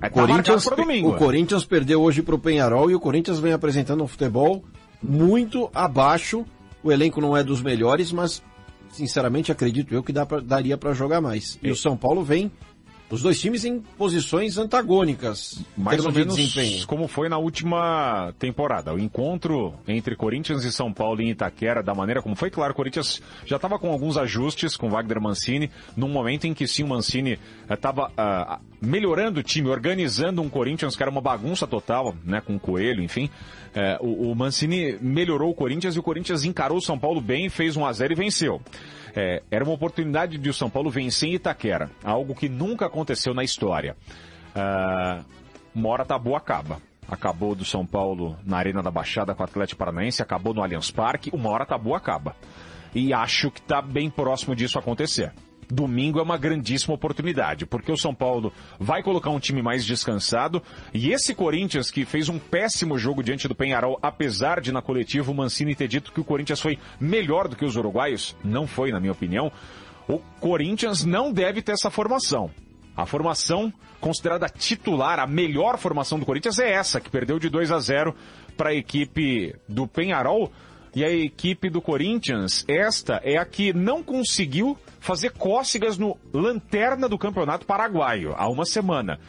[0.01, 1.17] É, O tá pe- domingo, o é.
[1.17, 4.63] Corinthians perdeu hoje pro Penharol e o Corinthians vem apresentando um futebol
[5.01, 6.45] muito abaixo.
[6.83, 8.41] O elenco não é dos melhores, mas
[8.95, 11.59] sinceramente acredito eu que dá pra- daria para jogar mais.
[11.61, 12.51] E o São Paulo vem
[13.09, 15.59] os dois times em posições antagônicas.
[15.77, 18.93] Mais ou de menos como foi na última temporada.
[18.93, 22.75] O encontro entre Corinthians e São Paulo em Itaquera, da maneira como foi, claro, o
[22.75, 26.87] Corinthians já estava com alguns ajustes com Wagner Mancini, num momento em que sim o
[26.87, 27.39] Mancini
[27.69, 28.11] estava
[28.81, 33.03] melhorando o time, organizando um Corinthians que era uma bagunça total, né, com o Coelho,
[33.03, 33.29] enfim.
[33.73, 37.49] Eh, o, o Mancini melhorou o Corinthians e o Corinthians encarou o São Paulo bem,
[37.49, 38.61] fez 1 a 0 e venceu.
[39.15, 43.33] É, era uma oportunidade de o São Paulo vencer em Itaquera, algo que nunca aconteceu
[43.33, 43.95] na história.
[44.53, 45.23] Ah,
[45.73, 46.81] uma hora tabu acaba.
[47.07, 50.89] Acabou do São Paulo na Arena da Baixada com o Atlético Paranaense, acabou no Allianz
[50.89, 52.35] Parque, uma hora tabu acaba.
[52.95, 55.31] E acho que está bem próximo disso acontecer.
[55.69, 60.61] Domingo é uma grandíssima oportunidade, porque o São Paulo vai colocar um time mais descansado
[60.93, 65.31] e esse Corinthians que fez um péssimo jogo diante do Penharol, apesar de na coletiva
[65.31, 68.91] o Mancini ter dito que o Corinthians foi melhor do que os uruguaios, não foi
[68.91, 69.51] na minha opinião,
[70.07, 72.51] o Corinthians não deve ter essa formação.
[72.95, 77.71] A formação considerada titular, a melhor formação do Corinthians é essa, que perdeu de 2
[77.71, 78.15] a 0
[78.55, 80.51] para a equipe do Penharol.
[80.95, 87.09] E a equipe do Corinthians, esta é a que não conseguiu fazer cócegas no lanterna
[87.09, 89.19] do Campeonato Paraguaio há uma semana.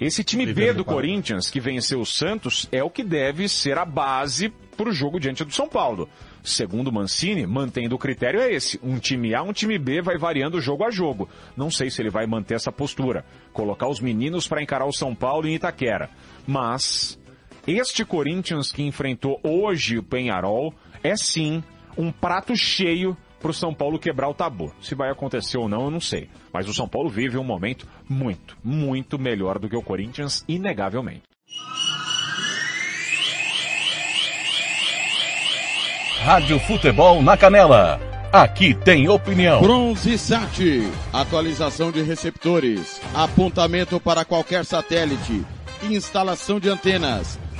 [0.00, 3.84] Esse time B do Corinthians, que venceu o Santos, é o que deve ser a
[3.84, 6.08] base para o jogo diante do São Paulo.
[6.42, 8.78] Segundo Mancini, mantendo o critério é esse.
[8.82, 11.28] Um time A, um time B vai variando jogo a jogo.
[11.56, 13.24] Não sei se ele vai manter essa postura.
[13.52, 16.10] Colocar os meninos para encarar o São Paulo em Itaquera.
[16.46, 17.18] Mas
[17.66, 20.72] este Corinthians que enfrentou hoje o Penharol
[21.02, 21.62] é sim
[21.96, 24.72] um prato cheio para o São Paulo quebrar o tabu.
[24.80, 26.28] Se vai acontecer ou não, eu não sei.
[26.52, 31.22] Mas o São Paulo vive um momento muito, muito melhor do que o Corinthians, inegavelmente.
[36.20, 38.00] Rádio Futebol na Canela.
[38.32, 39.62] Aqui tem opinião.
[39.62, 40.60] Bronze Sat,
[41.12, 45.42] atualização de receptores, apontamento para qualquer satélite,
[45.82, 47.38] instalação de antenas,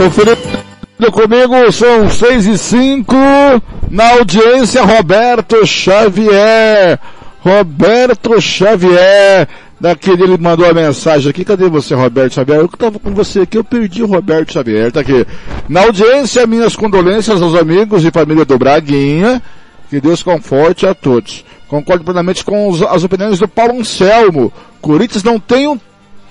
[0.00, 3.14] Conferindo comigo, são seis e cinco,
[3.90, 6.98] na audiência Roberto Xavier.
[7.40, 9.46] Roberto Xavier,
[9.78, 12.60] daquele, ele mandou a mensagem aqui, cadê você, Roberto Xavier?
[12.60, 15.26] Eu que tava com você aqui, eu perdi o Roberto Xavier, tá aqui.
[15.68, 19.42] Na audiência, minhas condolências aos amigos e família do Braguinha,
[19.90, 21.44] que Deus conforte a todos.
[21.68, 24.50] Concordo plenamente com os, as opiniões do Paulo Anselmo.
[24.80, 25.78] Corinthians não tem um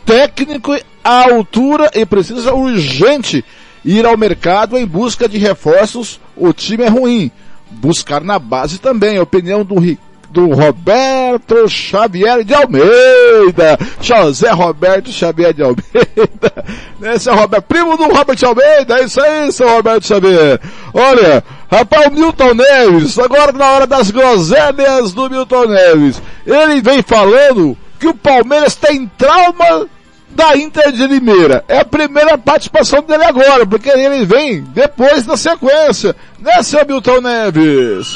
[0.04, 3.46] técnico à altura e precisa urgente
[3.84, 6.20] ir ao mercado em busca de reforços.
[6.36, 7.32] O time é ruim.
[7.72, 9.18] Buscar na base também.
[9.18, 9.76] A opinião do,
[10.30, 13.78] do Roberto Xavier de Almeida.
[14.02, 16.66] José Roberto Xavier de Almeida.
[17.14, 19.00] Esse é o Roberto, primo do Robert Almeida.
[19.00, 20.60] É isso aí, seu Roberto Xavier.
[20.94, 26.22] Olha, rapaz, Milton Neves, agora na hora das groselhas do Milton Neves.
[26.46, 29.88] Ele vem falando que o Palmeiras tem trauma
[30.32, 31.64] da Inter de Limeira.
[31.68, 36.16] É a primeira participação dele agora, porque ele vem depois da sequência.
[36.40, 38.08] Né, seu Milton Neves?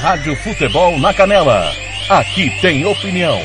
[0.00, 1.72] Rádio Futebol na Canela.
[2.08, 3.40] Aqui tem opinião.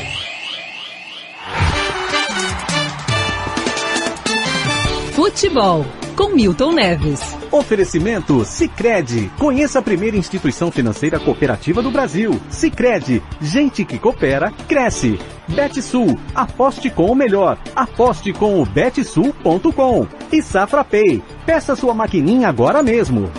[5.12, 5.84] Futebol
[6.18, 7.20] com Milton Neves.
[7.52, 9.30] Oferecimento Sicredi.
[9.38, 12.40] Conheça a primeira instituição financeira cooperativa do Brasil.
[12.50, 13.22] Sicredi.
[13.40, 15.16] Gente que coopera cresce.
[15.46, 16.18] Betsul.
[16.34, 17.56] Aposte com o melhor.
[17.76, 20.08] Aposte com o betsul.com.
[20.32, 21.22] E Safra Pay.
[21.46, 23.30] Peça sua maquininha agora mesmo.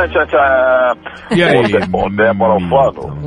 [0.00, 1.36] Tchau, tchau, tchau.
[1.36, 1.56] E aí?
[1.92, 3.18] Ô, Débora Alfano,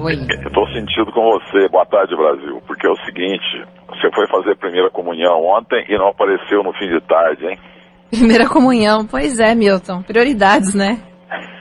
[0.43, 1.69] eu tô sentindo com você.
[1.69, 2.59] Boa tarde, Brasil.
[2.65, 6.87] Porque é o seguinte, você foi fazer primeira comunhão ontem e não apareceu no fim
[6.89, 7.57] de tarde, hein?
[8.09, 10.01] Primeira comunhão, pois é, Milton.
[10.01, 10.99] Prioridades, né?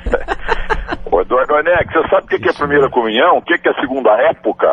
[1.11, 3.37] Ô, Eduardo Onex, você sabe o que que é primeira comunhão?
[3.37, 4.67] O que que é segunda época?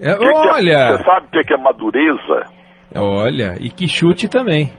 [0.00, 2.44] É, que que é- olha, Você sabe o que que é madureza?
[2.94, 4.70] olha, e que chute também.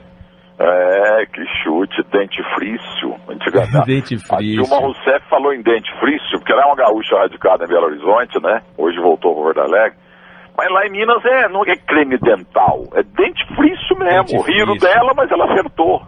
[0.58, 3.14] É, que chute, dentifrício.
[3.28, 3.86] Antigamente.
[3.86, 4.62] Dentifrício.
[4.62, 8.40] A Dilma Rousseff falou em dentifrício, porque ela é uma gaúcha radicada em Belo Horizonte,
[8.42, 8.62] né?
[8.78, 9.98] Hoje voltou para Porto Alegre.
[10.56, 14.24] Mas lá em Minas é, não é creme dental, é dentifrício mesmo.
[14.26, 14.44] Dentifrício.
[14.64, 16.00] Riram dela, mas ela acertou.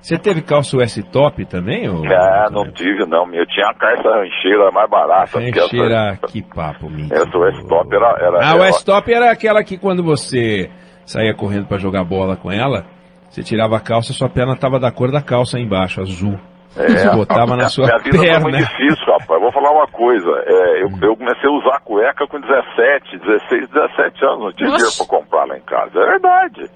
[0.00, 1.88] Você teve calça US top também?
[1.88, 2.04] Ou...
[2.06, 5.28] É, não tive não, eu tinha a calça rancheira mais barata.
[5.32, 7.14] porque essa- Rancheira, que papo, Milton.
[7.14, 8.16] Essa West-Top era...
[8.18, 10.70] era A era- US top era aquela que quando você
[11.04, 12.84] saía correndo pra jogar bola com ela,
[13.32, 16.38] você tirava a calça, sua perna tava da cor da calça aí embaixo, azul.
[16.68, 18.40] Você botava na sua minha vida foi perna.
[18.40, 19.40] muito difícil, rapaz.
[19.40, 20.30] Vou falar uma coisa.
[20.44, 24.44] É, eu, eu comecei a usar cueca com 17, 16, 17 anos.
[24.44, 24.84] Não tinha Nossa.
[24.84, 25.98] dinheiro pra comprar lá em casa.
[25.98, 26.70] É verdade.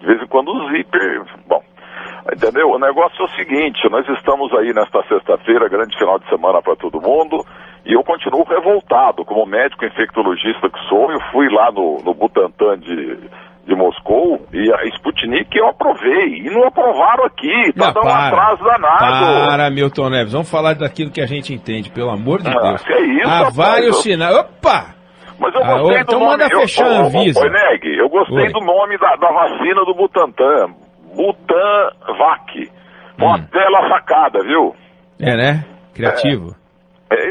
[0.00, 1.22] De vez em quando o zíper.
[1.48, 1.62] Bom.
[2.30, 2.68] Entendeu?
[2.68, 6.76] O negócio é o seguinte, nós estamos aí nesta sexta-feira, grande final de semana para
[6.76, 7.44] todo mundo,
[7.84, 12.78] e eu continuo revoltado, como médico infectologista que sou, eu fui lá no, no Butantan
[12.78, 13.18] de,
[13.66, 18.10] de Moscou, e a Sputnik eu aprovei, e não aprovaram aqui, tá Não, dando um
[18.10, 18.98] atraso danado.
[18.98, 20.32] Para, Milton Neves.
[20.32, 22.82] Vamos falar daquilo que a gente entende, pelo amor de Ah, Deus.
[22.82, 24.36] que isso, Há rapaz, vários eu- sinais.
[24.36, 24.94] Opa!
[25.38, 26.30] Mas eu Ah, gostei ô, então do nome.
[26.38, 27.40] manda fechar a eu, ô, Anvisa.
[27.40, 28.52] ô, Neg, eu gostei Oi.
[28.52, 30.74] do nome da, da vacina do Butantan.
[31.16, 32.52] Butanvac.
[33.18, 33.30] Foi Hum.
[33.30, 34.74] uma bela sacada, viu?
[35.20, 35.64] É, né?
[35.94, 36.50] Criativo.
[36.50, 36.61] É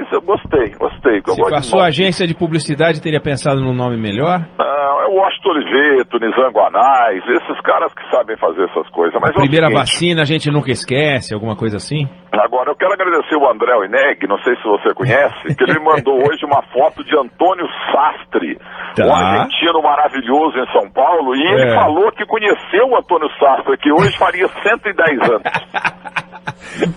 [0.02, 1.22] isso, eu gostei, gostei.
[1.26, 4.40] eu Se a sua agência de publicidade teria pensado num nome melhor?
[4.58, 9.20] Não, é o Washington Oliveto, Nizango Anais, esses caras que sabem fazer essas coisas.
[9.22, 12.08] Mas é o Primeira seguinte, vacina a gente nunca esquece, alguma coisa assim?
[12.32, 15.86] Agora, eu quero agradecer o André Oineg, não sei se você conhece, que ele me
[15.86, 18.58] mandou hoje uma foto de Antônio Sastre,
[18.96, 19.06] Tá.
[19.06, 21.76] um argentino maravilhoso em São Paulo, e ele É.
[21.76, 25.44] falou que conheceu o Antônio Sastre, que hoje faria 110 anos.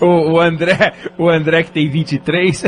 [0.00, 2.64] O, o André, o André que tem 23,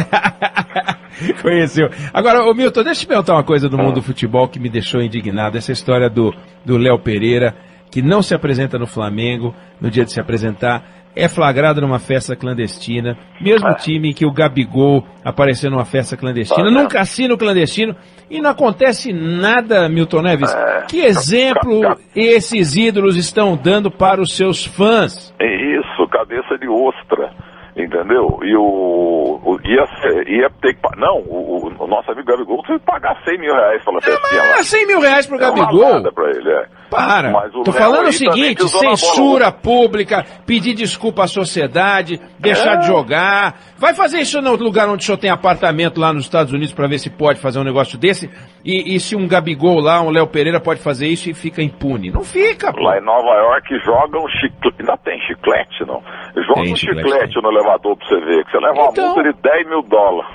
[1.41, 1.89] conheceu.
[2.13, 4.69] Agora, ô Milton, deixa eu te perguntar uma coisa do mundo do futebol que me
[4.69, 5.57] deixou indignado.
[5.57, 6.35] Essa história do
[6.67, 7.55] do Léo Pereira,
[7.91, 12.37] que não se apresenta no Flamengo no dia de se apresentar, é flagrado numa festa
[12.37, 13.17] clandestina.
[13.41, 17.97] Mesmo time que o Gabigol apareceu numa festa clandestina, num cassino clandestino,
[18.31, 20.55] e não acontece nada, Milton Neves.
[20.89, 25.35] Que exemplo esses ídolos estão dando para os seus fãs?
[25.41, 25.47] É
[25.79, 27.31] isso, cabeça de ostra,
[27.77, 28.39] entendeu?
[28.43, 29.85] E o, o- ia,
[30.29, 33.85] ia ter que não, o, o nosso amigo Gabigol teve que pagar 100 mil reais
[33.85, 34.55] pela festinha lá.
[34.59, 35.95] Ah, 100 mil reais pro É Gabigol?
[35.95, 36.67] nada pra ele, é.
[36.91, 37.31] Para.
[37.31, 42.77] Mas o Tô Léo falando o seguinte, censura pública, pedir desculpa à sociedade, deixar É.
[42.79, 43.57] de jogar.
[43.79, 46.87] Vai fazer isso no lugar onde o senhor tem apartamento lá nos Estados Unidos para
[46.89, 48.31] ver se pode fazer um negócio desse.
[48.65, 52.11] E, e se um Gabigol lá, um Léo Pereira pode fazer isso e fica impune.
[52.11, 52.81] Não fica, pô.
[52.81, 54.77] Lá em Nova York jogam chiclete.
[54.81, 56.03] Ainda tem chiclete, não?
[56.47, 59.07] Joga Tem um chiclete, chiclete, no elevador pra você ver, que você leva uma Então.
[59.15, 60.31] multa de 10 mil dólares.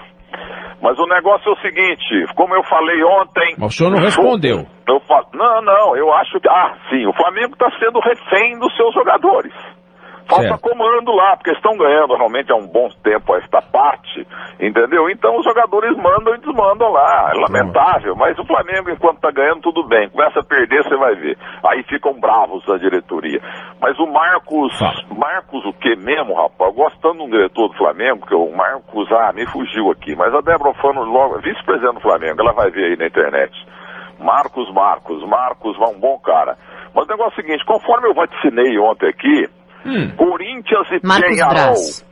[0.81, 3.55] Mas o negócio é o seguinte, como eu falei ontem.
[3.57, 4.65] Mas o senhor não respondeu.
[4.87, 5.23] Eu fa...
[5.33, 6.49] Não, não, eu acho que.
[6.49, 9.53] Ah, sim, o Flamengo está sendo refém dos seus jogadores.
[10.31, 10.61] Falta Certo.
[10.61, 14.25] comando lá, porque estão ganhando realmente há um bom tempo esta parte,
[14.61, 15.09] entendeu?
[15.09, 17.33] Então os jogadores mandam e desmandam lá.
[17.35, 20.09] É lamentável, mas o Flamengo, enquanto está ganhando, tudo bem.
[20.09, 21.37] Começa a perder, você vai ver.
[21.65, 23.41] Aí ficam bravos a diretoria.
[23.81, 24.71] Mas o Marcos,
[25.13, 26.71] Marcos o que mesmo, rapaz?
[27.01, 30.15] Tanto de um diretor do Flamengo, que o Marcos, ah, me fugiu aqui.
[30.15, 33.51] Mas a Débora Fano, logo, vice-presidente do Flamengo, ela vai ver aí na internet.
[34.17, 36.55] Marcos, Marcos, Marcos, um bom cara.
[36.93, 39.49] Mas o negócio é o seguinte, conforme eu vaticinei ontem aqui,
[40.15, 41.53] Corinthians e Marcos Penharol.
[41.53, 42.11] Braz.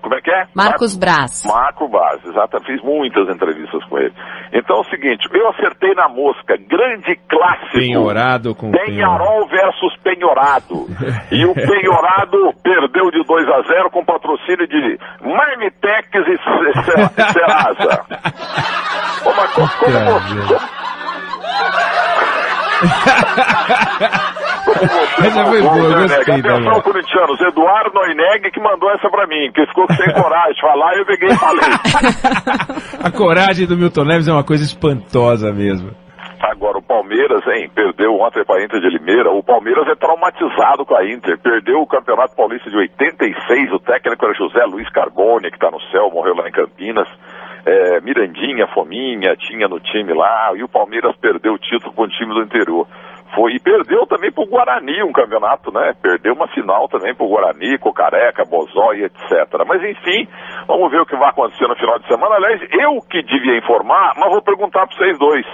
[0.00, 0.46] Como é que é?
[0.54, 1.44] Marcos Braz.
[1.46, 2.58] Marco Braz, exato.
[2.64, 4.14] Fiz muitas entrevistas com ele.
[4.52, 7.78] Então é o seguinte, eu acertei na mosca, grande clássico.
[7.78, 10.86] Penhorado com Penharol versus Penhorado.
[11.30, 16.38] E o Penhorado perdeu de 2 a 0 com patrocínio de Marmitex e
[17.32, 18.06] Serasa.
[19.26, 20.86] Ô, mas como, como, como,
[25.24, 29.86] Essa foi boa, gostei Atenção, corintianos, Eduardo Noineg que mandou essa pra mim, que ficou
[29.94, 31.64] sem coragem de falar, eu peguei e falei.
[33.02, 35.90] A coragem do Milton Neves é uma coisa espantosa mesmo.
[36.40, 39.30] Agora o Palmeiras, hein, perdeu ontem para a Inter de Limeira.
[39.30, 41.38] O Palmeiras é traumatizado com a Inter.
[41.38, 43.72] Perdeu o Campeonato Paulista de 86.
[43.72, 47.08] O técnico era José Luiz Carbone, que está no céu, morreu lá em Campinas.
[47.66, 50.52] É, Mirandinha, Fominha, tinha no time lá.
[50.54, 52.86] E o Palmeiras perdeu o título com o time do interior.
[53.34, 55.92] Foi, e perdeu também pro Guarani um campeonato, né?
[56.00, 59.20] Perdeu uma final também pro Guarani, com Careca, Bozó etc.
[59.66, 60.28] Mas enfim,
[60.66, 62.36] vamos ver o que vai acontecer no final de semana.
[62.36, 65.44] Aliás, eu que devia informar, mas vou perguntar para vocês dois.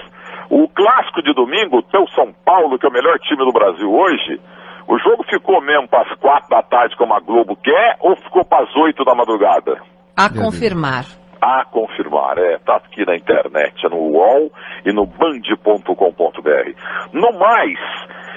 [0.51, 3.91] O clássico de domingo, o teu São Paulo, que é o melhor time do Brasil
[3.91, 4.39] hoje,
[4.87, 8.45] o jogo ficou mesmo para as quatro da tarde, como a Globo quer, ou ficou
[8.45, 9.81] para as oito da madrugada?
[10.15, 11.22] A confirmar.
[11.45, 14.49] A confirmar, é, tá aqui na internet, é no UOL
[14.85, 16.71] e no band.com.br.
[17.11, 17.77] No mais,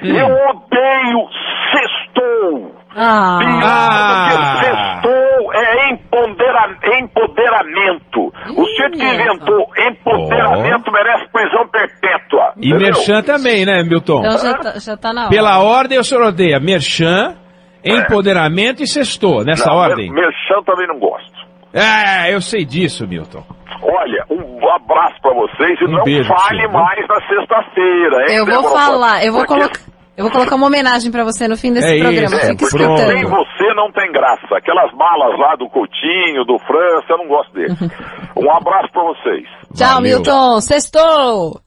[0.02, 1.28] eu odeio
[1.72, 2.74] sextou.
[2.96, 3.38] Ah.
[3.38, 8.32] Pior do que sextou é empodera- empoderamento.
[8.56, 12.54] O sujeito que inventou empoderamento merece prisão perpétua.
[12.56, 12.86] E entendeu?
[12.86, 14.18] Merchan também, né, Milton?
[14.20, 15.30] Então já tá, já tá na hora.
[15.30, 17.36] Pela ordem, o senhor odeia Merchan,
[17.84, 20.10] empoderamento e sextou, nessa Não, ordem.
[20.10, 21.36] Mer- Merchan também não gosto.
[21.76, 23.44] É, eu sei disso, Milton.
[23.82, 26.70] Olha, um abraço pra vocês e Um não beijo fale viu?
[26.72, 28.32] mais na sexta-feira?
[28.32, 29.80] Eu vou falar, eu vou Porque- colocar.
[30.16, 32.24] Eu vou colocar uma homenagem pra você no fim desse É programa.
[32.24, 33.28] isso, É, Fica sem escutando.
[33.28, 34.46] você não tem graça.
[34.56, 37.74] Aquelas malas lá do Coutinho, do França, eu não gosto dele.
[38.34, 39.46] um abraço pra vocês.
[39.74, 40.58] Tchau, Milton.
[40.62, 41.60] Sextou.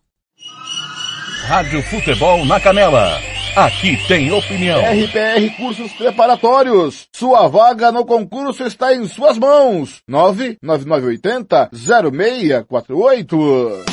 [1.49, 3.19] Rádio Futebol na Canela.
[3.55, 4.79] Aqui tem opinião.
[4.81, 7.07] RPR Cursos Preparatórios.
[7.11, 10.03] Sua vaga no concurso está em suas mãos.
[10.07, 13.83] 99980 0648.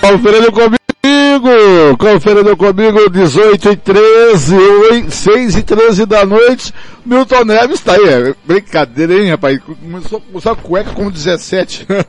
[0.00, 0.79] Conferindo comigo,
[1.98, 6.72] conferindo comigo, 18 e 13, 6 e 13 da noite,
[7.04, 11.86] Milton Neves tá aí, é brincadeira, hein, rapaz, começou a usar cueca com 17.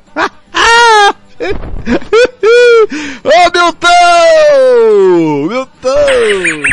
[3.24, 3.88] Ô Milton!
[5.50, 6.64] Milton!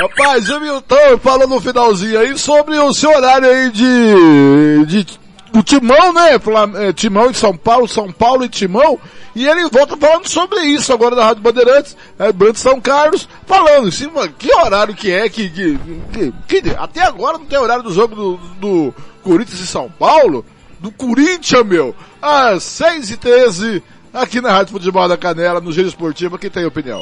[0.00, 5.06] Rapaz, o Milton falou no finalzinho aí sobre o seu horário aí de, de
[5.54, 6.30] o Timão, né?
[6.34, 8.98] Eh, Timão e São Paulo, São Paulo e Timão.
[9.34, 13.88] E ele volta falando sobre isso agora na Rádio Bandeirantes, é, Band São Carlos, falando
[13.88, 15.78] assim, mano, que horário que é, que, que,
[16.12, 20.44] que- que- até agora não tem horário do jogo do, do Corinthians e São Paulo,
[20.80, 23.82] do Corinthians, meu, às 6 e 13
[24.12, 27.00] aqui na Rádio Futebol da Canela, no Giro Esportivo, quem tem opinião?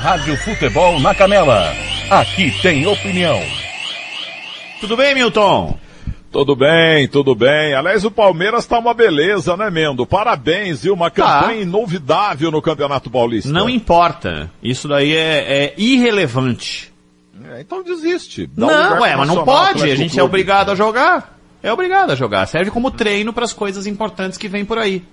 [0.00, 1.72] Rádio Futebol na Canela.
[2.10, 3.40] Aqui tem opinião.
[4.80, 5.78] Tudo bem, Milton?
[6.32, 7.74] Tudo bem, tudo bem.
[7.74, 10.06] Aliás, o Palmeiras tá uma beleza, né, Mendo?
[10.06, 10.94] Parabéns, viu?
[10.94, 13.52] Uma campanha inovidável no Campeonato Paulista.
[13.52, 14.50] Não importa.
[14.62, 16.90] Isso daí é, é irrelevante.
[17.50, 18.46] É, então desiste.
[18.46, 19.82] Dá um Não, pro ué, mas não pode.
[19.82, 21.38] A gente é obrigado a jogar.
[21.62, 22.46] É obrigado a jogar.
[22.46, 25.04] Serve como treino para as coisas importantes que vêm por aí.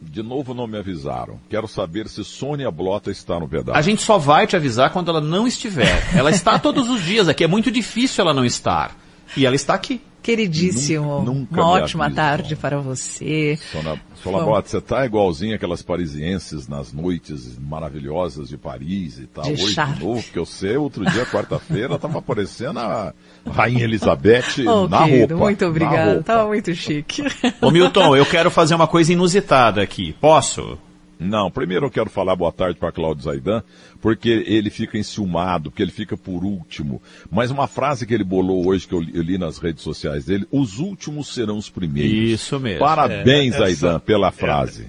[0.00, 1.38] De novo não me avisaram.
[1.48, 3.78] Quero saber se Sônia Blota está no pedaço.
[3.78, 6.04] A gente só vai te avisar quando ela não estiver.
[6.16, 7.44] Ela está todos os dias aqui.
[7.44, 8.96] É muito difícil ela não estar.
[9.36, 10.00] E ela está aqui.
[10.28, 12.16] Queridíssimo, nunca uma me ótima avisa.
[12.20, 13.58] tarde para você.
[13.72, 13.98] Sônia
[14.44, 19.44] Blota, você tá igualzinho aquelas parisienses nas noites maravilhosas de Paris e tal.
[19.44, 19.94] De Hoje charme.
[19.96, 23.14] de novo, porque eu sei, outro dia, quarta-feira, tava aparecendo a
[23.46, 25.44] Rainha Elizabeth Oh, na querido, roupa.
[25.46, 26.04] muito na obrigada.
[26.12, 26.22] roupa.
[26.24, 27.22] Tava muito chique.
[27.60, 30.14] Ô Milton, eu quero fazer uma coisa inusitada aqui.
[30.20, 30.78] Posso?
[31.20, 33.62] Não, primeiro eu quero falar boa tarde para Cláudio Zaidan,
[34.00, 37.02] porque ele fica enciumado, porque ele fica por último.
[37.30, 40.78] Mas uma frase que ele bolou hoje, que eu li, nas redes sociais dele, os
[40.78, 42.12] últimos serão os primeiros.
[42.12, 42.78] Isso mesmo.
[42.78, 44.86] Parabéns, É, essa- Zaidan, pela frase.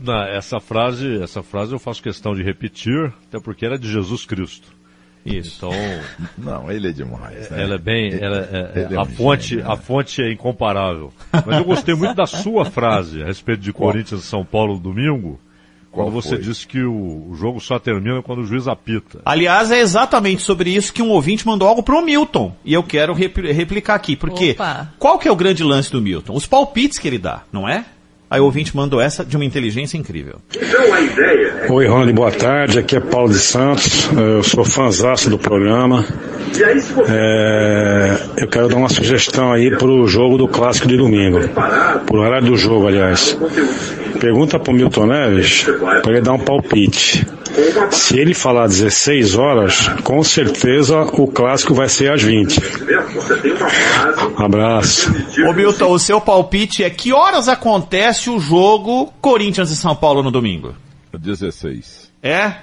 [0.00, 4.24] Na, essa frase, essa frase eu faço questão de repetir, até porque era de Jesus
[4.24, 4.68] Cristo.
[5.24, 5.58] Isso.
[5.66, 5.72] Então,
[6.38, 7.48] Não, ele é demais.
[7.50, 7.62] né?
[7.62, 9.72] ela é bem, ela é- Ele é a fonte, gênio, né?
[9.72, 11.12] a fonte é incomparável.
[11.32, 15.38] Mas eu gostei muito da sua frase a respeito de Corinthians e São Paulo domingo,
[15.92, 16.38] Qual quando você foi?
[16.38, 19.20] disse que o, o jogo só termina quando o juiz apita.
[19.24, 22.56] Aliás, é exatamente sobre isso que um ouvinte mandou algo pro Milton.
[22.64, 24.16] E eu quero repli- replicar aqui.
[24.16, 24.92] Porque Opa.
[24.98, 26.32] qual que é o grande lance do Milton?
[26.34, 27.84] Os palpites que ele dá, não é?
[28.32, 30.36] Aí o ouvinte mandou essa de uma inteligência incrível.
[31.68, 32.78] Oi, Ronald, boa tarde.
[32.78, 34.08] Aqui é Paulo de Santos.
[34.10, 36.02] Eu sou fãzaço do programa.
[37.10, 41.40] É, eu quero dar uma sugestão aí pro jogo do clássico de domingo.
[42.06, 43.36] Pro horário do jogo, aliás.
[44.18, 45.66] Pergunta pro Milton Neves
[46.02, 47.26] para ele dar um palpite.
[47.90, 52.58] Se ele falar 16 horas, com certeza o clássico vai ser às 20.
[54.36, 55.12] Abraço.
[55.46, 60.22] Ô Milton, o seu palpite é que horas acontece o jogo Corinthians e São Paulo
[60.22, 60.74] no domingo?
[61.12, 62.10] 16.
[62.22, 62.56] É?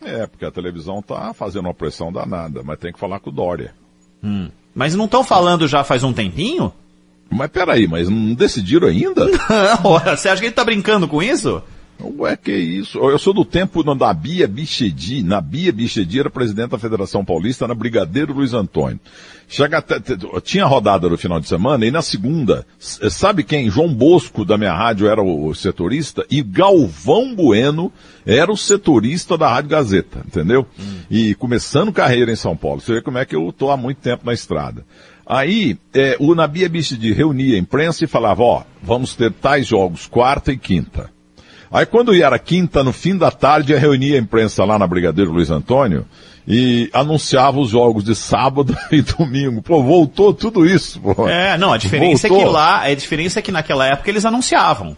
[0.00, 3.32] É, porque a televisão tá fazendo uma pressão danada, mas tem que falar com o
[3.32, 3.74] Dória.
[4.22, 4.48] Hum.
[4.74, 6.72] Mas não estão falando já faz um tempinho?
[7.30, 9.26] Mas peraí, mas não decidiram ainda?
[9.50, 11.62] Não, você acha que ele tá brincando com isso?
[12.18, 12.98] Ué, que isso?
[12.98, 15.22] Eu sou do tempo da Bia Bichedi.
[15.22, 19.00] Na Bia Bichedi era presidente da Federação Paulista, na Brigadeiro Luiz Antônio.
[19.48, 19.98] Chega até,
[20.42, 23.70] tinha rodada no final de semana e na segunda, s- sabe quem?
[23.70, 27.92] João Bosco da minha rádio era o setorista e Galvão Bueno
[28.26, 30.66] era o setorista da Rádio Gazeta, entendeu?
[31.10, 32.80] E começando carreira em São Paulo.
[32.80, 34.84] Você vê como é que eu tô há muito tempo na estrada.
[35.24, 40.06] Aí, é, o Nabia Bichedi reunia a imprensa e falava, ó, vamos ter tais jogos
[40.06, 41.10] quarta e quinta.
[41.70, 45.32] Aí quando era quinta, no fim da tarde, eu reunia a imprensa lá na Brigadeiro
[45.32, 46.06] Luiz Antônio
[46.46, 49.60] e anunciava os jogos de sábado e domingo.
[49.62, 51.28] Pô, voltou tudo isso, pô.
[51.28, 52.46] É, não, a diferença é Voltou.
[52.46, 54.96] que lá, a diferença é que naquela época eles anunciavam.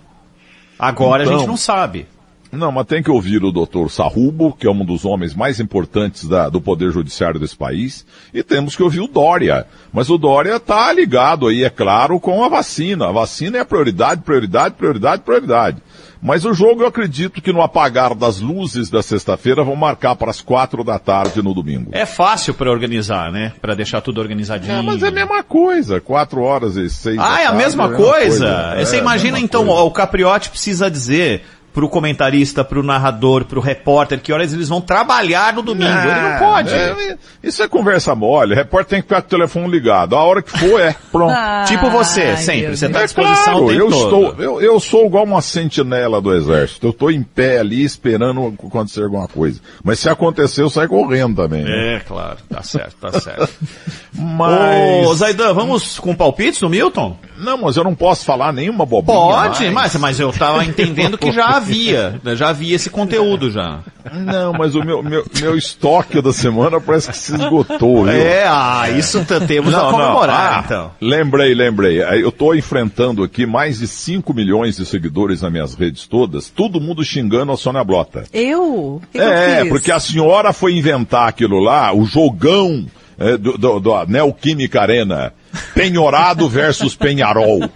[0.79, 1.39] Agora a Então.
[1.39, 2.07] gente não sabe.
[2.51, 6.27] Não, mas tem que ouvir o doutor Sarrubo, que é um dos homens mais importantes
[6.27, 9.67] da- do Poder Judiciário desse país, e temos que ouvir o Dória.
[9.93, 13.09] Mas o Dória está ligado aí, é claro, com a vacina.
[13.09, 15.77] A vacina é a prioridade, prioridade, prioridade, prioridade.
[16.21, 20.31] Mas o jogo eu acredito que no apagar das luzes da sexta-feira vão marcar para
[20.31, 21.91] as quatro da tarde no domingo.
[21.93, 23.53] É fácil pra organizar, né?
[23.61, 24.73] Pra deixar tudo organizadinho.
[24.79, 27.59] É, mas é a mesma coisa, quatro horas e seis da Ah, é a tarde,
[27.63, 28.75] mesma é coisa?
[28.77, 29.83] É, Você é a imagina mesma então, coisa.
[29.83, 31.43] o Capriotti precisa dizer
[31.73, 35.91] pro comentarista, pro narrador, pro repórter, que horas eles vão trabalhar no domingo.
[35.91, 36.75] Ele não pode.
[36.75, 38.53] é, isso é conversa mole.
[38.53, 40.17] O repórter tem que ficar com o telefone ligado.
[40.17, 41.35] A hora que for é, pronto.
[41.67, 42.77] tipo você, sempre.
[42.77, 44.27] Você tá à É disposição claro, o tempo eu todo.
[44.31, 46.87] estou, eu, eu sou igual uma sentinela do exército.
[46.87, 49.61] Eu estou em pé ali esperando acontecer alguma coisa.
[49.85, 51.63] Mas se acontecer, eu saio correndo também.
[51.65, 51.97] né?
[51.97, 52.39] É, claro.
[52.49, 53.49] Tá certo, tá certo.
[54.15, 57.17] Mas- Ô, Zaidan, vamos com palpites no Milton?
[57.37, 59.17] Não, mas eu não posso falar nenhuma bobinha.
[59.17, 59.95] Pode, mais.
[59.95, 62.21] mas, mas eu tava entendendo que já havia.
[62.25, 63.81] né, Já havia esse conteúdo já.
[64.13, 68.13] Não, mas o meu, meu, meu estoque da semana parece que se esgotou, viu?
[68.13, 70.91] É, ah, isso t- temos a comemorar, Ah, então.
[71.01, 72.01] Lembrei, lembrei.
[72.03, 76.81] Eu estou enfrentando aqui mais de 5 milhões de seguidores nas minhas redes todas, todo
[76.81, 78.25] mundo xingando a Sônia Blota.
[78.33, 78.63] Eu?
[78.97, 79.69] O que que é, eu fiz?
[79.73, 82.89] porque a senhora foi inventar aquilo lá, o jogão é,
[83.37, 85.33] do, do, do Neoquímica Arena.
[85.75, 87.69] Penhorado versus Penharol.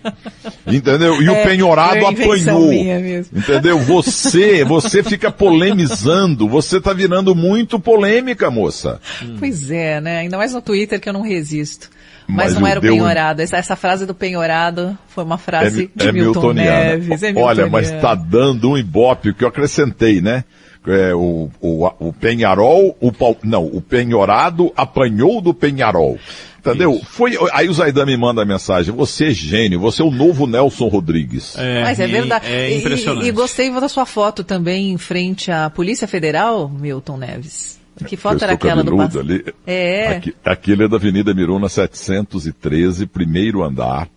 [0.67, 1.21] Entendeu?
[1.21, 3.25] E o É, Penhorado foi invenção apanhou.
[3.35, 3.79] Entendeu?
[3.81, 6.49] Você, você fica polemizando.
[6.49, 9.01] Você tá virando muito polêmica, moça.
[9.39, 10.19] Pois é, né?
[10.19, 11.91] Ainda mais no Twitter que eu não resisto.
[12.33, 13.43] Mas, Mas não era o deu- penhorado.
[13.43, 16.85] Essa, essa frase do penhorado foi uma frase é, de é Milton miltoniana.
[16.97, 17.23] Neves.
[17.23, 18.01] É Olha, mas miltoniana.
[18.01, 20.45] tá dando um ibope que eu acrescentei, né?
[20.85, 26.19] É, o, o, o Penharol, o pau, não, o Penhorado apanhou do Penharol.
[26.59, 27.01] Entendeu?
[27.05, 30.47] Foi, aí o Zaidan me manda a mensagem, você é gênio, você é o novo
[30.47, 31.57] Nelson Rodrigues.
[31.85, 32.47] Mas é verdade.
[32.53, 33.25] É E- impressionante.
[33.27, 37.81] E, e gostei da sua foto também em frente à Polícia Federal, Milton Neves.
[38.05, 39.21] Que foto era aquela do passado?
[39.21, 39.45] ali.
[39.67, 40.09] É.
[40.17, 44.09] Aqui, aquilo é da Avenida Miruna 713, primeiro andar.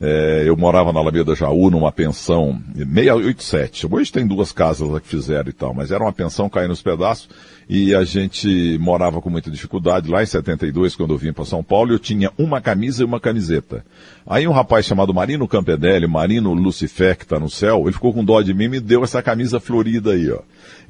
[0.00, 3.88] É, eu morava na Alameda Jaú, numa pensão 687.
[3.90, 6.82] Hoje tem duas casas lá que fizeram e tal, mas era uma pensão caindo nos
[6.82, 7.28] pedaços
[7.68, 11.64] e a gente morava com muita dificuldade lá em 72, quando eu vim para São
[11.64, 13.84] Paulo, eu tinha uma camisa e uma camiseta.
[14.24, 18.24] Aí um rapaz chamado Marino Campedelli, Marino Lucifer, que está no céu, ele ficou com
[18.24, 20.38] dó de mim e me deu essa camisa florida aí, ó.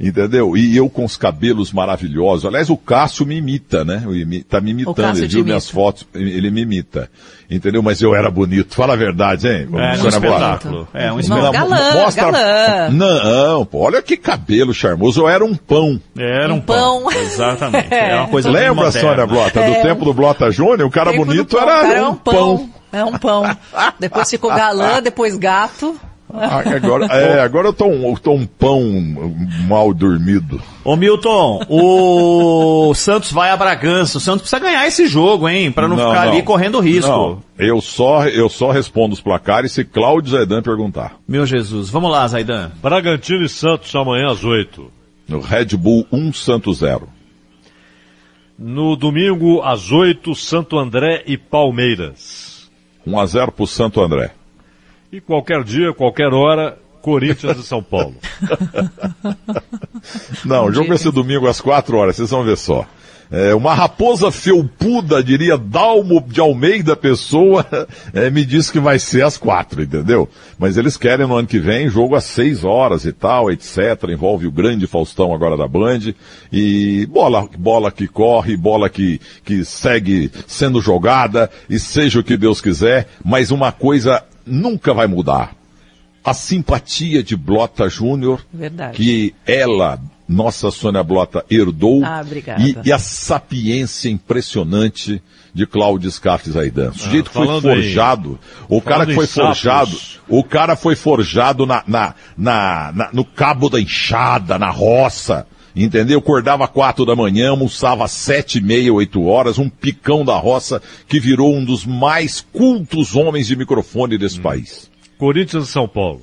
[0.00, 0.56] Entendeu?
[0.56, 2.44] E eu com os cabelos maravilhosos.
[2.44, 4.04] Aliás, o Cássio me imita, né?
[4.48, 5.44] Tá me imitando, ele viu imita.
[5.44, 7.10] minhas fotos, ele me imita.
[7.50, 7.82] Entendeu?
[7.82, 8.76] Mas eu era bonito.
[8.76, 9.68] Fala a verdade, hein?
[9.74, 10.88] É, um espetáculo.
[10.94, 11.52] É, um Não, espetáculo.
[11.52, 12.90] galã, galã.
[12.90, 15.22] Não, pô, olha que cabelo charmoso.
[15.22, 16.00] Eu era um pão.
[16.16, 17.02] Era um pão.
[17.02, 17.12] pão.
[17.12, 17.88] Exatamente.
[17.98, 18.92] É uma coisa Lembra.
[18.92, 19.60] Sônia Blota?
[19.60, 19.74] É.
[19.74, 22.70] Do tempo do Blota Júnior, o cara bonito pão, era cara, um, um pão.
[22.92, 23.42] É um pão.
[23.98, 25.98] Depois ficou galã, depois gato.
[26.32, 28.82] Ah, Agora, é, agora eu tô um, eu tô um pão
[29.66, 30.60] mal dormido.
[30.84, 34.18] Ô Milton, o Santos vai a Bragança.
[34.18, 35.72] O Santos precisa ganhar esse jogo, hein?
[35.72, 37.10] Pra não, ficar ali correndo risco.
[37.10, 41.16] Não, eu só, eu só respondo os placares se Cláudio Zaidan perguntar.
[41.26, 41.88] Meu Jesus.
[41.90, 42.70] Vamos lá, Zaidan.
[42.82, 44.90] Bragantino e Santos amanhã às 8.
[45.28, 47.08] No Red Bull 1 Santos 0.
[48.58, 52.68] No domingo às 8, Santo André e Palmeiras.
[53.06, 54.32] 1 a 0 pro Santo André.
[55.10, 58.16] E qualquer dia, qualquer hora, Corinthians e São Paulo.
[60.44, 62.86] Não, o jogo vai ser domingo às 4 horas, vocês vão ver só.
[63.30, 67.66] É, uma raposa felpuda, diria Dalmo de Almeida Pessoa,
[68.12, 70.28] é, me disse que vai ser às quatro, entendeu?
[70.58, 73.78] Mas eles querem no ano que vem jogo às seis horas e tal, etc.
[74.10, 76.14] Envolve o grande Faustão agora da Band.
[76.50, 82.36] E bola, bola que corre, bola que, que segue sendo jogada, e seja o que
[82.36, 85.54] Deus quiser, mas uma coisa nunca vai mudar.
[86.24, 88.44] A simpatia de Blota Júnior,
[88.94, 89.98] que ela,
[90.28, 92.02] nossa Sônia Blota, herdou.
[92.04, 92.22] Ah.
[92.58, 95.22] E, e a sapiência impressionante
[95.54, 96.90] de Cláudio Scaff Zaidan.
[96.90, 98.38] O sujeito que foi forjado,
[98.68, 99.46] o cara que foi sapos.
[99.60, 99.98] forjado,
[100.28, 105.46] o cara foi forjado na, na, na, na- no cabo da enxada, na roça.
[105.84, 106.18] Entendeu?
[106.18, 110.82] Acordava quatro da manhã, almoçava às sete e meia, oito horas, um picão da roça
[111.06, 114.18] que virou um dos mais cultos homens de microfone Hum.
[114.18, 114.90] desse país.
[115.18, 116.22] Corinthians e São Paulo.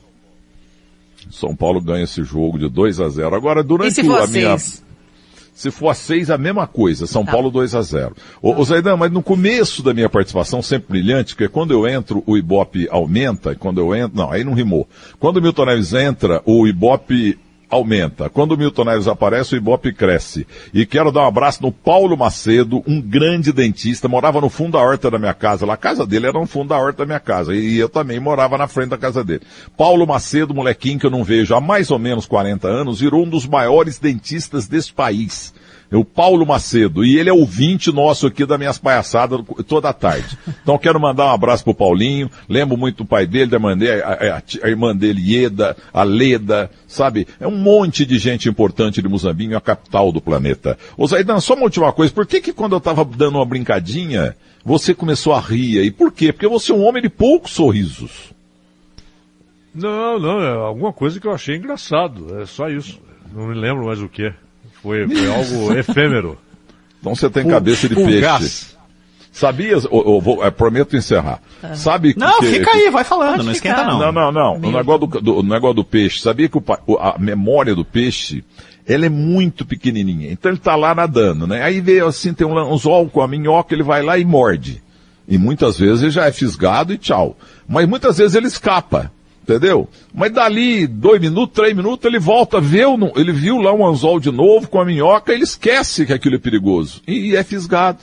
[1.31, 3.35] São Paulo ganha esse jogo de 2 a 0.
[3.35, 4.57] Agora, durante E se for a minha.
[4.57, 4.83] seis?
[5.55, 7.07] Se for a 6, a mesma coisa.
[7.07, 7.31] São Tá.
[7.31, 8.13] Paulo 2 a 0.
[8.41, 12.21] Ô, ô Zaidan, mas no começo da minha participação, sempre brilhante, porque quando eu entro,
[12.27, 14.85] o Ibope aumenta, e quando eu entro, não, aí não rimou.
[15.17, 17.39] Quando o Milton Neves entra, o Ibope
[17.75, 18.29] aumenta.
[18.29, 20.45] Quando o Milton Neves aparece, o Ibope cresce.
[20.73, 24.79] E quero dar um abraço no Paulo Macedo, um grande dentista, morava no fundo da
[24.79, 25.71] horta da minha casa.
[25.71, 27.55] A casa dele era no fundo da horta da minha casa.
[27.55, 29.41] E eu também morava na frente da casa dele.
[29.77, 33.29] Paulo Macedo, molequinho que eu não vejo há mais ou menos 40 anos, virou um
[33.29, 35.53] dos maiores dentistas desse país.
[35.91, 39.93] É o Paulo Macedo, e ele é ouvinte nosso aqui das minhas palhaçadas toda a
[39.93, 40.37] tarde.
[40.63, 44.01] Então quero mandar um abraço pro Paulinho, lembro muito do pai dele, da irmã dele,
[44.01, 47.27] a, a- a irmã dele, Ieda, a Leda, sabe?
[47.39, 50.77] É um monte de gente importante de Muzambinho, a capital do planeta.
[50.97, 54.35] Ô Zaidan, só uma última coisa, por que que quando eu tava dando uma brincadinha,
[54.65, 55.91] você começou a rir aí?
[55.91, 56.33] Por quê?
[56.33, 58.33] Porque você é um homem de poucos sorrisos.
[59.73, 62.39] Não, não, é alguma coisa que eu achei engraçado.
[62.41, 62.99] É só isso.
[63.33, 64.33] Não me lembro mais o que.
[64.85, 66.37] Foi, foi algo efêmero.
[66.99, 68.39] Então você tem cabeça de fugaz.
[68.39, 68.75] peixe.
[69.31, 71.41] Sabias, eu, eu vou, eu prometo encerrar.
[71.73, 73.99] Sabe que- Não, que- fica aí, vai falando, não esquenta não.
[73.99, 74.55] Não, não, não.
[74.57, 76.21] O negócio do, do- o negócio do peixe.
[76.21, 78.43] Sabia que o a memória do peixe,
[78.87, 80.31] ela é muito pequenininha.
[80.31, 81.63] Então ele tá lá nadando, né?
[81.63, 84.81] Aí vê assim, tem um anzol com a minhoca, ele vai lá e morde.
[85.27, 87.35] E muitas vezes ele já é fisgado e tchau.
[87.67, 89.11] Mas muitas vezes ele escapa.
[89.47, 89.87] Entendeu?
[90.11, 92.81] Mas dali dois minutos, três minutos, ele volta, vê,
[93.15, 96.39] ele viu lá um anzol de novo com a minhoca, ele esquece que aquilo é
[96.39, 96.99] perigoso.
[97.07, 97.99] E, e é fisgado.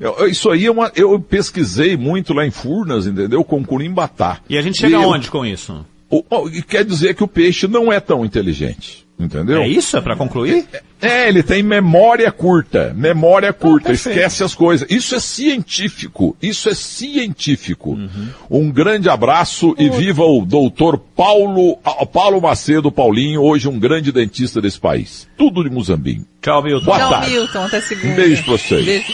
[0.00, 3.44] Eu- eu- isso aí é uma, eu pesquisei muito lá em Furnas, entendeu?
[3.44, 4.38] Com curimbatá.
[4.48, 5.84] E a gente chega E eu- aonde com isso?
[6.10, 9.06] o- o- e quer dizer que o peixe não é tão inteligente.
[9.18, 9.62] Entendeu?
[9.62, 9.96] É isso?
[9.96, 10.64] É pra concluir?
[11.02, 12.94] É, ele tem memória curta.
[12.96, 13.88] Memória curta.
[13.88, 14.16] perfeito.
[14.16, 14.88] esquece as coisas.
[14.88, 16.36] Isso é científico.
[16.40, 17.90] Isso é científico.
[17.90, 18.28] Uhum.
[18.48, 24.12] Um grande abraço e viva o doutor Paulo, ah, Paulo Macedo Paulinho, hoje um grande
[24.12, 25.28] dentista desse país.
[25.36, 26.24] Tudo de Muzambinho.
[26.40, 26.84] Tchau, Milton.
[26.84, 27.30] Boa Tchau, tarde.
[27.30, 27.64] Milton.
[27.64, 28.12] Até segunda.
[28.12, 28.84] Um beijo pra vocês.
[28.84, 29.12] Beijo.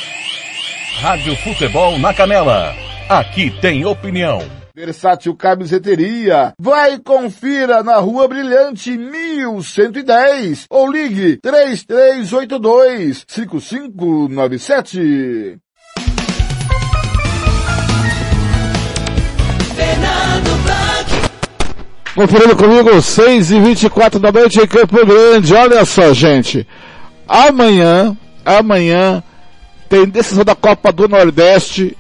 [1.01, 2.74] Rádio Futebol na Canela.
[3.09, 4.64] Aqui tem opinião.
[4.76, 6.52] Versátil Camiseteria.
[6.59, 15.59] Vai e confira na Rua Brilhante 1110 ou ligue 3382 5597.
[19.76, 21.09] Fernando Blanc.
[22.16, 25.55] Conferindo comigo, 6 e 24 da noite em Campo Grande.
[25.55, 26.66] Olha só, gente.
[27.28, 29.22] Amanhã, amanhã,
[29.88, 31.96] tem decisão da Copa do Nordeste,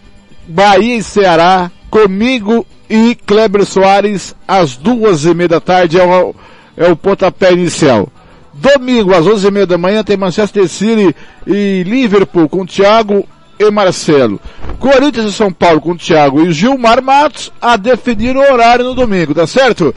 [0.48, 6.34] Bahia e Ceará, comigo e Kleber Soares, às duas e meia da tarde, é o,
[6.76, 8.08] é o pontapé inicial.
[8.52, 11.14] Domingo, às onze e meia da manhã, tem Manchester City
[11.46, 13.24] e Liverpool com Thiago
[13.60, 14.40] e Marcelo.
[14.80, 19.32] Corinthians e São Paulo com Thiago e Gilmar Matos a definir o horário no domingo,
[19.32, 19.94] tá certo?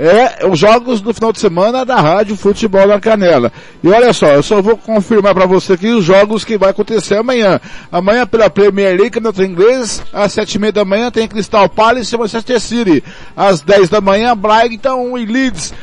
[0.00, 3.52] É os jogos do final de semana da Rádio Futebol na Canela.
[3.84, 7.16] E olha só, eu só vou confirmar para você aqui os jogos que vai acontecer
[7.16, 7.60] amanhã.
[7.92, 12.14] Amanhã pela Premier League, Campeonato Inglês, às sete e meia da manhã tem Crystal Palace
[12.14, 13.04] e Manchester City.
[13.36, 15.74] Às dez da manhã, Brighton e Leeds.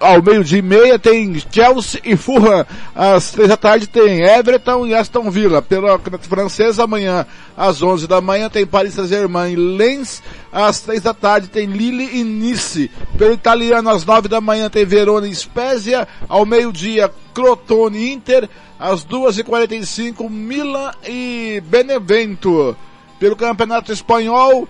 [0.00, 2.64] ao meio-dia e meia tem Chelsea e Fulham.
[2.94, 5.60] Às três da tarde tem Everton e Aston Villa.
[5.60, 7.26] Pela Campeonato Francesa, amanhã
[7.58, 10.22] às onze da manhã tem Paris Saint-Germain e Lens.
[10.52, 12.90] Às três da tarde tem Lille e Nice.
[13.18, 16.06] Pelo italiano, às nove da manhã tem Verona e Spezia.
[16.28, 18.48] Ao meio-dia, Crotone Inter.
[18.78, 22.76] Às duas e quarenta e cinco, Milan e Benevento.
[23.18, 24.68] Pelo Campeonato Espanhol,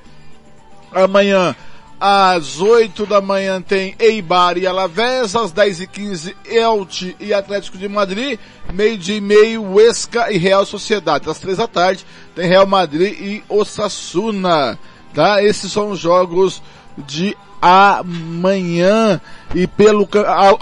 [0.92, 1.54] amanhã
[2.00, 7.76] às 8 da manhã tem Eibar e Alavés, às 10 e 15 Elche e Atlético
[7.76, 8.38] de Madrid,
[8.72, 11.28] meio dia e meio Huesca e Real Sociedade.
[11.28, 14.78] Às 3 da tarde tem Real Madrid e Osasuna
[15.18, 15.42] tá?
[15.42, 16.62] Esses são os jogos
[17.06, 19.20] de amanhã.
[19.54, 20.06] E pelo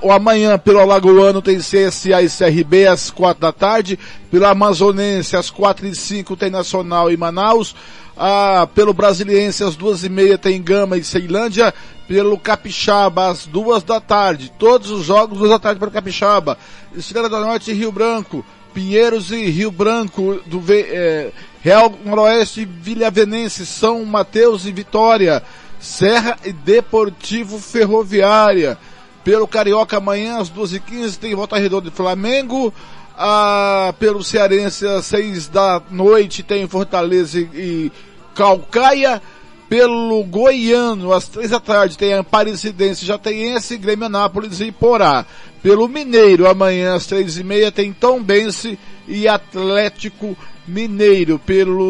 [0.02, 3.98] o amanhã pelo Alagoano tem CSA e CRB às quatro da tarde,
[4.30, 7.74] pelo Amazonense às quatro e cinco tem Nacional e Manaus,
[8.16, 11.74] ah, pelo Brasiliense às duas e meia tem Gama e Ceilândia,
[12.06, 16.56] pelo Capixaba às duas da tarde, todos os jogos duas da tarde para o Capixaba,
[16.96, 23.66] Estrela da Norte e Rio Branco, Pinheiros e Rio Branco, do é, Real Noroeste, Vilhavenense,
[23.66, 25.42] São Mateus e Vitória,
[25.80, 28.78] Serra e Deportivo Ferroviária.
[29.24, 32.72] Pelo Carioca amanhã às 12h15 tem Volta Redonda de Flamengo.
[33.18, 37.90] Ah, pelo Cearense às 6 da noite tem Fortaleza e
[38.34, 39.20] Calcaia.
[39.68, 45.26] Pelo Goiano, às três da tarde, tem Aparecidense, Jataiense, Grêmio Anápolis e Porá.
[45.60, 48.78] Pelo Mineiro, amanhã às três e meia, tem Tombense
[49.08, 50.38] e Atlético
[50.68, 51.40] Mineiro.
[51.40, 51.88] Pelo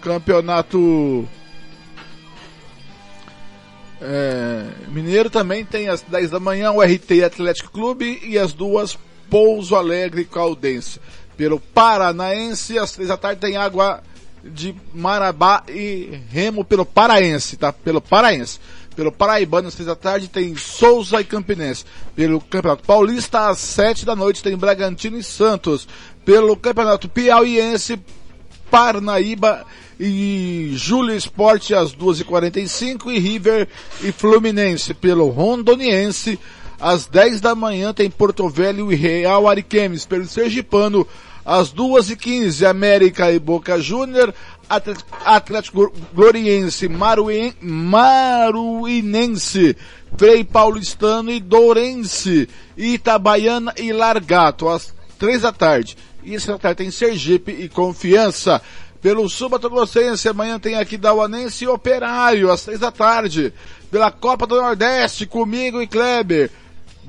[0.00, 1.28] Campeonato
[4.00, 8.98] é, Mineiro também tem às 10 da manhã o RT Atlético Clube e as duas
[9.28, 10.98] Pouso Alegre Caldense.
[11.36, 14.02] Pelo Paranaense, às três da tarde tem Água
[14.42, 17.72] de Marabá e Remo pelo Paraense, tá?
[17.72, 18.58] Pelo Paraense.
[18.96, 21.84] Pelo Paraibano, às seis da tarde, tem Souza e Campinense.
[22.14, 25.86] Pelo Campeonato Paulista, às sete da noite, tem Bragantino e Santos.
[26.24, 28.00] Pelo Campeonato Piauiense,
[28.70, 29.89] Parnaíba e
[30.72, 33.68] Júlio Esporte às duas e quarenta e cinco e River
[34.02, 34.94] e Fluminense.
[34.94, 36.38] Pelo Rondoniense,
[36.80, 40.06] às dez da manhã, tem Porto Velho e Real Ariquemes.
[40.06, 41.06] Pelo Sergipano,
[41.44, 44.32] às duas e quinze, América e Boca Júnior,
[45.24, 46.88] Atlético Gloriense,
[47.60, 49.76] Maruinense,
[50.16, 55.96] Frei Paulistano e Dourense, Itabaiana e Largato, às três da tarde.
[56.22, 58.60] E essa tarde tem Sergipe e Confiança.
[59.00, 63.52] Pelo Subatogrossense, amanhã tem aqui Dauanense e Operário, às seis da tarde.
[63.90, 66.50] Pela Copa do Nordeste, comigo e Kleber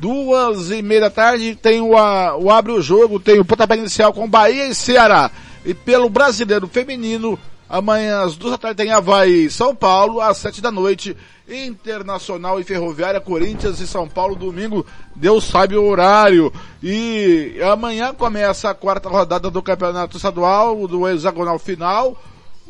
[0.01, 4.11] duas e meia da tarde tem o, o Abre o Jogo, tem o pontapé inicial
[4.11, 5.29] com Bahia e Ceará.
[5.63, 7.37] E pelo Brasileiro Feminino,
[7.69, 11.15] amanhã às duas da tarde tem Havaí e São Paulo, às sete da noite,
[11.51, 16.51] Internacional e Ferroviária, Corinthians e São Paulo, domingo, Deus sabe o horário.
[16.81, 22.17] E amanhã começa a quarta rodada do Campeonato Estadual, do hexagonal final.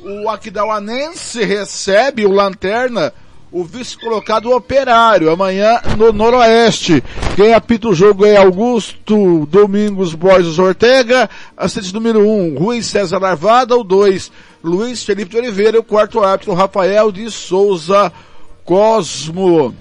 [0.04, 3.14] O Aquidauanense recebe o Lanterna,
[3.52, 7.04] o vice-colocado Operário, amanhã no Noroeste.
[7.36, 13.20] Quem apita o jogo é Augusto Domingos Borges Ortega, assistente número 1, um, Rui César
[13.20, 14.32] Larvada, o 2,
[14.64, 18.12] Luiz Felipe de Oliveira, o quarto árbitro, Rafael de Souza
[18.72, 19.76] Cosmo.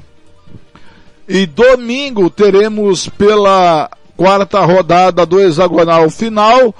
[1.28, 6.74] E domingo teremos pela quarta rodada do hexagonal final,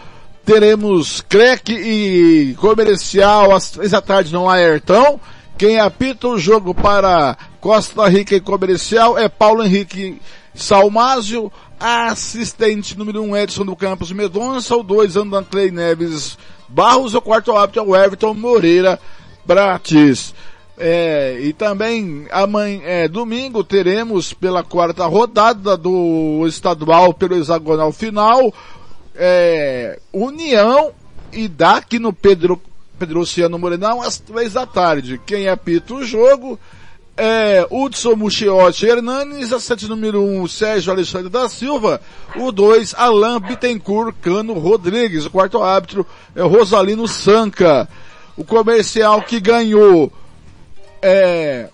[0.45, 5.21] teremos CREC e comercial às três da tarde no Laertão.
[5.57, 10.21] Quem apita o jogo para Costa Rica e Comercial é Paulo Henrique
[10.53, 16.37] Salmásio, assistente número 1 um, Edson do Campos Medonça, o 2 Andan Clay Neves
[16.69, 18.99] Barros, o quarto árbitro é o Everton Moreira
[19.47, 20.35] Bratis.
[20.83, 28.51] É, e também amanhã, é, domingo teremos pela quarta rodada do estadual pelo hexagonal final,
[29.15, 30.91] é, União
[31.35, 32.59] e daqui no Pedro
[32.99, 35.21] Pedro Luciano Morenão às três da tarde.
[35.27, 36.59] Quem apita o jogo
[37.15, 42.01] é Hudson Muchiotti Hernanes, assistente número um, Sérgio Alexandre da Silva,
[42.37, 47.87] o dois, Alain Bittencourt Cano Rodrigues, o quarto árbitro é Rosalino Sanca.
[48.35, 50.11] O comercial que ganhou
[51.03, 51.69] é,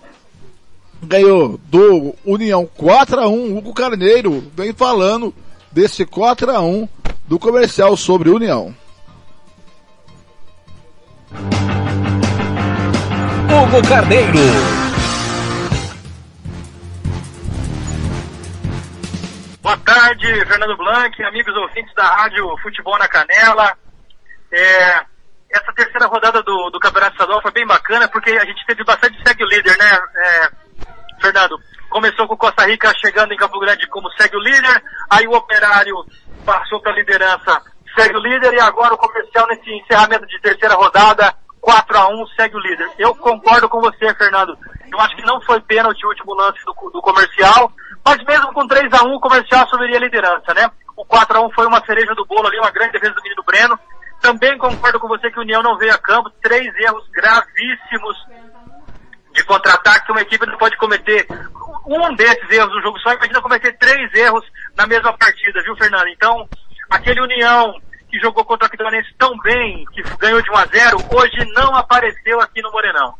[1.01, 3.57] ganhou do União 4x1.
[3.57, 5.33] Hugo Carneiro vem falando
[5.71, 6.87] desse 4x1
[7.27, 8.75] do comercial sobre União.
[13.49, 14.87] Hugo Carneiro.
[19.61, 23.77] Boa tarde, Fernando Blanc, amigos ouvintes da Rádio Futebol na Canela.
[24.49, 25.01] É,
[25.49, 29.17] essa terceira rodada do, do Campeonato Estadual foi bem bacana, porque a gente teve bastante
[29.25, 30.49] segue o líder, né, é,
[31.21, 31.57] Fernando?
[31.89, 35.95] Começou com Costa Rica chegando em Campo Grande como segue o líder, aí o Operário
[36.45, 37.61] passou para a liderança,
[37.97, 42.27] segue o líder, e agora o Comercial nesse encerramento de terceira rodada, 4 a 1
[42.27, 42.89] segue o líder.
[42.97, 44.57] Eu concordo com você, Fernando.
[44.91, 47.71] Eu acho que não foi pênalti o último lance do, do Comercial,
[48.05, 50.69] mas mesmo com 3 a 1 o Comercial assumiria a liderança, né?
[50.95, 53.43] O 4 a 1 foi uma cereja do bolo ali, uma grande defesa do menino
[53.43, 53.79] Breno.
[54.21, 58.17] Também concordo com você que o União não veio a campo, três erros gravíssimos
[59.33, 61.27] de contra-ataque que uma equipe não pode cometer
[61.85, 64.43] um desses erros no jogo só, imagina cometer três erros
[64.75, 66.07] na mesma partida, viu, Fernando?
[66.07, 66.47] Então,
[66.89, 67.73] aquele União
[68.09, 71.75] que jogou contra o Aquidauanense tão bem, que ganhou de 1 a 0 hoje não
[71.75, 73.13] apareceu aqui no Morenão.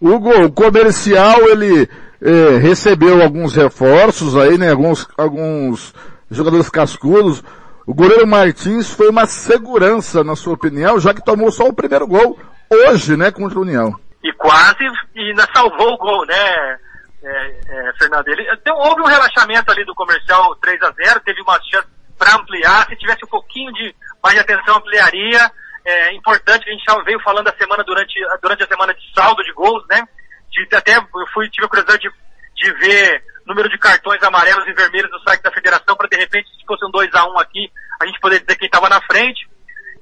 [0.00, 1.88] Hugo, o comercial, ele
[2.20, 4.70] eh, recebeu alguns reforços aí, né?
[4.70, 5.94] Alguns, alguns
[6.30, 7.42] jogadores cascudos.
[7.86, 12.06] O goleiro Martins foi uma segurança, na sua opinião, já que tomou só o primeiro
[12.06, 12.38] gol
[12.70, 13.98] hoje, né, contra o União.
[14.22, 14.84] E quase,
[15.14, 16.78] e ainda salvou o gol, né,
[17.24, 18.28] é, é, Fernando?
[18.28, 22.36] Ele, então, houve um relaxamento ali do comercial 3 a 0 teve uma chance para
[22.36, 25.50] ampliar, se tivesse um pouquinho de mais de atenção, ampliaria.
[25.84, 29.42] É importante, a gente já veio falando a semana durante, durante a semana de saldo
[29.42, 30.06] de gols, né?
[30.48, 32.10] De, até eu fui, tive a curiosidade de,
[32.54, 36.48] de ver número de cartões amarelos e vermelhos no site da federação para de repente,
[36.50, 37.70] se fosse um 2 a 1 aqui,
[38.00, 39.48] a gente poder dizer quem estava na frente.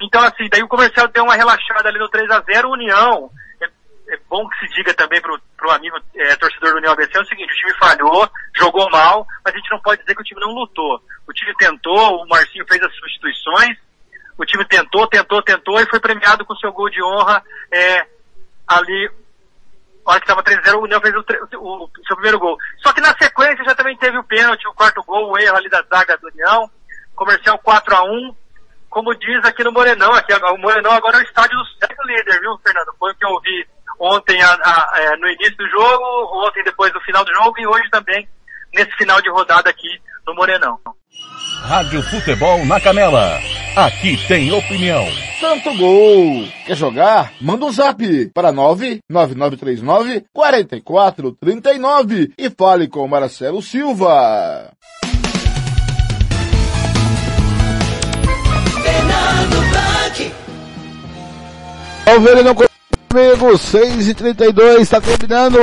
[0.01, 3.31] Então, assim, daí o comercial deu uma relaxada ali no 3 a 0 União.
[3.61, 7.17] É, é bom que se diga também pro, pro amigo é, torcedor do União ABC
[7.17, 10.23] é o seguinte, o time falhou, jogou mal, mas a gente não pode dizer que
[10.23, 11.03] o time não lutou.
[11.27, 13.77] O time tentou, o Marcinho fez as substituições,
[14.39, 18.07] o time tentou, tentou, tentou e foi premiado com seu gol de honra é,
[18.67, 19.11] ali
[20.13, 21.25] hora que estava 3x0, o União fez o,
[21.59, 22.57] o, o, seu primeiro gol.
[22.83, 25.69] Só que na sequência já também teve o pênalti, o quarto gol, o erro ali
[25.69, 26.71] da zaga do União.
[27.15, 28.35] Comercial 4 a 1
[28.89, 32.41] Como diz aqui no Morenão, aqui, o Morenão agora é o estádio do século líder,
[32.41, 32.95] viu, Fernando?
[32.99, 33.69] Foi o que eu ouvi
[33.99, 37.67] ontem a, a, a, no início do jogo, ontem depois do final do jogo e
[37.67, 38.27] hoje também
[38.73, 40.81] nesse final de rodada aqui no Morenão.
[41.63, 43.39] Rádio Futebol na Canela.
[43.77, 45.07] Aqui tem opinião.
[45.41, 46.47] Santo Gol!
[46.67, 47.33] Quer jogar?
[47.41, 48.03] Manda um zap
[48.35, 54.71] para 99939 4439 e fale com Marcelo Silva.
[58.83, 60.33] Fernando Blanc.
[62.07, 62.55] Alverino
[63.13, 65.57] Amigo, 6 e 32 está terminando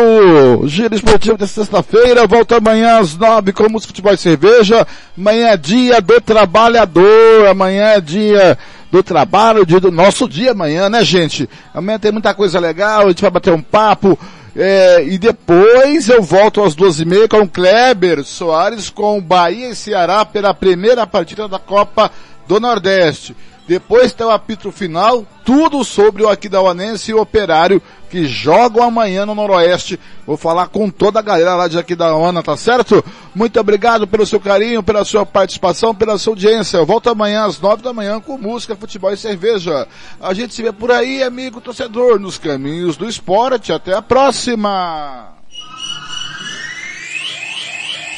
[0.59, 2.27] o Giro Esportivo desta sexta-feira.
[2.27, 4.85] Volta amanhã às 9 com música, futebol e cerveja.
[5.17, 7.47] Amanhã é dia do trabalhador.
[7.49, 8.57] Amanhã é dia
[8.91, 11.49] do trabalho, dia do nosso dia amanhã, né, gente?
[11.73, 14.19] Amanhã tem muita coisa legal, a gente vai bater um papo.
[14.53, 19.69] É, e depois eu volto às duas e meia com o Kleber Soares com Bahia
[19.69, 22.11] e Ceará pela primeira partida da Copa
[22.47, 23.35] do Nordeste.
[23.67, 29.25] Depois tem o apito final, tudo sobre o Aquidauanense e o Operário que jogam amanhã
[29.25, 29.99] no Noroeste.
[30.25, 33.03] Vou falar com toda a galera lá de Aquidauana, tá certo?
[33.35, 36.77] Muito obrigado pelo seu carinho, pela sua participação, pela sua audiência.
[36.77, 39.85] Eu volto amanhã às nove da manhã com música, futebol e cerveja.
[40.21, 43.73] A gente se vê por aí, amigo torcedor, nos caminhos do esporte.
[43.73, 45.33] Até a próxima!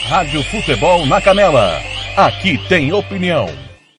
[0.07, 1.81] Rádio Futebol na Canela.
[2.15, 3.68] Aqui tem opinião.